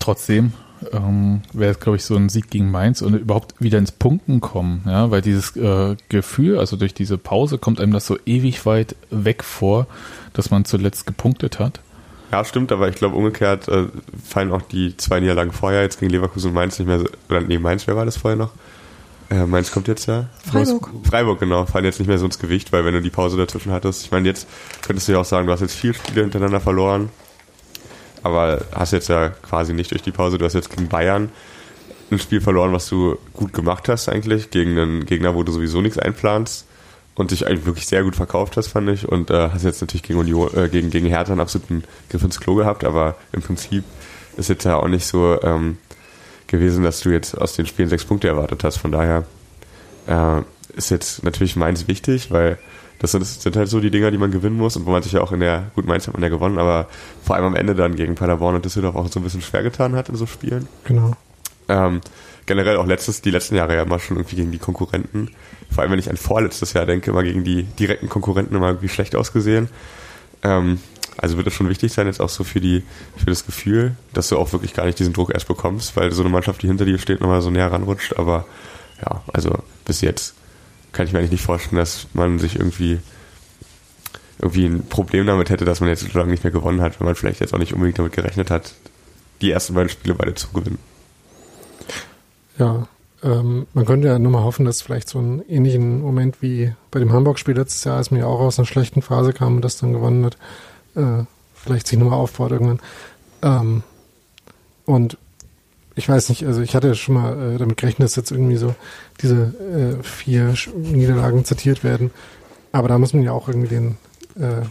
[0.00, 0.52] trotzdem
[0.92, 4.40] ähm, wäre es, glaube ich, so ein Sieg gegen Mainz und überhaupt wieder ins Punkten
[4.40, 8.66] kommen, ja, weil dieses äh, Gefühl, also durch diese Pause kommt einem das so ewig
[8.66, 9.86] weit weg vor,
[10.32, 11.80] dass man zuletzt gepunktet hat.
[12.32, 13.86] Ja, stimmt, aber ich glaube umgekehrt äh,
[14.24, 17.40] fallen auch die zwei Niederlagen vorher jetzt gegen Leverkusen und Mainz nicht mehr, so, oder
[17.40, 18.50] nee, Mainz, wer war das vorher noch?
[19.30, 20.26] Äh, Mainz kommt jetzt ja.
[20.50, 20.90] Freiburg.
[21.04, 23.72] Freiburg, genau, fallen jetzt nicht mehr so ins Gewicht, weil wenn du die Pause dazwischen
[23.72, 24.46] hattest, ich meine, jetzt
[24.82, 27.08] könntest du ja auch sagen, du hast jetzt vier Spiele hintereinander verloren,
[28.24, 30.38] aber hast jetzt ja quasi nicht durch die Pause.
[30.38, 31.30] Du hast jetzt gegen Bayern
[32.10, 35.80] ein Spiel verloren, was du gut gemacht hast eigentlich, gegen einen Gegner, wo du sowieso
[35.80, 36.66] nichts einplanst
[37.14, 39.08] und dich eigentlich wirklich sehr gut verkauft hast, fand ich.
[39.08, 42.40] Und äh, hast jetzt natürlich gegen, Union, äh, gegen, gegen Hertha einen absoluten Griff ins
[42.40, 43.84] Klo gehabt, aber im Prinzip
[44.36, 45.78] ist jetzt ja auch nicht so ähm,
[46.46, 48.78] gewesen, dass du jetzt aus den Spielen sechs Punkte erwartet hast.
[48.78, 49.24] Von daher
[50.06, 50.42] äh,
[50.76, 52.58] ist jetzt natürlich meins wichtig, weil
[53.04, 55.02] das sind, das sind halt so die Dinger, die man gewinnen muss und wo man
[55.02, 56.88] sich ja auch in der, gut, Mainz hat man ja gewonnen, aber
[57.22, 59.94] vor allem am Ende dann gegen Paderborn und Düsseldorf auch so ein bisschen schwer getan
[59.94, 60.68] hat in so Spielen.
[60.84, 61.12] Genau.
[61.68, 62.00] Ähm,
[62.46, 65.30] generell auch letztes, die letzten Jahre ja immer schon irgendwie gegen die Konkurrenten.
[65.70, 68.88] Vor allem, wenn ich an vorletztes Jahr denke, immer gegen die direkten Konkurrenten immer irgendwie
[68.88, 69.68] schlecht ausgesehen.
[70.42, 70.78] Ähm,
[71.18, 72.84] also wird es schon wichtig sein, jetzt auch so für die,
[73.18, 76.22] für das Gefühl, dass du auch wirklich gar nicht diesen Druck erst bekommst, weil so
[76.22, 78.18] eine Mannschaft, die hinter dir steht, nochmal so näher ranrutscht.
[78.18, 78.46] Aber
[79.00, 80.34] ja, also bis jetzt
[80.94, 83.00] kann ich mir eigentlich nicht vorstellen, dass man sich irgendwie
[84.40, 87.06] irgendwie ein Problem damit hätte, dass man jetzt so lange nicht mehr gewonnen hat, wenn
[87.06, 88.74] man vielleicht jetzt auch nicht unbedingt damit gerechnet hat,
[89.40, 90.78] die ersten beiden Spiele beide zu gewinnen.
[92.58, 92.88] Ja,
[93.22, 97.00] ähm, man könnte ja nur mal hoffen, dass vielleicht so einen ähnlichen Moment wie bei
[97.00, 99.78] dem Hamburg-Spiel letztes Jahr, als man ja auch aus einer schlechten Phase kam und das
[99.78, 100.36] dann gewonnen hat,
[100.94, 101.24] äh,
[101.54, 102.80] vielleicht sich nochmal aufbaut irgendwann.
[103.42, 103.82] Ähm,
[104.84, 105.16] und
[105.96, 108.74] ich weiß nicht, also ich hatte schon mal äh, damit gerechnet, dass jetzt irgendwie so
[109.22, 112.10] diese äh, vier Niederlagen zitiert werden.
[112.72, 113.96] Aber da muss man ja auch irgendwie den
[114.36, 114.62] äh,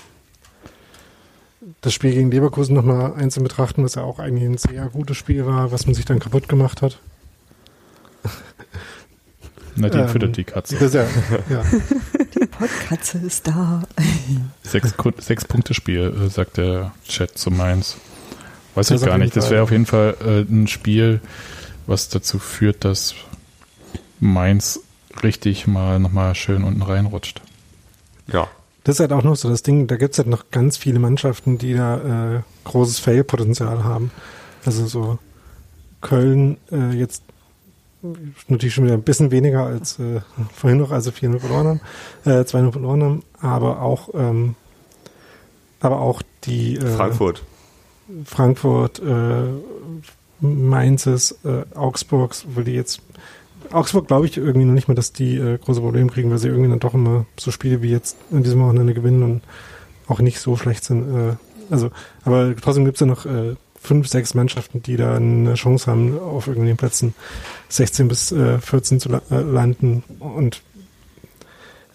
[1.81, 5.45] das Spiel gegen Leverkusen nochmal einzeln betrachten, was ja auch eigentlich ein sehr gutes Spiel
[5.45, 6.99] war, was man sich dann kaputt gemacht hat.
[9.75, 10.77] Nadine ähm, füttert die Katze.
[10.77, 11.05] Das, ja,
[11.49, 11.63] ja.
[12.39, 13.83] Die Pottkatze ist da.
[14.63, 17.97] Sechs, sechs Punkte Spiel, äh, sagt der Chat zu Mainz.
[18.75, 19.35] Weiß das ich gar nicht.
[19.35, 21.21] Das wäre auf jeden Fall äh, ein Spiel,
[21.85, 23.15] was dazu führt, dass
[24.19, 24.79] Mainz
[25.21, 27.41] richtig mal nochmal schön unten reinrutscht.
[28.27, 28.47] Ja.
[28.83, 30.99] Das ist halt auch noch so das Ding, da gibt es halt noch ganz viele
[30.99, 34.11] Mannschaften, die da äh, großes Fail-Potenzial haben.
[34.65, 35.19] Also so
[36.01, 37.23] Köln äh, jetzt
[38.49, 40.21] natürlich schon wieder ein bisschen weniger als äh,
[40.53, 41.81] vorhin noch, also 4-0 verloren haben,
[42.25, 44.55] äh, 2-0 verloren haben, aber auch ähm,
[45.79, 47.43] aber auch die äh, Frankfurt.
[48.25, 49.43] Frankfurt, äh,
[50.41, 53.01] Mainzes, äh, Augsburgs, weil die jetzt
[53.71, 56.49] Augsburg glaube ich irgendwie noch nicht mehr, dass die äh, große Probleme kriegen, weil sie
[56.49, 59.41] irgendwie dann doch immer so Spiele wie jetzt in diesem Wochenende gewinnen und
[60.07, 61.15] auch nicht so schlecht sind.
[61.15, 61.35] Äh,
[61.69, 61.91] also,
[62.23, 66.19] aber trotzdem gibt es ja noch äh, fünf, sechs Mannschaften, die da eine Chance haben,
[66.19, 67.15] auf irgendwelchen Plätzen
[67.69, 70.03] 16 bis äh, 14 zu la äh, landen.
[70.19, 70.61] Und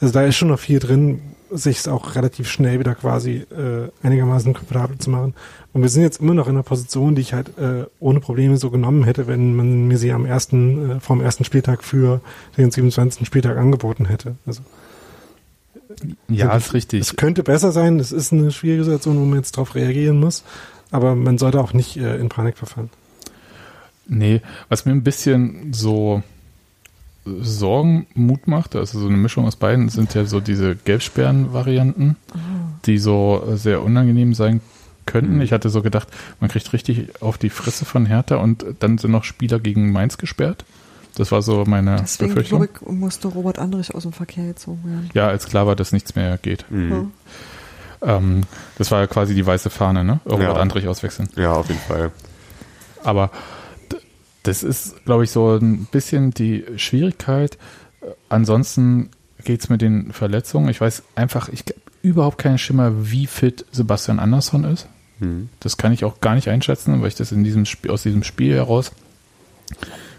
[0.01, 3.89] also da ist schon noch viel drin, sich es auch relativ schnell wieder quasi äh,
[4.03, 5.35] einigermaßen komfortabel zu machen.
[5.73, 8.57] Und wir sind jetzt immer noch in einer Position, die ich halt äh, ohne Probleme
[8.57, 12.21] so genommen hätte, wenn man mir sie am ersten, äh, vom ersten Spieltag für
[12.57, 13.27] den 27.
[13.27, 14.37] Spieltag angeboten hätte.
[14.47, 14.63] Also
[16.29, 17.01] ja, ist richtig.
[17.01, 20.45] Es könnte besser sein, es ist eine schwierige Situation, wo man jetzt darauf reagieren muss,
[20.91, 22.91] aber man sollte auch nicht äh, in Panik verfallen.
[24.07, 26.23] Nee, was mir ein bisschen so
[27.41, 32.39] Sorgen Mut macht, also so eine Mischung aus beiden, sind ja so diese Gelbsperren-Varianten, oh.
[32.87, 34.61] die so sehr unangenehm sein
[35.07, 35.37] könnten.
[35.37, 35.43] Mhm.
[35.43, 36.09] Ich hatte so gedacht,
[36.41, 40.19] man kriegt richtig auf die Fresse von Hertha und dann sind noch Spieler gegen Mainz
[40.19, 40.65] gesperrt.
[41.17, 42.65] Das war so meine Deswegen, Befürchtung.
[42.65, 45.11] Ich, musste Robert Andrich aus dem Verkehr gezogen werden.
[45.15, 46.65] Ja, als klar war, dass nichts mehr geht.
[46.71, 47.13] Mhm.
[48.03, 48.43] Ähm,
[48.77, 50.21] das war ja quasi die weiße Fahne, ne?
[50.25, 50.55] Robert ja.
[50.55, 51.29] Andrich auswechseln.
[51.35, 52.13] Ja, auf jeden Fall.
[53.03, 53.31] Aber
[54.49, 57.59] das ist, glaube ich, so ein bisschen die Schwierigkeit.
[58.31, 59.11] Ansonsten
[59.45, 60.71] geht es mit den Verletzungen.
[60.71, 61.65] Ich weiß einfach, ich
[62.01, 64.89] überhaupt keinen Schimmer, wie fit Sebastian Andersson ist.
[65.19, 65.51] Mhm.
[65.61, 68.25] Das kann ich auch gar nicht einschätzen, weil ich das in diesem Spiel, aus diesem
[68.25, 68.93] Spiel heraus,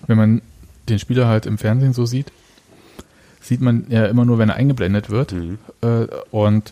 [0.05, 0.41] wenn man
[0.89, 2.31] den Spieler halt im Fernsehen so sieht,
[3.41, 5.33] sieht man ja immer nur, wenn er eingeblendet wird.
[5.33, 5.57] Mhm.
[5.81, 6.71] Äh, und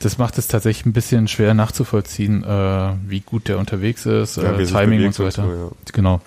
[0.00, 4.58] das macht es tatsächlich ein bisschen schwer nachzuvollziehen, äh, wie gut der unterwegs ist, ja,
[4.58, 5.44] äh, Timing und so weiter.
[5.44, 5.70] So, ja.
[5.92, 6.20] Genau.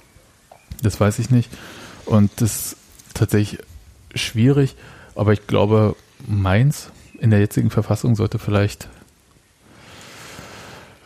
[0.81, 1.49] Das weiß ich nicht.
[2.05, 2.77] Und das ist
[3.13, 3.59] tatsächlich
[4.13, 4.75] schwierig,
[5.15, 5.95] aber ich glaube,
[6.27, 8.87] Mainz in der jetzigen Verfassung sollte vielleicht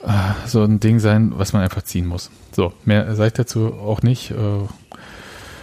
[0.04, 2.30] äh, so ein Ding sein, was man einfach ziehen muss.
[2.52, 4.32] So, mehr sage ich dazu auch nicht.
[4.32, 4.68] Äh,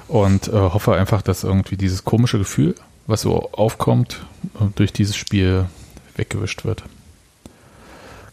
[0.08, 2.74] und äh, hoffe einfach, dass irgendwie dieses komische Gefühl,
[3.06, 4.24] was so aufkommt,
[4.58, 5.66] äh, durch dieses Spiel
[6.16, 6.82] weggewischt wird.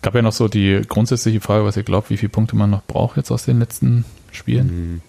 [0.01, 2.84] Gab ja noch so die grundsätzliche Frage, was ihr glaubt, wie viele Punkte man noch
[2.84, 4.67] braucht jetzt aus den letzten Spielen.
[4.67, 5.01] Mhm.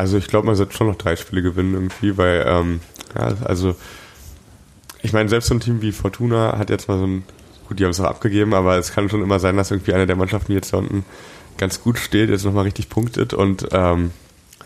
[0.00, 2.80] Also ich glaube, man sollte schon noch drei Spiele gewinnen irgendwie, weil, ähm,
[3.14, 3.76] ja, also
[5.02, 7.22] ich meine, selbst so ein Team wie Fortuna hat jetzt mal so ein,
[7.68, 10.06] gut, die haben es auch abgegeben, aber es kann schon immer sein, dass irgendwie eine
[10.06, 11.04] der Mannschaften, die jetzt da unten
[11.58, 14.12] ganz gut steht, jetzt nochmal richtig punktet und ähm,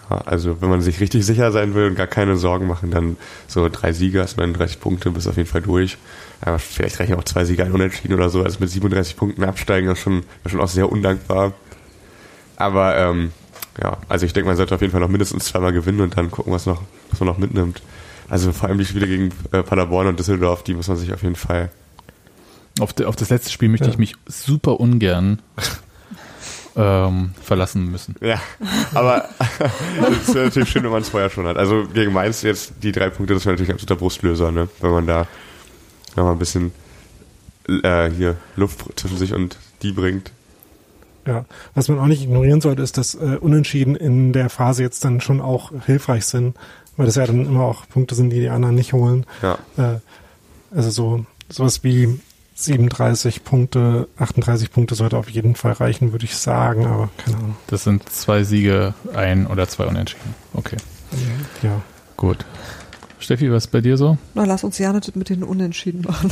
[0.08, 3.16] also wenn man sich richtig sicher sein will und gar keine Sorgen machen, dann
[3.48, 5.98] so drei Sieger, ist 39 Punkte, bist auf jeden Fall durch.
[6.42, 9.90] Aber vielleicht reichen auch zwei Sieger ein Unentschieden oder so, also mit 37 Punkten absteigen,
[9.90, 11.54] ist schon, ist schon auch sehr undankbar.
[12.56, 13.32] Aber ähm,
[13.82, 16.30] ja, also ich denke, man sollte auf jeden Fall noch mindestens zweimal gewinnen und dann
[16.30, 17.82] gucken, was noch, was man noch mitnimmt.
[18.28, 21.22] Also vor allem die Spiele gegen äh, Paderborn und Düsseldorf, die muss man sich auf
[21.22, 21.70] jeden Fall.
[22.80, 23.92] Auf, de, auf das letzte Spiel möchte ja.
[23.92, 25.40] ich mich super ungern
[26.76, 28.16] ähm, verlassen müssen.
[28.20, 28.40] Ja,
[28.94, 29.28] aber
[30.22, 31.56] es wäre natürlich schön, wenn man es vorher schon hat.
[31.56, 34.68] Also gegen Mainz jetzt die drei Punkte, das wäre natürlich ein absoluter Brustlöser, ne?
[34.80, 35.26] wenn man da
[36.16, 36.72] nochmal ein bisschen
[37.68, 40.32] äh, hier Luft zwischen sich und die bringt.
[41.26, 41.44] Ja,
[41.74, 45.20] was man auch nicht ignorieren sollte, ist, dass äh, Unentschieden in der Phase jetzt dann
[45.20, 46.56] schon auch hilfreich sind,
[46.96, 49.26] weil das ja dann immer auch Punkte sind, die die anderen nicht holen.
[49.42, 49.58] Ja.
[49.76, 49.98] Äh,
[50.74, 52.20] also so sowas wie
[52.56, 57.56] 37 Punkte, 38 Punkte sollte auf jeden Fall reichen, würde ich sagen, aber keine Ahnung.
[57.66, 60.34] Das sind zwei Siege, ein oder zwei Unentschieden.
[60.52, 60.76] Okay.
[61.62, 61.82] Ja.
[62.16, 62.44] Gut.
[63.18, 64.18] Steffi, was ist bei dir so?
[64.34, 66.30] Na, lass uns ja nicht mit den Unentschieden machen.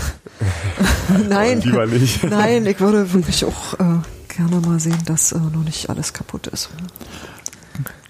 [1.28, 1.61] nein.
[1.62, 2.22] Lieber nicht.
[2.24, 3.99] nein, ich würde wirklich auch äh,
[4.35, 6.70] gerne mal sehen, dass äh, noch nicht alles kaputt ist.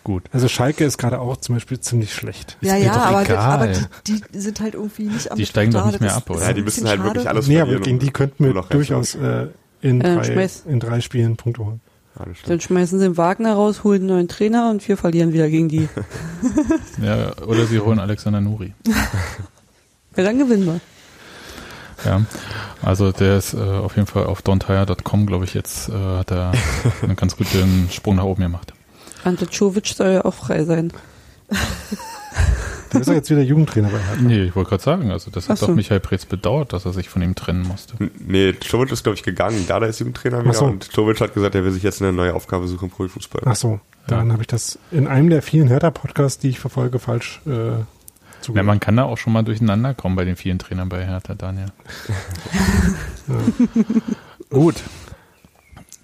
[0.05, 0.25] Gut.
[0.33, 2.57] Also Schalke ist gerade auch zum Beispiel ziemlich schlecht.
[2.61, 6.01] Ja, ja, aber, aber die, die, sind halt irgendwie nicht am Die steigen doch nicht
[6.01, 6.43] mehr ab, oder?
[6.43, 9.47] Ja, die müssen halt wirklich alles Nee, aber gegen die könnten wir durchaus äh,
[9.81, 11.81] in, äh, drei, in drei Spielen Punkte holen.
[12.18, 15.49] Ja, Dann schmeißen sie den Wagner raus, holen einen neuen Trainer und wir verlieren wieder
[15.49, 15.89] gegen die.
[17.03, 18.75] ja, oder sie holen Alexander Nuri.
[20.16, 20.81] ja, dann gewinnen wir.
[22.05, 22.23] Ja,
[22.83, 26.53] also der ist äh, auf jeden Fall auf dontire.com, glaube ich, jetzt äh, hat er
[27.03, 28.73] einen ganz guten Sprung nach oben gemacht.
[29.25, 30.93] Ante Czovic soll ja auch frei sein.
[32.93, 34.23] Der ist ja jetzt wieder Jugendtrainer bei Hertha.
[34.23, 35.67] Nee, ich wollte gerade sagen, also das hat so.
[35.67, 37.95] doch Michael Preetz bedauert, dass er sich von ihm trennen musste.
[38.19, 39.65] Nee, Czovic ist, glaube ich, gegangen.
[39.67, 40.67] Dada ist Jugendtrainer wieder so.
[40.67, 43.43] und Czovic hat gesagt, er will sich jetzt eine neue Aufgabe suchen im Profifußball.
[43.47, 44.33] Ach so, dann ja.
[44.33, 47.83] habe ich das in einem der vielen Hertha-Podcasts, die ich verfolge, falsch äh,
[48.49, 51.34] ja, man kann da auch schon mal durcheinander kommen bei den vielen Trainern bei Hertha,
[51.34, 51.66] Daniel.
[53.28, 53.34] ja.
[54.51, 54.76] Gut.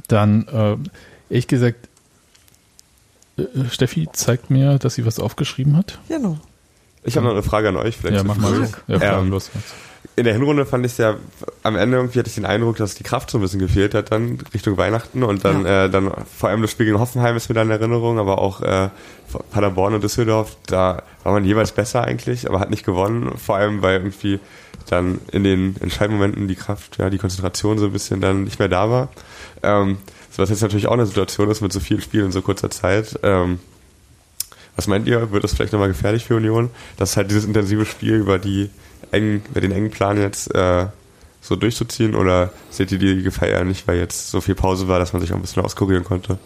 [0.09, 0.77] Dann, äh,
[1.29, 1.89] ehrlich gesagt,
[3.37, 5.99] äh, Steffi zeigt mir, dass sie was aufgeschrieben hat.
[6.09, 6.39] Genau.
[7.05, 7.97] Ich habe noch eine Frage an euch.
[7.97, 8.73] Vielleicht ja, mach mal los.
[8.87, 9.51] Ja, ähm, los
[10.19, 11.17] in der Hinrunde fand ich es ja,
[11.63, 14.11] am Ende irgendwie hatte ich den Eindruck, dass die Kraft so ein bisschen gefehlt hat
[14.11, 15.85] dann Richtung Weihnachten und dann, ja.
[15.85, 18.61] äh, dann vor allem das Spiel gegen Hoffenheim ist mir dann in Erinnerung, aber auch
[18.61, 18.89] äh,
[19.53, 23.83] Paderborn und Düsseldorf, da war man jeweils besser eigentlich, aber hat nicht gewonnen, vor allem
[23.83, 24.41] weil irgendwie
[24.89, 28.69] dann in den Entscheidungsmomenten die Kraft, ja, die Konzentration so ein bisschen dann nicht mehr
[28.69, 29.09] da war.
[29.63, 29.99] Ähm,
[30.39, 33.19] was jetzt natürlich auch eine Situation ist mit so vielen Spielen in so kurzer Zeit.
[33.25, 33.59] Ähm,
[34.77, 35.33] was meint ihr?
[35.33, 36.71] Wird das vielleicht nochmal gefährlich für Union?
[36.97, 38.71] Dass halt dieses intensive Spiel über die
[39.11, 40.87] engen, bei den engen Plan jetzt äh,
[41.43, 44.99] so durchzuziehen oder seht ihr die Gefahr ja nicht, weil jetzt so viel Pause war,
[44.99, 46.39] dass man sich auch ein bisschen auskurieren konnte?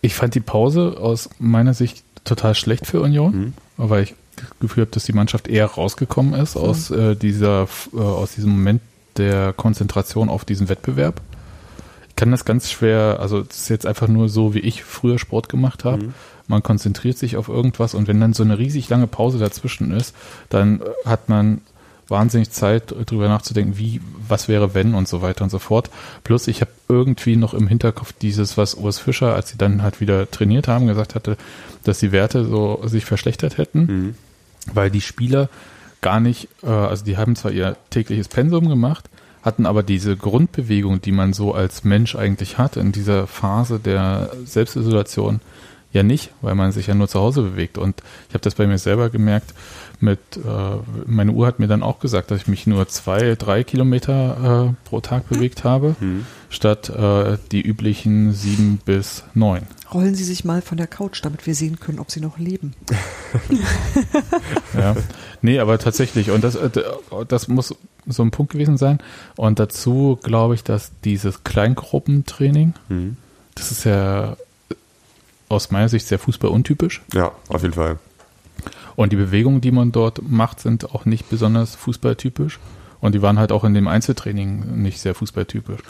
[0.00, 3.52] Ich fand die Pause aus meiner Sicht total schlecht für Union, mhm.
[3.76, 6.62] weil ich das Gefühl habe, dass die Mannschaft eher rausgekommen ist mhm.
[6.62, 8.82] aus äh, dieser äh, aus diesem Moment
[9.16, 11.20] der Konzentration auf diesen Wettbewerb.
[12.08, 15.18] Ich kann das ganz schwer, also es ist jetzt einfach nur so, wie ich früher
[15.18, 16.04] Sport gemacht habe.
[16.04, 16.14] Mhm.
[16.46, 20.14] Man konzentriert sich auf irgendwas und wenn dann so eine riesig lange Pause dazwischen ist,
[20.48, 21.60] dann hat man
[22.08, 25.90] wahnsinnig Zeit, drüber nachzudenken, wie, was wäre wenn und so weiter und so fort.
[26.22, 30.00] Plus ich habe irgendwie noch im Hinterkopf dieses, was Urs Fischer, als sie dann halt
[30.00, 31.36] wieder trainiert haben, gesagt hatte,
[31.84, 34.14] dass die Werte so sich verschlechtert hätten, mhm.
[34.72, 35.48] weil die Spieler
[36.00, 39.08] gar nicht, äh, also die haben zwar ihr tägliches Pensum gemacht,
[39.42, 44.30] hatten aber diese Grundbewegung, die man so als Mensch eigentlich hat in dieser Phase der
[44.44, 45.40] Selbstisolation,
[45.92, 47.78] ja nicht, weil man sich ja nur zu Hause bewegt.
[47.78, 49.54] Und ich habe das bei mir selber gemerkt,
[50.00, 50.40] mit, äh,
[51.06, 54.88] meine Uhr hat mir dann auch gesagt, dass ich mich nur zwei, drei Kilometer äh,
[54.88, 56.26] pro Tag bewegt habe, mhm.
[56.50, 59.62] statt äh, die üblichen sieben bis neun.
[59.92, 62.74] Rollen Sie sich mal von der Couch, damit wir sehen können, ob Sie noch leben.
[64.74, 64.96] ja,
[65.42, 66.70] nee, aber tatsächlich, und das, äh,
[67.28, 67.74] das muss
[68.06, 68.98] so ein Punkt gewesen sein.
[69.36, 73.16] Und dazu glaube ich, dass dieses Kleingruppentraining, mhm.
[73.54, 74.36] das ist ja
[75.48, 77.02] aus meiner Sicht sehr fußballuntypisch.
[77.12, 77.98] Ja, auf jeden Fall.
[78.96, 82.58] Und die Bewegungen, die man dort macht, sind auch nicht besonders fußballtypisch.
[83.00, 85.80] Und die waren halt auch in dem Einzeltraining nicht sehr fußballtypisch.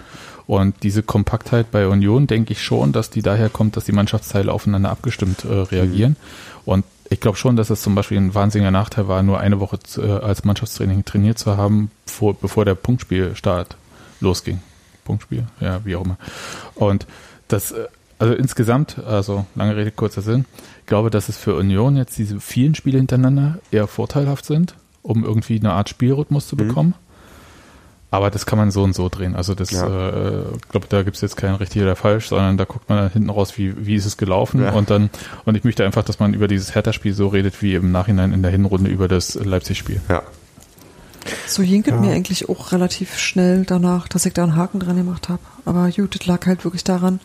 [0.47, 4.53] Und diese Kompaktheit bei Union denke ich schon, dass die daher kommt, dass die Mannschaftsteile
[4.53, 6.13] aufeinander abgestimmt äh, reagieren.
[6.13, 6.61] Mhm.
[6.65, 9.79] Und ich glaube schon, dass es zum Beispiel ein wahnsinniger Nachteil war, nur eine Woche
[9.79, 13.77] zu, äh, als Mannschaftstraining trainiert zu haben, vor, bevor der Punktspielstart
[14.21, 14.61] losging.
[15.05, 16.17] Punktspiel, ja, wie auch immer.
[16.75, 17.07] Und
[17.49, 17.87] das, äh,
[18.19, 20.47] also insgesamt, also lange Rede, kurzer Sinn,
[20.87, 25.59] glaube, dass es für Union jetzt diese vielen Spiele hintereinander eher vorteilhaft sind, um irgendwie
[25.59, 26.69] eine Art Spielrhythmus zu mhm.
[26.69, 26.89] bekommen.
[26.91, 27.05] Mhm.
[28.11, 29.35] Aber das kann man so und so drehen.
[29.35, 30.09] Also das, ja.
[30.11, 33.11] äh, glaube, da gibt es jetzt kein richtig oder falsch, sondern da guckt man dann
[33.11, 34.63] hinten raus, wie, wie ist es gelaufen.
[34.63, 34.71] Ja.
[34.71, 35.11] Und dann,
[35.45, 38.43] und ich möchte einfach, dass man über dieses Hertha-Spiel so redet, wie im Nachhinein in
[38.43, 40.01] der Hinrunde über das Leipzig-Spiel.
[40.09, 40.23] Ja.
[41.49, 42.03] So jinkelt ja.
[42.03, 45.41] mir eigentlich auch relativ schnell danach, dass ich da einen Haken dran gemacht habe.
[45.65, 47.19] Aber gut, das lag halt wirklich daran,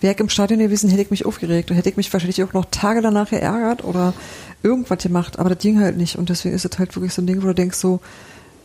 [0.00, 2.52] Wäre ich im Stadion gewesen, hätte ich mich aufgeregt und hätte ich mich wahrscheinlich auch
[2.52, 4.14] noch Tage danach geärgert oder
[4.62, 6.16] irgendwas gemacht, aber das ging halt nicht.
[6.16, 8.00] Und deswegen ist es halt wirklich so ein Ding, wo du denkst so,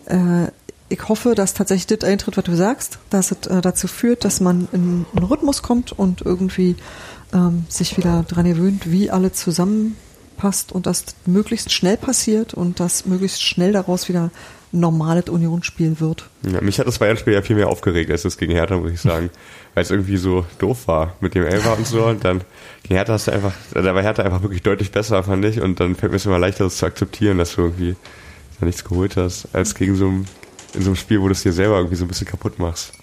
[0.06, 0.48] äh,
[0.90, 4.42] ich hoffe, dass tatsächlich das eintritt, was du sagst, dass es äh, dazu führt, dass
[4.42, 6.76] man in einen Rhythmus kommt und irgendwie
[7.34, 13.08] ähm, sich wieder dran gewöhnt, wie alle zusammenpasst und das möglichst schnell passiert und dass
[13.08, 14.30] möglichst schnell daraus wieder
[14.74, 16.28] normales Unionsspiel wird.
[16.42, 19.02] Ja, mich hat das Bayern-Spiel ja viel mehr aufgeregt als das gegen Hertha, muss ich
[19.02, 19.30] sagen.
[19.74, 22.06] Weil es irgendwie so doof war mit dem Elfer und so.
[22.06, 22.42] Und dann
[22.82, 25.62] gegen Hertha hast du einfach, da war Hertha einfach wirklich deutlich besser, fand ich.
[25.62, 27.96] Und dann fällt mir es immer leichter, das zu akzeptieren, dass du irgendwie
[28.60, 30.28] da nichts geholt hast, als gegen so ein,
[30.74, 32.94] in so einem Spiel, wo du es dir selber irgendwie so ein bisschen kaputt machst.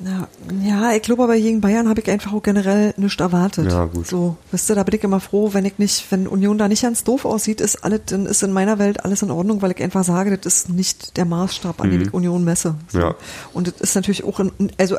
[0.00, 0.28] Ja,
[0.62, 3.70] ja, ich glaube aber gegen Bayern habe ich einfach auch generell nichts erwartet.
[3.70, 4.06] Ja, gut.
[4.06, 6.82] So, wisst ihr, da bin ich immer froh, wenn ich nicht, wenn Union da nicht
[6.82, 9.82] ganz doof aussieht, ist alles, dann ist in meiner Welt alles in Ordnung, weil ich
[9.82, 11.92] einfach sage, das ist nicht der Maßstab, an mhm.
[11.92, 12.74] dem ich Union messe.
[12.88, 12.98] So.
[12.98, 13.14] Ja.
[13.52, 14.96] Und das ist natürlich auch, in, also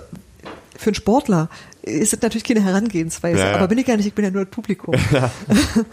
[0.77, 1.49] für einen Sportler
[1.81, 3.55] ist das natürlich keine Herangehensweise, ja, ja.
[3.55, 4.95] aber bin ich gar nicht, ich bin ja nur das Publikum.
[5.11, 5.31] Ja.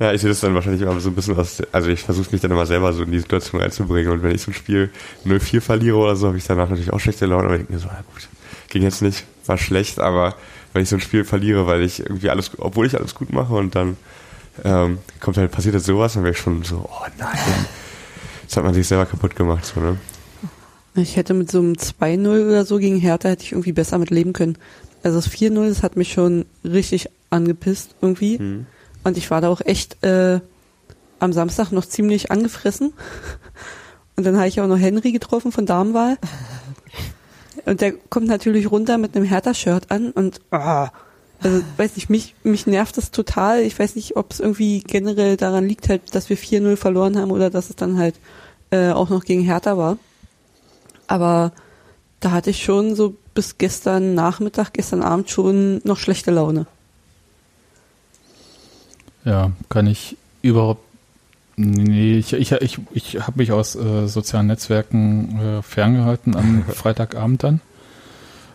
[0.00, 2.40] Ja, ich sehe das dann wahrscheinlich immer so ein bisschen aus, also ich versuche mich
[2.40, 4.90] dann immer selber so in die Situation reinzubringen und wenn ich so ein Spiel
[5.26, 7.78] 0-4 verliere oder so, habe ich danach natürlich auch schlechte Laune, aber ich denke mir
[7.80, 8.28] so, ja gut,
[8.68, 10.34] ging jetzt nicht, war schlecht, aber
[10.72, 13.54] wenn ich so ein Spiel verliere, weil ich irgendwie alles, obwohl ich alles gut mache
[13.54, 13.96] und dann
[14.64, 17.66] ähm, kommt halt, passiert jetzt sowas, dann wäre ich schon so, oh nein,
[18.42, 19.98] jetzt hat man sich selber kaputt gemacht, so, ne?
[20.94, 24.10] Ich hätte mit so einem 2-0 oder so gegen Hertha hätte ich irgendwie besser mit
[24.10, 24.58] leben können.
[25.02, 28.38] Also das 4-0, das hat mich schon richtig angepisst irgendwie.
[28.38, 28.66] Mhm.
[29.04, 30.40] Und ich war da auch echt äh,
[31.20, 32.92] am Samstag noch ziemlich angefressen.
[34.16, 36.18] Und dann habe ich auch noch Henry getroffen von Darmwahl.
[37.68, 40.88] Und der kommt natürlich runter mit einem Hertha-Shirt an und ah,
[41.40, 43.60] also weiß nicht, mich, mich nervt das total.
[43.60, 47.30] Ich weiß nicht, ob es irgendwie generell daran liegt halt, dass wir 4-0 verloren haben
[47.30, 48.16] oder dass es dann halt
[48.70, 49.98] äh, auch noch gegen Hertha war.
[51.06, 51.52] Aber
[52.20, 56.66] da hatte ich schon so bis gestern Nachmittag, gestern Abend schon noch schlechte Laune.
[59.24, 60.87] Ja, kann ich überhaupt.
[61.60, 67.42] Nee, ich, ich, ich, ich habe mich aus äh, sozialen Netzwerken äh, ferngehalten am Freitagabend
[67.42, 67.60] dann.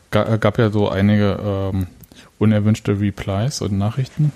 [0.10, 1.88] Ga, äh, gab ja so einige ähm,
[2.40, 4.32] unerwünschte Replies und Nachrichten.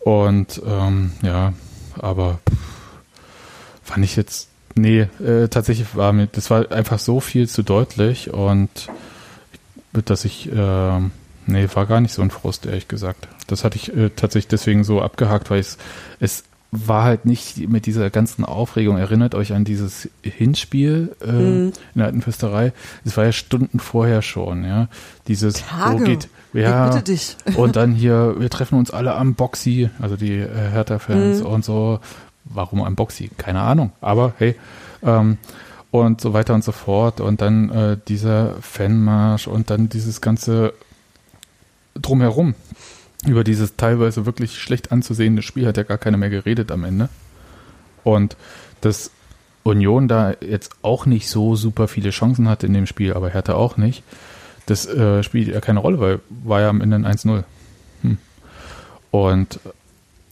[0.00, 1.52] Und ähm, ja,
[1.96, 2.40] aber
[3.84, 8.32] fand ich jetzt, nee, äh, tatsächlich war mir, das war einfach so viel zu deutlich
[8.32, 8.88] und
[9.92, 11.00] dass ich äh,
[11.46, 13.26] Nee, war gar nicht so ein Frust, ehrlich gesagt.
[13.48, 15.78] Das hatte ich äh, tatsächlich deswegen so abgehakt, weil es,
[16.20, 18.96] es war halt nicht mit dieser ganzen Aufregung.
[18.96, 21.72] Erinnert euch an dieses Hinspiel äh, mhm.
[21.94, 22.72] in der alten Fürsterei.
[23.04, 24.88] Es war ja Stunden vorher schon, ja.
[25.26, 26.00] Dieses, Tage.
[26.00, 27.36] wo geht, ja, ich bitte dich.
[27.56, 31.46] und dann hier, wir treffen uns alle am Boxy, also die äh, Hertha-Fans mhm.
[31.46, 32.00] und so.
[32.44, 33.30] Warum am Boxy?
[33.36, 33.92] Keine Ahnung.
[34.00, 34.56] Aber hey,
[35.02, 35.38] ähm,
[35.90, 37.20] und so weiter und so fort.
[37.20, 40.72] Und dann äh, dieser Fanmarsch und dann dieses ganze
[41.94, 42.54] drumherum.
[43.26, 47.08] Über dieses teilweise wirklich schlecht anzusehende Spiel hat ja gar keiner mehr geredet am Ende.
[48.02, 48.36] Und
[48.80, 49.10] dass
[49.62, 53.54] Union da jetzt auch nicht so super viele Chancen hatte in dem Spiel, aber Hertha
[53.54, 54.02] auch nicht,
[54.66, 57.44] das äh, spielt ja keine Rolle, weil war ja am Ende ein 1-0.
[58.02, 58.18] Hm.
[59.10, 59.60] Und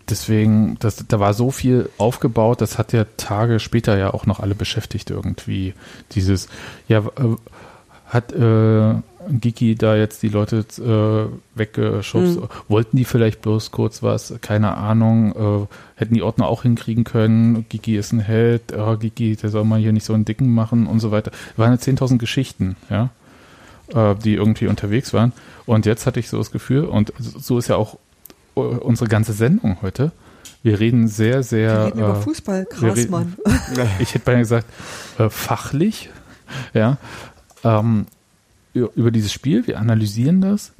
[0.08, 4.40] deswegen, das, da war so viel aufgebaut, das hat ja Tage später ja auch noch
[4.40, 5.74] alle beschäftigt irgendwie.
[6.12, 6.48] Dieses,
[6.88, 7.36] ja, äh,
[8.06, 8.94] hat äh,
[9.28, 12.40] Giki da jetzt die Leute äh, weggeschubst?
[12.40, 12.48] Mhm.
[12.68, 14.34] Wollten die vielleicht bloß kurz was?
[14.40, 15.66] Keine Ahnung.
[15.66, 17.66] Äh, hätten die Ordner auch hinkriegen können?
[17.68, 18.72] Giki ist ein Held.
[18.76, 21.32] Oh, Giki, der soll mal hier nicht so einen Dicken machen und so weiter.
[21.52, 23.10] Es waren ja 10.000 Geschichten, ja,
[23.94, 25.32] äh, die irgendwie unterwegs waren.
[25.66, 27.98] Und jetzt hatte ich so das Gefühl, und so ist ja auch
[28.54, 30.12] unsere ganze Sendung heute.
[30.62, 31.70] Wir reden sehr, sehr.
[31.70, 33.36] Wir reden äh, über Fußball, krass, Mann.
[33.98, 34.66] ich hätte beinahe gesagt,
[35.18, 36.10] äh, fachlich,
[36.74, 36.98] ja,
[37.64, 38.06] ähm,
[38.78, 39.66] über dieses Spiel.
[39.66, 40.72] Wir analysieren das.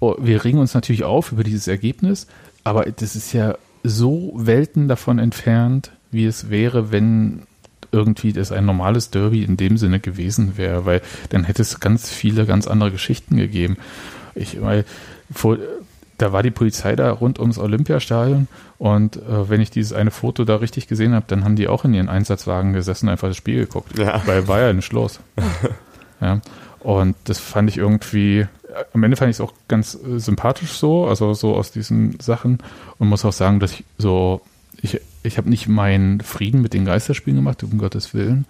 [0.00, 2.26] Oh, wir regen uns natürlich auf über dieses Ergebnis,
[2.64, 7.42] aber das ist ja so Welten davon entfernt, wie es wäre, wenn
[7.90, 11.00] irgendwie das ein normales Derby in dem Sinne gewesen wäre, weil
[11.30, 13.76] dann hätte es ganz viele ganz andere Geschichten gegeben.
[14.34, 14.84] Ich, weil
[15.32, 15.58] vor,
[16.18, 18.48] da war die Polizei da rund ums Olympiastadion
[18.78, 21.84] und äh, wenn ich dieses eine Foto da richtig gesehen habe, dann haben die auch
[21.84, 23.98] in ihren Einsatzwagen gesessen und einfach das Spiel geguckt.
[23.98, 24.20] Ja.
[24.26, 25.20] Weil war ja nicht los.
[26.20, 26.40] ja.
[26.80, 28.46] Und das fand ich irgendwie,
[28.92, 32.58] am Ende fand ich es auch ganz äh, sympathisch so, also so aus diesen Sachen
[32.98, 34.40] und muss auch sagen, dass ich so,
[34.80, 38.46] ich, ich habe nicht meinen Frieden mit den Geisterspielen gemacht, um Gottes Willen,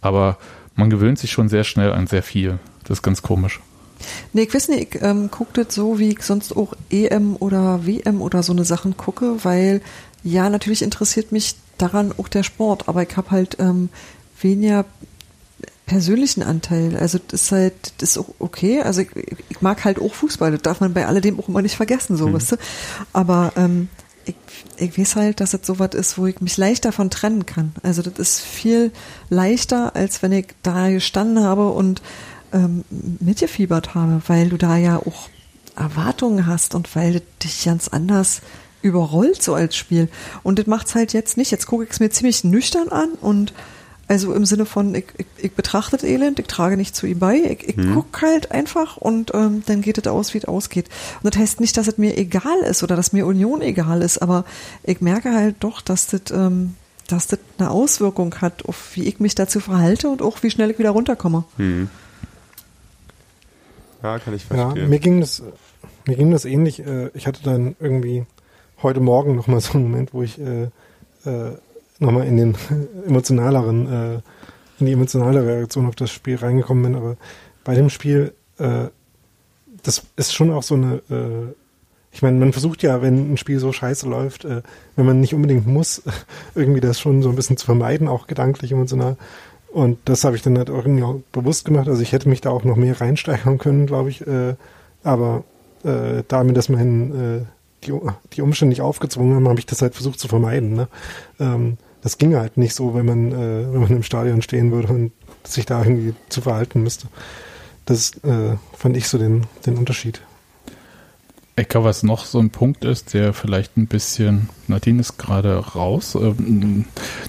[0.00, 0.38] aber
[0.74, 2.58] man gewöhnt sich schon sehr schnell an sehr viel.
[2.84, 3.60] Das ist ganz komisch.
[4.32, 7.86] Nee, ich weiß nicht, ich ähm, gucke das so, wie ich sonst auch EM oder
[7.86, 9.80] WM oder so eine Sachen gucke, weil
[10.24, 13.88] ja, natürlich interessiert mich daran auch der Sport, aber ich habe halt ähm,
[14.40, 14.84] weniger
[15.92, 16.96] persönlichen Anteil.
[16.96, 18.80] Also das ist halt, das ist auch okay.
[18.80, 19.10] Also ich,
[19.50, 22.28] ich mag halt auch Fußball, das darf man bei alledem auch immer nicht vergessen, so,
[22.28, 22.34] mhm.
[22.34, 22.56] weißt du.
[23.12, 23.88] Aber ähm,
[24.24, 24.34] ich,
[24.76, 27.72] ich weiß halt, dass das so was ist, wo ich mich leicht davon trennen kann.
[27.82, 28.90] Also das ist viel
[29.28, 32.00] leichter, als wenn ich da gestanden habe und
[32.54, 32.84] ähm,
[33.20, 35.28] mitgefiebert habe, weil du da ja auch
[35.76, 38.40] Erwartungen hast und weil dich ganz anders
[38.80, 40.08] überrollt so als Spiel.
[40.42, 41.50] Und das macht's halt jetzt nicht.
[41.50, 43.52] Jetzt gucke ich es mir ziemlich nüchtern an und
[44.08, 47.18] also im Sinne von, ich, ich, ich betrachte das Elend, ich trage nicht zu ihm
[47.18, 47.94] bei, ich, ich hm.
[47.94, 50.88] gucke halt einfach und ähm, dann geht es aus, wie es ausgeht.
[51.22, 54.18] Und das heißt nicht, dass es mir egal ist oder dass mir Union egal ist,
[54.18, 54.44] aber
[54.82, 56.74] ich merke halt doch, dass das, ähm,
[57.08, 60.70] dass das eine Auswirkung hat, auf wie ich mich dazu verhalte und auch wie schnell
[60.70, 61.44] ich wieder runterkomme.
[61.56, 61.88] Hm.
[64.02, 64.76] Ja, kann ich verstehen.
[64.76, 65.42] Ja, mir ging das,
[66.06, 66.80] mir ging das ähnlich.
[66.80, 68.26] Äh, ich hatte dann irgendwie
[68.82, 70.64] heute Morgen nochmal so einen Moment, wo ich äh,
[71.24, 71.56] äh,
[72.02, 72.56] nochmal in den
[73.06, 74.14] emotionaleren, äh,
[74.78, 76.94] in die emotionale Reaktion auf das Spiel reingekommen bin.
[76.94, 77.16] Aber
[77.64, 78.88] bei dem Spiel, äh,
[79.82, 81.54] das ist schon auch so eine, äh,
[82.12, 84.62] ich meine, man versucht ja, wenn ein Spiel so scheiße läuft, äh,
[84.96, 86.02] wenn man nicht unbedingt muss,
[86.54, 89.16] irgendwie das schon so ein bisschen zu vermeiden, auch gedanklich emotional.
[89.72, 91.88] Und das habe ich dann halt irgendwie auch bewusst gemacht.
[91.88, 94.26] Also ich hätte mich da auch noch mehr reinsteigern können, glaube ich.
[94.26, 94.54] Äh,
[95.02, 95.44] aber
[95.82, 97.44] äh, damit, dass mein äh,
[97.86, 97.92] die,
[98.34, 100.74] die Umstände nicht aufgezwungen haben, habe ich das halt versucht zu vermeiden.
[100.74, 100.88] Ne?
[101.40, 104.92] Ähm, das ging halt nicht so, wenn man, äh, wenn man im Stadion stehen würde
[104.92, 105.12] und
[105.44, 107.06] sich da irgendwie zu verhalten müsste.
[107.86, 110.20] Das äh, fand ich so den, den Unterschied.
[111.56, 115.56] Ich glaube, was noch so ein Punkt ist, der vielleicht ein bisschen, Nadine ist gerade
[115.56, 116.14] raus.
[116.14, 116.86] Ähm,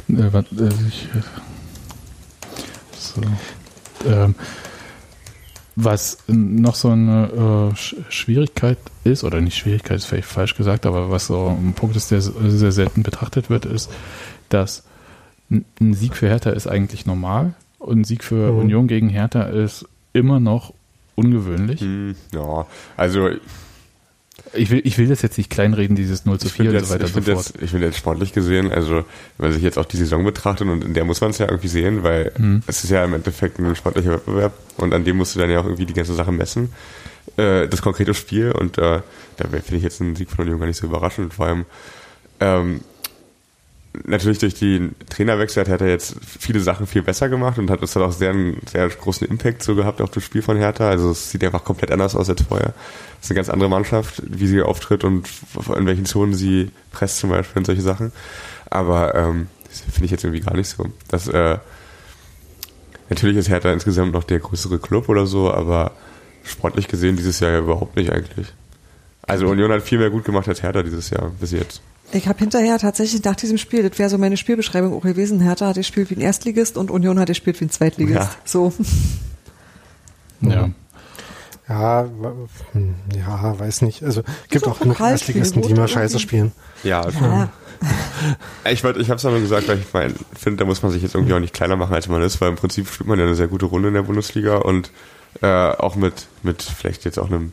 [0.10, 1.08] äh, äh, ich,
[2.98, 3.22] so.
[4.08, 4.36] Ähm,
[5.76, 11.10] was noch so eine äh, Schwierigkeit ist, oder nicht Schwierigkeit ist vielleicht falsch gesagt, aber
[11.10, 13.90] was so ein Punkt ist, der sehr selten betrachtet wird, ist,
[14.54, 14.84] dass
[15.52, 18.60] ein Sieg für Hertha ist eigentlich normal und ein Sieg für mhm.
[18.60, 20.74] Union gegen Hertha ist immer noch
[21.16, 21.82] ungewöhnlich.
[21.82, 22.66] Hm, ja,
[22.98, 23.30] also
[24.54, 26.94] ich will, ich will das jetzt nicht kleinreden, dieses 0 zu 4 und jetzt, so
[26.94, 27.46] weiter ich und so fort.
[27.46, 29.04] Jetzt, ich finde jetzt sportlich gesehen, also
[29.38, 31.48] wenn man sich jetzt auch die Saison betrachtet und in der muss man es ja
[31.48, 32.64] irgendwie sehen, weil mhm.
[32.68, 35.60] es ist ja im Endeffekt ein sportlicher Wettbewerb und an dem musst du dann ja
[35.60, 36.74] auch irgendwie die ganze Sache messen.
[37.38, 39.02] Äh, das konkrete Spiel und äh,
[39.38, 41.66] da finde ich jetzt einen Sieg von Union gar nicht so überraschend, vor allem
[42.40, 42.82] ähm,
[44.06, 47.96] natürlich durch die Trainerwechsel hat er jetzt viele Sachen viel besser gemacht und hat es
[47.96, 48.34] hat auch sehr,
[48.72, 50.90] sehr großen Impact so gehabt auf das Spiel von Hertha.
[50.90, 52.74] Also es sieht einfach komplett anders aus als vorher.
[53.20, 55.30] Es ist eine ganz andere Mannschaft, wie sie auftritt und
[55.78, 58.12] in welchen Zonen sie presst zum Beispiel und solche Sachen.
[58.70, 60.86] aber ähm, das finde ich jetzt irgendwie gar nicht so.
[61.08, 61.58] Das, äh,
[63.10, 65.92] natürlich ist Hertha insgesamt noch der größere Club oder so, aber
[66.44, 68.54] sportlich gesehen dieses Jahr ja überhaupt nicht eigentlich.
[69.24, 71.82] Also Union hat viel mehr gut gemacht als Hertha dieses Jahr bis jetzt.
[72.14, 75.68] Ich habe hinterher tatsächlich nach diesem Spiel, das wäre so meine Spielbeschreibung auch gewesen, Hertha
[75.68, 78.16] hat gespielt wie ein Erstligist und Union hat gespielt wie ein Zweitligist.
[78.16, 78.30] Ja.
[78.46, 78.74] So.
[80.42, 80.70] Ja.
[81.70, 82.10] Ja,
[82.74, 84.04] hm, ja, weiß nicht.
[84.04, 86.52] Also gibt auch genug Erstligisten, die mal scheiße spielen.
[86.84, 87.10] Ja.
[87.10, 87.50] Ja.
[88.72, 91.02] Ich, wollt, ich habe es nur gesagt, weil ich mein, finde, da muss man sich
[91.02, 93.26] jetzt irgendwie auch nicht kleiner machen, als man ist, weil im Prinzip spielt man ja
[93.26, 94.90] eine sehr gute Runde in der Bundesliga und
[95.42, 97.52] äh, auch mit, mit vielleicht jetzt auch einem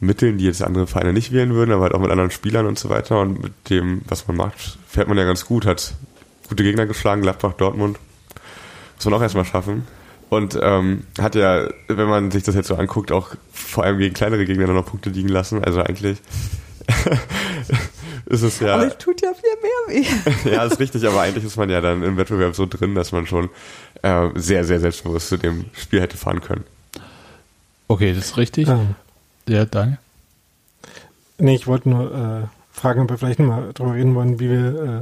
[0.00, 2.78] Mitteln, die jetzt andere Vereine nicht wählen würden, aber halt auch mit anderen Spielern und
[2.78, 5.94] so weiter und mit dem, was man macht, fährt man ja ganz gut, hat
[6.48, 7.98] gute Gegner geschlagen, Gladbach, Dortmund.
[8.96, 9.86] Muss man auch erstmal schaffen.
[10.30, 14.14] Und ähm, hat ja, wenn man sich das jetzt so anguckt, auch vor allem gegen
[14.14, 15.62] kleinere Gegner noch Punkte liegen lassen.
[15.62, 16.18] Also eigentlich
[18.26, 18.74] ist es ja.
[18.74, 20.50] Aber es tut ja viel mehr weh.
[20.54, 23.26] ja, ist richtig, aber eigentlich ist man ja dann im Wettbewerb so drin, dass man
[23.26, 23.50] schon
[24.02, 26.64] äh, sehr, sehr selbstbewusst zu dem Spiel hätte fahren können.
[27.86, 28.68] Okay, das ist richtig.
[28.68, 28.80] Ja,
[29.48, 29.98] ja Daniel?
[31.38, 35.00] Nee, ich wollte nur äh, fragen, ob wir vielleicht nochmal drüber reden wollen, wie wir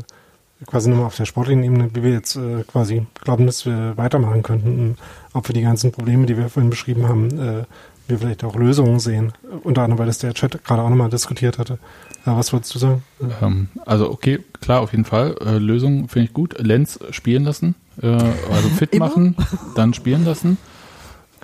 [0.61, 3.97] äh, quasi nochmal auf der sportlichen Ebene, wie wir jetzt äh, quasi glauben, dass wir
[3.97, 4.97] weitermachen könnten,
[5.33, 7.65] ob wir die ganzen Probleme, die wir vorhin beschrieben haben, äh,
[8.09, 9.33] wir vielleicht auch Lösungen sehen.
[9.63, 11.79] Unter anderem, weil das der Chat gerade auch nochmal diskutiert hatte.
[12.27, 13.03] Ja, was wolltest du sagen?
[13.41, 15.37] Ähm, also okay, klar, auf jeden Fall.
[15.41, 16.57] Äh, Lösungen finde ich gut.
[16.59, 19.37] Lenz spielen lassen, äh, also fit machen,
[19.75, 20.59] dann spielen lassen,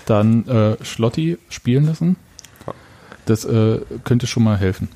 [0.06, 2.16] dann äh, Schlotti spielen lassen.
[3.28, 4.88] Das äh, könnte schon mal helfen.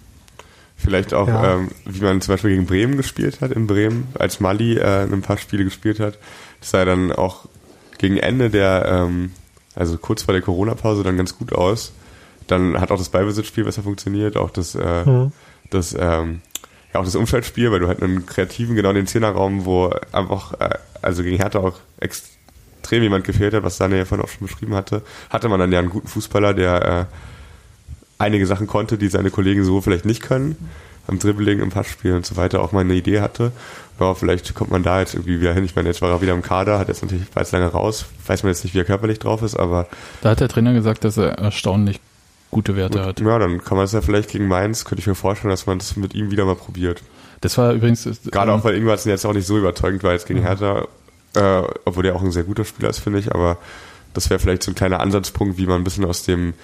[0.77, 1.55] Vielleicht auch, ja.
[1.55, 5.23] ähm, wie man zum Beispiel gegen Bremen gespielt hat, in Bremen, als Mali äh, ein
[5.23, 6.19] paar Spiele gespielt hat.
[6.61, 7.47] Das sah dann auch
[7.99, 9.33] gegen Ende der, ähm,
[9.75, 11.93] also kurz vor der Corona-Pause dann ganz gut aus.
[12.47, 15.33] Dann hat auch das Ballbesitzspiel besser funktioniert, auch das, äh, mhm.
[15.71, 16.41] das, ähm,
[16.93, 20.71] ja, auch das Umschaltspiel, weil du halt einen kreativen, genau den Zehnerraum, wo einfach, äh,
[21.01, 24.75] also gegen Hertha auch extrem jemand gefehlt hat, was Daniel ja vorhin auch schon beschrieben
[24.75, 27.17] hatte, hatte man dann ja einen guten Fußballer, der äh,
[28.23, 30.57] einige Sachen konnte, die seine Kollegen so vielleicht nicht können.
[31.09, 33.51] Am Dribbling, im Passspiel und so weiter auch mal eine Idee hatte.
[33.99, 35.65] Ja, vielleicht kommt man da jetzt irgendwie wieder hin.
[35.65, 38.07] Ich meine, jetzt war er wieder im Kader, hat jetzt natürlich weiß lange raus.
[38.27, 39.89] Weiß man jetzt nicht, wie er körperlich drauf ist, aber.
[40.23, 42.01] Da hat der Trainer gesagt, dass er erstaunlich
[42.53, 43.21] gute Werte gut, hat.
[43.21, 45.79] Ja, dann kann man es ja vielleicht gegen Mainz, könnte ich mir vorstellen, dass man
[45.79, 47.03] das mit ihm wieder mal probiert.
[47.41, 48.09] Das war übrigens.
[48.31, 50.45] Gerade ähm, auch, weil Ingwertsen jetzt auch nicht so überzeugend war jetzt gegen mhm.
[50.45, 50.87] Hertha,
[51.35, 53.59] äh, obwohl der auch ein sehr guter Spieler ist, finde ich, aber
[54.15, 56.55] das wäre vielleicht so ein kleiner Ansatzpunkt, wie man ein bisschen aus dem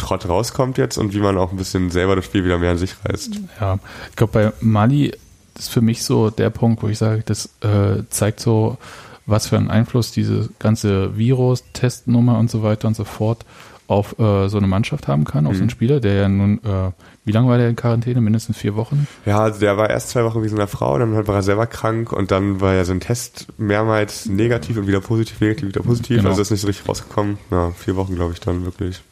[0.00, 2.78] Trott rauskommt jetzt und wie man auch ein bisschen selber das Spiel wieder mehr an
[2.78, 3.40] sich reißt.
[3.60, 3.78] Ja,
[4.10, 5.12] ich glaube, bei Mali
[5.58, 8.78] ist für mich so der Punkt, wo ich sage, das äh, zeigt so,
[9.26, 13.44] was für einen Einfluss diese ganze Virus-Testnummer und so weiter und so fort
[13.86, 15.56] auf äh, so eine Mannschaft haben kann, auf mhm.
[15.56, 15.70] so einen mhm.
[15.70, 16.92] Spieler, der ja nun, äh,
[17.24, 18.20] wie lange war der in Quarantäne?
[18.20, 19.08] Mindestens vier Wochen?
[19.26, 21.66] Ja, also der war erst zwei Wochen wie so eine Frau, dann war er selber
[21.66, 25.82] krank und dann war ja so ein Test mehrmals negativ und wieder positiv, negativ, wieder
[25.82, 26.18] positiv.
[26.18, 26.30] Genau.
[26.30, 27.38] Also ist nicht so richtig rausgekommen.
[27.50, 29.02] Ja, vier Wochen, glaube ich, dann wirklich.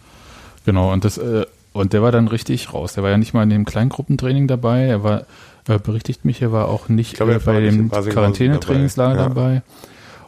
[0.68, 2.92] Genau, und das, äh, und der war dann richtig raus.
[2.92, 4.82] Der war ja nicht mal in dem Kleingruppentraining dabei.
[4.82, 5.22] Er war,
[5.66, 9.54] äh, berichtigt mich, er war auch nicht glaube, äh, bei dem Quarantänetrainingslager dabei.
[9.54, 9.54] Ja.
[9.54, 9.62] dabei.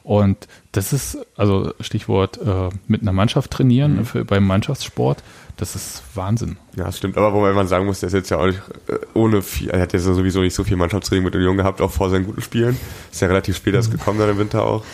[0.02, 4.04] Und das ist, also Stichwort äh, mit einer Mannschaft trainieren mhm.
[4.06, 5.22] für, beim Mannschaftssport,
[5.58, 6.56] das ist Wahnsinn.
[6.74, 7.18] Ja, das stimmt.
[7.18, 9.82] Aber wobei man sagen muss, der ist jetzt ja auch nicht äh, ohne viel, er
[9.82, 12.78] hat ja sowieso nicht so viel Mannschaftstraining mit Union gehabt, auch vor seinen guten Spielen.
[13.12, 13.98] Ist ja relativ spät erst mhm.
[13.98, 14.84] gekommen dann im Winter auch.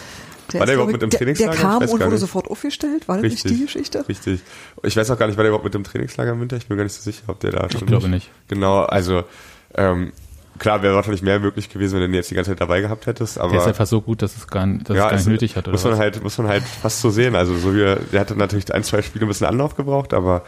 [0.56, 1.52] Der war der überhaupt mit dem Trainingslager?
[1.52, 4.08] Der, kam und wurde sofort aufgestellt, war das richtig, nicht die Geschichte?
[4.08, 4.40] Richtig.
[4.82, 6.56] Ich weiß auch gar nicht, war der überhaupt mit dem Trainingslager im Winter?
[6.56, 7.82] Ich bin gar nicht so sicher, ob der da schon.
[7.82, 8.30] Ich glaube nicht.
[8.48, 9.24] Genau, also
[9.74, 10.12] ähm,
[10.58, 13.06] klar, wäre wahrscheinlich mehr möglich gewesen, wenn du den jetzt die ganze Zeit dabei gehabt
[13.06, 13.38] hättest.
[13.38, 15.56] Aber der ist einfach so gut, dass es gar, dass ja, es gar nicht nötig
[15.56, 15.66] hat.
[15.68, 15.98] Oder muss man was?
[15.98, 17.34] halt, muss man halt fast so sehen.
[17.34, 20.42] Also so wie der hatte natürlich ein, zwei Spiele ein bisschen Anlauf gebraucht, aber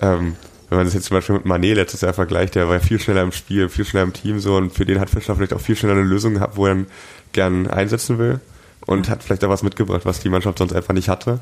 [0.00, 0.36] ähm,
[0.68, 3.22] wenn man das jetzt zum Beispiel mit Manet letztes Jahr vergleicht, der war viel schneller
[3.22, 5.76] im Spiel, viel schneller im Team so und für den hat Fischer vielleicht auch viel
[5.76, 6.86] schneller eine Lösung gehabt, wo er dann
[7.32, 8.40] gern einsetzen will
[8.86, 11.40] und hat vielleicht auch was mitgebracht, was die Mannschaft sonst einfach nicht hatte.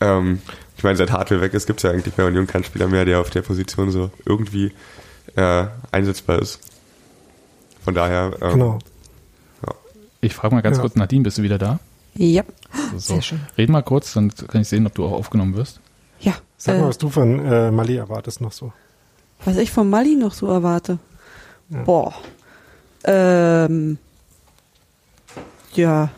[0.00, 0.40] Ähm,
[0.76, 3.04] ich meine, seit Hartwell weg ist, gibt es ja eigentlich bei Union keinen Spieler mehr,
[3.04, 4.72] der auf der Position so irgendwie
[5.36, 6.60] äh, einsetzbar ist.
[7.82, 8.32] Von daher.
[8.40, 8.78] Ähm, genau.
[9.66, 9.74] Ja.
[10.20, 10.80] Ich frage mal ganz ja.
[10.82, 11.78] kurz, Nadine, bist du wieder da?
[12.14, 12.42] Ja.
[12.92, 13.14] So.
[13.14, 13.40] Sehr schön.
[13.58, 15.80] Red mal kurz, dann kann ich sehen, ob du auch aufgenommen wirst.
[16.20, 16.34] Ja.
[16.56, 18.72] Sag mal, äh, was du von äh, Mali erwartest noch so.
[19.44, 20.98] Was ich von Mali noch so erwarte?
[21.70, 21.82] Ja.
[21.82, 22.14] Boah.
[23.04, 23.98] Ähm,
[25.74, 26.10] ja,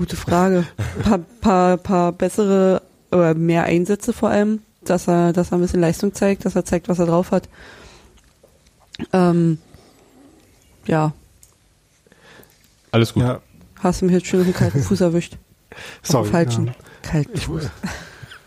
[0.00, 0.66] Gute Frage.
[0.78, 2.80] Ein paar, paar, paar bessere
[3.12, 6.64] oder mehr Einsätze vor allem, dass er, dass er ein bisschen Leistung zeigt, dass er
[6.64, 7.50] zeigt, was er drauf hat.
[9.12, 9.58] Ähm,
[10.86, 11.12] ja.
[12.92, 13.24] Alles gut.
[13.24, 13.42] Ja.
[13.80, 15.36] Hast du mir jetzt schön auf den kalten Fuß erwischt.
[16.02, 16.24] Sorry.
[16.24, 16.74] Auf falschen ja.
[17.02, 17.68] kalten Fuß.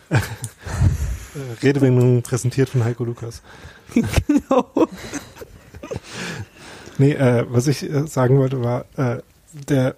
[1.61, 3.43] Redewendung präsentiert von Heiko Lukas.
[3.93, 4.87] genau.
[6.97, 9.21] Nee, äh, was ich äh, sagen wollte, war, äh,
[9.67, 9.97] der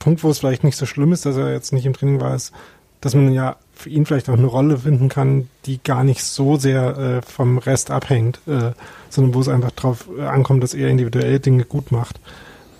[0.00, 2.34] Punkt, wo es vielleicht nicht so schlimm ist, dass er jetzt nicht im Training war,
[2.34, 2.52] ist,
[3.00, 6.56] dass man ja für ihn vielleicht auch eine Rolle finden kann, die gar nicht so
[6.56, 8.72] sehr äh, vom Rest abhängt, äh,
[9.08, 12.18] sondern wo es einfach darauf äh, ankommt, dass er individuell Dinge gut macht.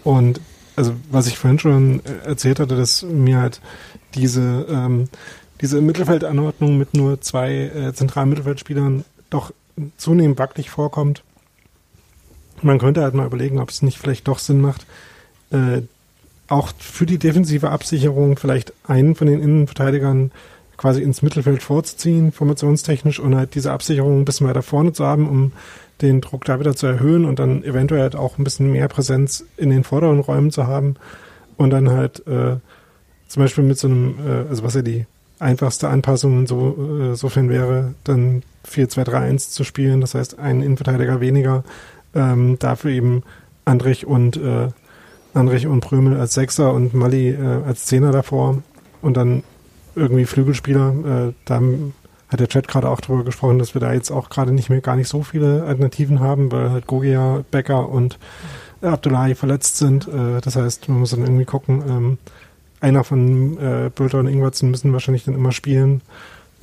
[0.02, 0.40] Und
[0.76, 3.60] also was ich vorhin schon äh, erzählt hatte, dass mir halt
[4.14, 5.08] diese ähm,
[5.60, 9.52] diese Mittelfeldanordnung mit nur zwei äh, zentralen Mittelfeldspielern doch
[9.96, 11.22] zunehmend wackelig vorkommt.
[12.62, 14.86] Man könnte halt mal überlegen, ob es nicht vielleicht doch Sinn macht,
[15.50, 15.82] äh,
[16.50, 20.32] auch für die defensive Absicherung vielleicht einen von den Innenverteidigern
[20.76, 25.28] quasi ins Mittelfeld vorzuziehen, formationstechnisch, und halt diese Absicherung ein bisschen weiter vorne zu haben,
[25.28, 25.52] um
[26.02, 29.44] den Druck da wieder zu erhöhen und dann eventuell halt auch ein bisschen mehr Präsenz
[29.56, 30.96] in den vorderen Räumen zu haben.
[31.56, 32.56] Und dann halt äh,
[33.28, 35.04] zum Beispiel mit so einem, äh, also was ja die
[35.38, 41.64] einfachste Anpassung so, äh, sofern wäre, dann 4-2-3-1 zu spielen, das heißt einen Innenverteidiger weniger,
[42.14, 43.22] ähm, dafür eben
[43.66, 44.68] Andrich und äh,
[45.34, 48.62] Andrich und Prömel als Sechser und Mali äh, als Zehner davor
[49.02, 49.42] und dann
[49.94, 51.28] irgendwie Flügelspieler.
[51.28, 51.60] Äh, da
[52.28, 54.80] hat der Chat gerade auch drüber gesprochen, dass wir da jetzt auch gerade nicht mehr
[54.80, 58.18] gar nicht so viele Alternativen haben, weil halt Gogia, Becker und
[58.82, 60.08] Abdullahi verletzt sind.
[60.08, 62.18] Äh, das heißt, man muss dann irgendwie gucken, ähm,
[62.80, 66.00] einer von äh, Bülter und Ingwertsen müssen wahrscheinlich dann immer spielen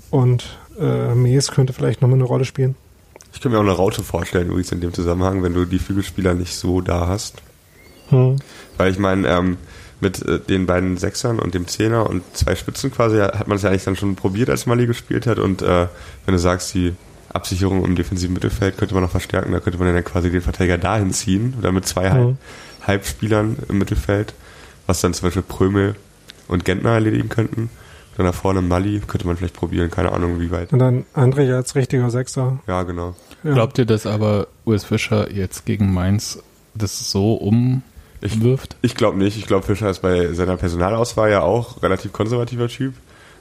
[0.10, 2.76] und äh, Mees könnte vielleicht nochmal eine Rolle spielen.
[3.34, 6.34] Ich kann mir auch eine Raute vorstellen, Luis, in dem Zusammenhang, wenn du die Flügelspieler
[6.34, 7.42] nicht so da hast.
[8.10, 8.38] Hm.
[8.78, 9.58] Weil ich meine, ähm,
[10.00, 13.64] mit äh, den beiden Sechsern und dem Zehner und zwei Spitzen quasi hat man es
[13.64, 15.40] ja eigentlich dann schon probiert, als Mali gespielt hat.
[15.40, 15.88] Und äh,
[16.26, 16.94] wenn du sagst, die
[17.30, 20.78] Absicherung im defensiven Mittelfeld könnte man noch verstärken, da könnte man dann quasi den Verteidiger
[20.78, 22.38] dahin ziehen oder mit zwei mhm.
[22.86, 24.34] Halbspielern im Mittelfeld,
[24.86, 25.96] was dann zum Beispiel Prömel
[26.48, 27.70] und Gentner erledigen könnten.
[28.16, 30.74] Dann da vorne Mali könnte man vielleicht probieren, keine Ahnung wie weit.
[30.74, 32.60] Und dann André als richtiger Sechser.
[32.66, 33.16] Ja, genau.
[33.44, 33.54] Ja.
[33.54, 36.40] Glaubt ihr, dass aber US Fischer jetzt gegen Mainz
[36.74, 37.84] das so um
[38.22, 38.76] ich, wirft?
[38.82, 39.38] Ich glaube nicht.
[39.38, 42.94] Ich glaube, Fischer ist bei seiner Personalauswahl ja auch relativ konservativer Typ.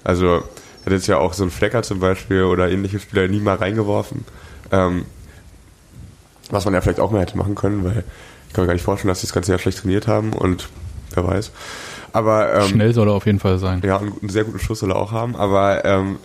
[0.05, 0.43] Also
[0.85, 4.25] hat jetzt ja auch so einen Flecker zum Beispiel oder ähnliche Spieler nie mal reingeworfen.
[4.71, 5.05] Ähm,
[6.51, 8.05] was man ja vielleicht auch mehr hätte machen können, weil
[8.47, 10.69] ich kann mir gar nicht vorstellen, dass sie das ganze Jahr schlecht trainiert haben und
[11.15, 11.51] wer weiß.
[12.13, 13.83] Aber, ähm, Schnell soll er auf jeden Fall sein.
[13.85, 16.19] Ja, einen, einen sehr guten Schuss soll er auch haben, aber ähm,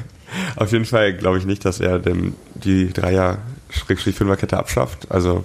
[0.56, 5.10] auf jeden Fall glaube ich nicht, dass er denn die Dreier-Fünfer-Kette abschafft.
[5.10, 5.44] Also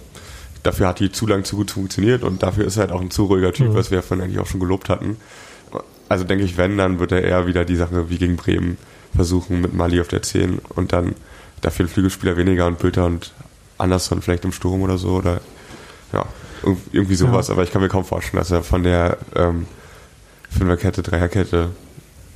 [0.64, 3.11] dafür hat die zu lang zu gut funktioniert und dafür ist er halt auch ein
[3.11, 3.76] zu ruhiger Typ, mhm.
[3.76, 5.18] was wir von eigentlich auch schon gelobt hatten.
[6.07, 8.77] Also denke ich, wenn, dann wird er eher wieder die Sache wie gegen Bremen
[9.15, 11.15] versuchen mit Mali auf der 10 und dann
[11.61, 13.31] dafür ein Flügelspieler weniger und Bülter und
[13.77, 15.41] Anderson vielleicht im Sturm oder so oder
[16.14, 16.26] ja,
[16.91, 17.48] irgendwie sowas.
[17.48, 17.53] Ja.
[17.53, 19.68] Aber ich kann mir kaum vorstellen, dass er von der ähm,
[20.49, 21.69] Fünferkette, Dreierkette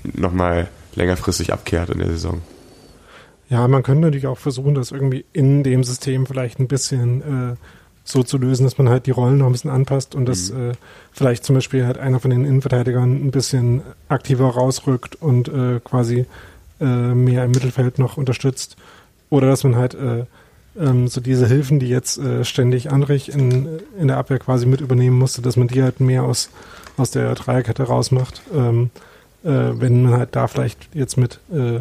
[0.03, 2.41] nochmal längerfristig abkehrt in der Saison.
[3.49, 7.55] Ja, man könnte natürlich auch versuchen, das irgendwie in dem System vielleicht ein bisschen äh,
[8.03, 10.71] so zu lösen, dass man halt die Rollen noch ein bisschen anpasst und dass mhm.
[10.71, 10.73] äh,
[11.11, 16.25] vielleicht zum Beispiel halt einer von den Innenverteidigern ein bisschen aktiver rausrückt und äh, quasi
[16.81, 18.75] äh, mehr im Mittelfeld noch unterstützt.
[19.30, 20.25] Oder dass man halt äh,
[20.77, 24.81] ähm, so diese Hilfen, die jetzt äh, ständig Andrich in, in der Abwehr quasi mit
[24.81, 26.49] übernehmen musste, dass man die halt mehr aus,
[26.97, 28.41] aus der Dreierkette rausmacht.
[28.53, 28.89] Ähm,
[29.43, 31.80] äh, wenn man halt da vielleicht jetzt mit äh,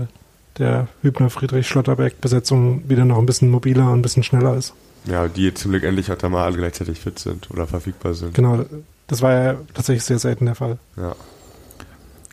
[0.58, 4.74] der Hübner-Friedrich-Schlotterbeck-Besetzung wieder noch ein bisschen mobiler und ein bisschen schneller ist.
[5.04, 8.14] Ja, die jetzt zum Glück endlich auch da mal alle gleichzeitig fit sind oder verfügbar
[8.14, 8.34] sind.
[8.34, 8.64] Genau,
[9.08, 10.78] das war ja tatsächlich sehr selten der Fall.
[10.96, 11.14] Ja.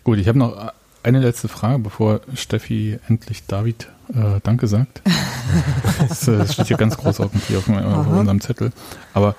[0.03, 0.71] Gut, ich habe noch
[1.03, 5.01] eine letzte Frage, bevor Steffi endlich David äh, Danke sagt.
[6.07, 8.71] das, äh, das, steht hier ganz groß auf, hier auf, auf unserem Zettel.
[9.13, 9.35] Aber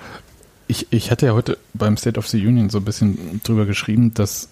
[0.66, 4.15] ich, ich hatte ja heute beim State of the Union so ein bisschen drüber geschrieben,
[4.15, 4.48] dass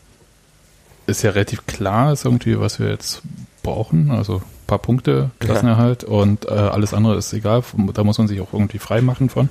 [1.06, 3.22] es ja relativ klar ist irgendwie, was wir jetzt
[3.62, 4.10] brauchen.
[4.10, 6.10] Also paar Punkte, Klassenerhalt ja.
[6.10, 7.64] und äh, alles andere ist egal.
[7.94, 9.50] Da muss man sich auch irgendwie frei machen von.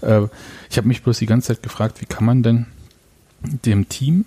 [0.00, 0.22] Äh,
[0.68, 2.66] ich habe mich bloß die ganze Zeit gefragt, wie kann man denn
[3.40, 4.24] dem Team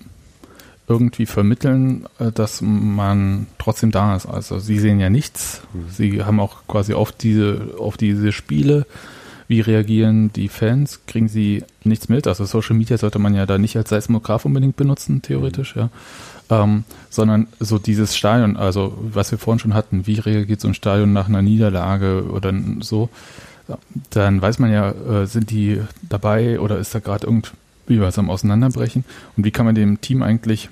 [0.87, 4.25] irgendwie vermitteln, äh, dass man trotzdem da ist.
[4.25, 5.61] Also sie sehen ja nichts.
[5.73, 5.85] Mhm.
[5.89, 8.85] Sie haben auch quasi auf diese, auf diese Spiele,
[9.47, 12.27] wie reagieren die Fans, kriegen sie nichts mit.
[12.27, 15.81] Also Social Media sollte man ja da nicht als Seismograph unbedingt benutzen, theoretisch, mhm.
[15.81, 15.89] ja
[16.51, 20.73] ähm, sondern so dieses Stadion, also was wir vorhin schon hatten, wie reagiert so ein
[20.73, 23.09] Stadion nach einer Niederlage oder so,
[24.09, 28.29] dann weiß man ja, äh, sind die dabei oder ist da gerade irgendwie was am
[28.29, 29.05] Auseinanderbrechen
[29.37, 30.69] und wie kann man dem Team eigentlich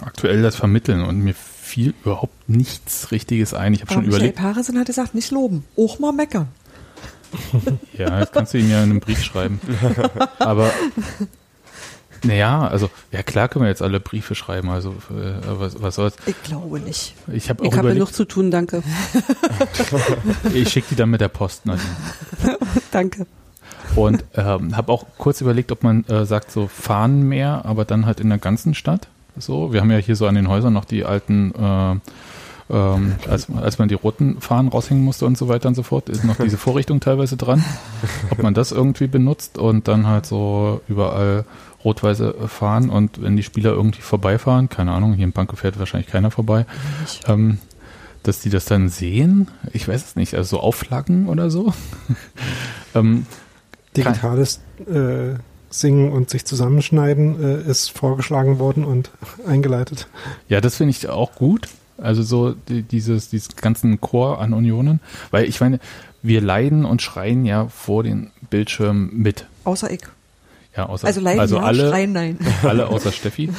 [0.00, 3.74] aktuell das vermitteln und mir fiel überhaupt nichts Richtiges ein.
[3.74, 4.36] Ich habe schon überlegt.
[4.36, 6.48] Michael Parison hat gesagt, nicht loben, auch mal meckern.
[7.96, 9.60] ja, das kannst du ihm ja in einem Brief schreiben.
[10.40, 10.72] Aber
[12.24, 16.16] naja, also ja klar können wir jetzt alle Briefe schreiben, also äh, was, was soll's.
[16.26, 17.14] Ich glaube nicht.
[17.32, 18.82] Ich habe Ich habe genug zu tun, danke.
[20.54, 21.62] ich schicke die dann mit der Post.
[22.90, 23.26] danke.
[23.96, 28.06] Und ähm, habe auch kurz überlegt, ob man äh, sagt so fahren mehr, aber dann
[28.06, 29.08] halt in der ganzen Stadt.
[29.36, 31.96] So, wir haben ja hier so an den Häusern noch die alten äh,
[32.70, 36.08] ähm, als, als man die roten Fahnen raushängen musste und so weiter und so fort,
[36.08, 37.64] ist noch diese Vorrichtung teilweise dran.
[38.30, 41.44] Ob man das irgendwie benutzt und dann halt so überall
[41.84, 46.10] rot-weiße fahren und wenn die Spieler irgendwie vorbeifahren, keine Ahnung, hier in Pankow fährt wahrscheinlich
[46.10, 46.66] keiner vorbei,
[47.26, 47.58] ähm,
[48.22, 51.72] dass die das dann sehen, ich weiß es nicht, also so auflaggen oder so.
[52.94, 53.26] ähm,
[53.96, 55.34] Digitales äh,
[55.70, 59.10] Singen und sich zusammenschneiden äh, ist vorgeschlagen worden und
[59.46, 60.08] eingeleitet.
[60.48, 61.68] Ja, das finde ich auch gut.
[61.96, 65.00] Also so die, dieses, dieses ganzen Chor an Unionen.
[65.30, 65.80] Weil ich meine,
[66.22, 69.46] wir leiden und schreien ja vor den Bildschirmen mit.
[69.64, 70.00] Außer ich.
[70.76, 72.38] Ja, außer, also leiden also ja, alle, schreien nein.
[72.62, 73.50] Alle außer Steffi.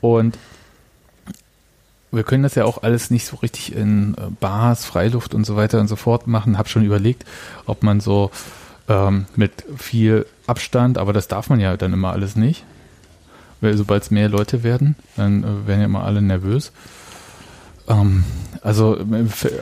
[0.00, 0.38] Und
[2.12, 5.56] wir können das ja auch alles nicht so richtig in äh, Bars, Freiluft und so
[5.56, 6.58] weiter und so fort machen.
[6.58, 7.24] Hab schon überlegt,
[7.66, 8.30] ob man so
[8.88, 12.64] ähm, mit viel Abstand, aber das darf man ja dann immer alles nicht.
[13.60, 16.72] Weil sobald es mehr Leute werden, dann äh, werden ja immer alle nervös.
[17.88, 18.24] Ähm,
[18.60, 18.98] also,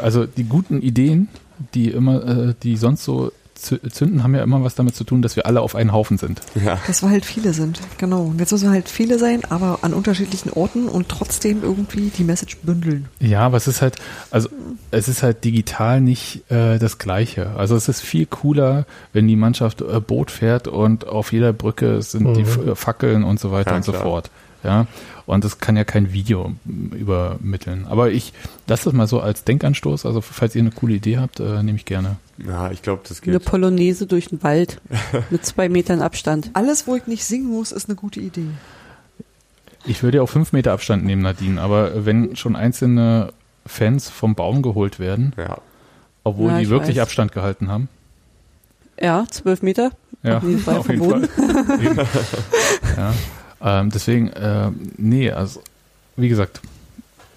[0.02, 1.28] also die guten Ideen,
[1.74, 5.36] die immer, äh, die sonst so zünden, haben ja immer was damit zu tun, dass
[5.36, 6.40] wir alle auf einen Haufen sind.
[6.54, 6.78] Ja.
[6.86, 8.22] Dass wir halt viele sind, genau.
[8.22, 12.24] Und jetzt müssen wir halt viele sein, aber an unterschiedlichen Orten und trotzdem irgendwie die
[12.24, 13.08] Message bündeln.
[13.18, 13.96] Ja, aber es ist halt,
[14.30, 14.48] also
[14.90, 17.50] es ist halt digital nicht äh, das Gleiche.
[17.56, 22.02] Also es ist viel cooler, wenn die Mannschaft äh, Boot fährt und auf jeder Brücke
[22.02, 22.34] sind mhm.
[22.34, 24.30] die Fackeln und so weiter ja, und so fort.
[24.62, 24.86] Ja,
[25.26, 27.86] und das kann ja kein Video übermitteln.
[27.88, 28.32] Aber ich
[28.66, 30.04] lasse das mal so als Denkanstoß.
[30.04, 32.16] Also falls ihr eine coole Idee habt, äh, nehme ich gerne.
[32.46, 33.30] Ja, ich glaube, das geht.
[33.30, 34.80] Eine Polonaise durch den Wald
[35.30, 36.50] mit zwei Metern Abstand.
[36.52, 38.48] Alles, wo ich nicht singen muss, ist eine gute Idee.
[39.86, 41.60] Ich würde ja auch fünf Meter Abstand nehmen, Nadine.
[41.60, 43.32] Aber wenn schon einzelne
[43.66, 45.58] Fans vom Baum geholt werden, ja.
[46.24, 47.02] obwohl ja, die wirklich weiß.
[47.04, 47.88] Abstand gehalten haben.
[49.00, 49.92] Ja, zwölf Meter.
[50.22, 50.76] Ja, auf jeden Fall.
[50.76, 51.28] Auf jeden Fall.
[52.96, 53.14] ja.
[53.62, 55.62] Ähm, deswegen, äh, nee, also
[56.16, 56.60] wie gesagt,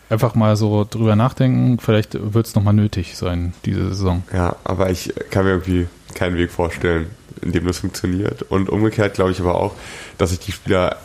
[0.09, 1.79] einfach mal so drüber nachdenken.
[1.79, 4.23] Vielleicht wird es nochmal nötig sein, diese Saison.
[4.31, 7.07] Ja, aber ich kann mir irgendwie keinen Weg vorstellen,
[7.41, 8.43] in dem das funktioniert.
[8.43, 9.73] Und umgekehrt glaube ich aber auch,
[10.17, 10.97] dass sich die Spieler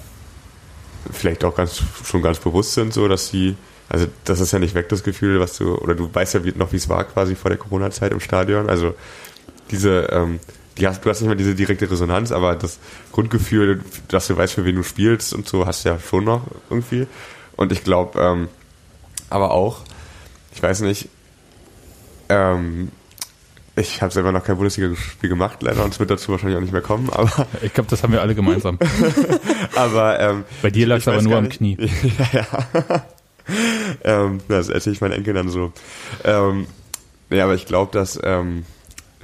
[1.11, 3.57] vielleicht auch ganz schon ganz bewusst sind, so dass sie,
[3.89, 6.73] also das ist ja nicht weg, das Gefühl, was du, oder du weißt ja noch,
[6.73, 8.69] wie es war quasi vor der Corona-Zeit im Stadion.
[8.69, 8.95] Also
[9.71, 10.41] diese ähm,
[10.87, 12.79] hast, du hast nicht mehr diese direkte Resonanz, aber das
[13.13, 16.43] Grundgefühl, dass du weißt, für wen du spielst und so, hast du ja schon noch
[16.71, 17.07] irgendwie.
[17.57, 18.49] Und ich glaube, ähm,
[19.31, 19.81] aber auch,
[20.55, 21.09] ich weiß nicht,
[22.29, 22.91] ähm,
[23.79, 26.73] ich habe selber noch kein Bundesliga-Spiel gemacht, leider, und es wird dazu wahrscheinlich auch nicht
[26.73, 27.09] mehr kommen.
[27.13, 28.79] Aber ich glaube, das haben wir alle gemeinsam.
[29.77, 31.77] aber ähm, bei dir lag es aber nur am Knie.
[32.33, 33.07] ja, ja.
[34.05, 35.73] ähm, das erzähle ich meinen Enkeln dann so.
[36.25, 36.67] Ähm,
[37.31, 38.65] ja, aber ich glaube, dass ähm,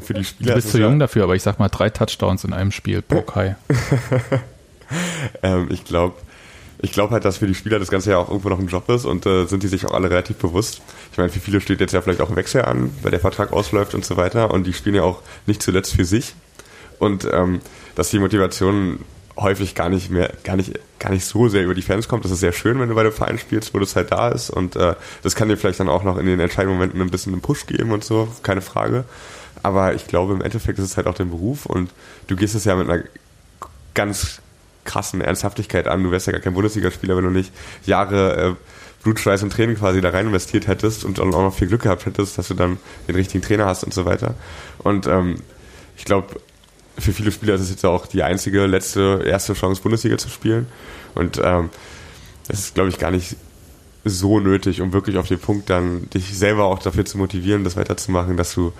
[0.05, 0.55] für die Spieler.
[0.55, 3.23] Du bist zu jung dafür, aber ich sag mal drei Touchdowns in einem Spiel pro
[3.23, 3.57] Kai.
[5.43, 6.15] ähm, ich glaube,
[6.85, 8.89] ich glaube halt, dass für die Spieler das Ganze ja auch irgendwo noch ein Job
[8.91, 10.83] ist und äh, sind die sich auch alle relativ bewusst.
[11.13, 13.53] Ich meine, für viele steht jetzt ja vielleicht auch ein Wechsel an, weil der Vertrag
[13.53, 16.35] ausläuft und so weiter und die spielen ja auch nicht zuletzt für sich
[16.99, 17.61] und ähm,
[17.95, 19.01] dass die Motivation
[19.37, 22.25] häufig gar nicht mehr, gar nicht, gar nicht so sehr über die Fans kommt.
[22.25, 24.51] Das ist sehr schön, wenn du bei dem Verein spielst, wo das halt da ist
[24.51, 27.33] und äh, das kann dir vielleicht dann auch noch in den entscheidenden Momenten ein bisschen
[27.33, 29.05] einen Push geben und so, keine Frage.
[29.65, 31.91] Aber ich glaube, im Endeffekt ist es halt auch dein Beruf und
[32.27, 33.03] du gehst es ja mit einer
[33.95, 34.43] ganz
[34.85, 36.03] krassen Ernsthaftigkeit an.
[36.03, 37.51] Du wärst ja gar kein Bundesligaspieler, wenn du nicht
[37.87, 38.55] Jahre äh,
[39.03, 42.05] Blut, Schweiß und Training quasi da rein investiert hättest und auch noch viel Glück gehabt
[42.05, 42.77] hättest, dass du dann
[43.09, 44.35] den richtigen Trainer hast und so weiter.
[44.81, 45.37] Und ähm,
[45.97, 46.39] ich glaube,
[46.99, 50.67] für viele Spieler ist es jetzt auch die einzige, letzte, erste Chance, Bundesliga zu spielen.
[51.15, 51.71] Und ähm,
[52.49, 53.37] ist, glaube ich, gar nicht
[54.05, 57.77] so nötig, um wirklich auf den Punkt dann dich selber auch dafür zu motivieren, das
[57.77, 58.75] weiterzumachen, dass du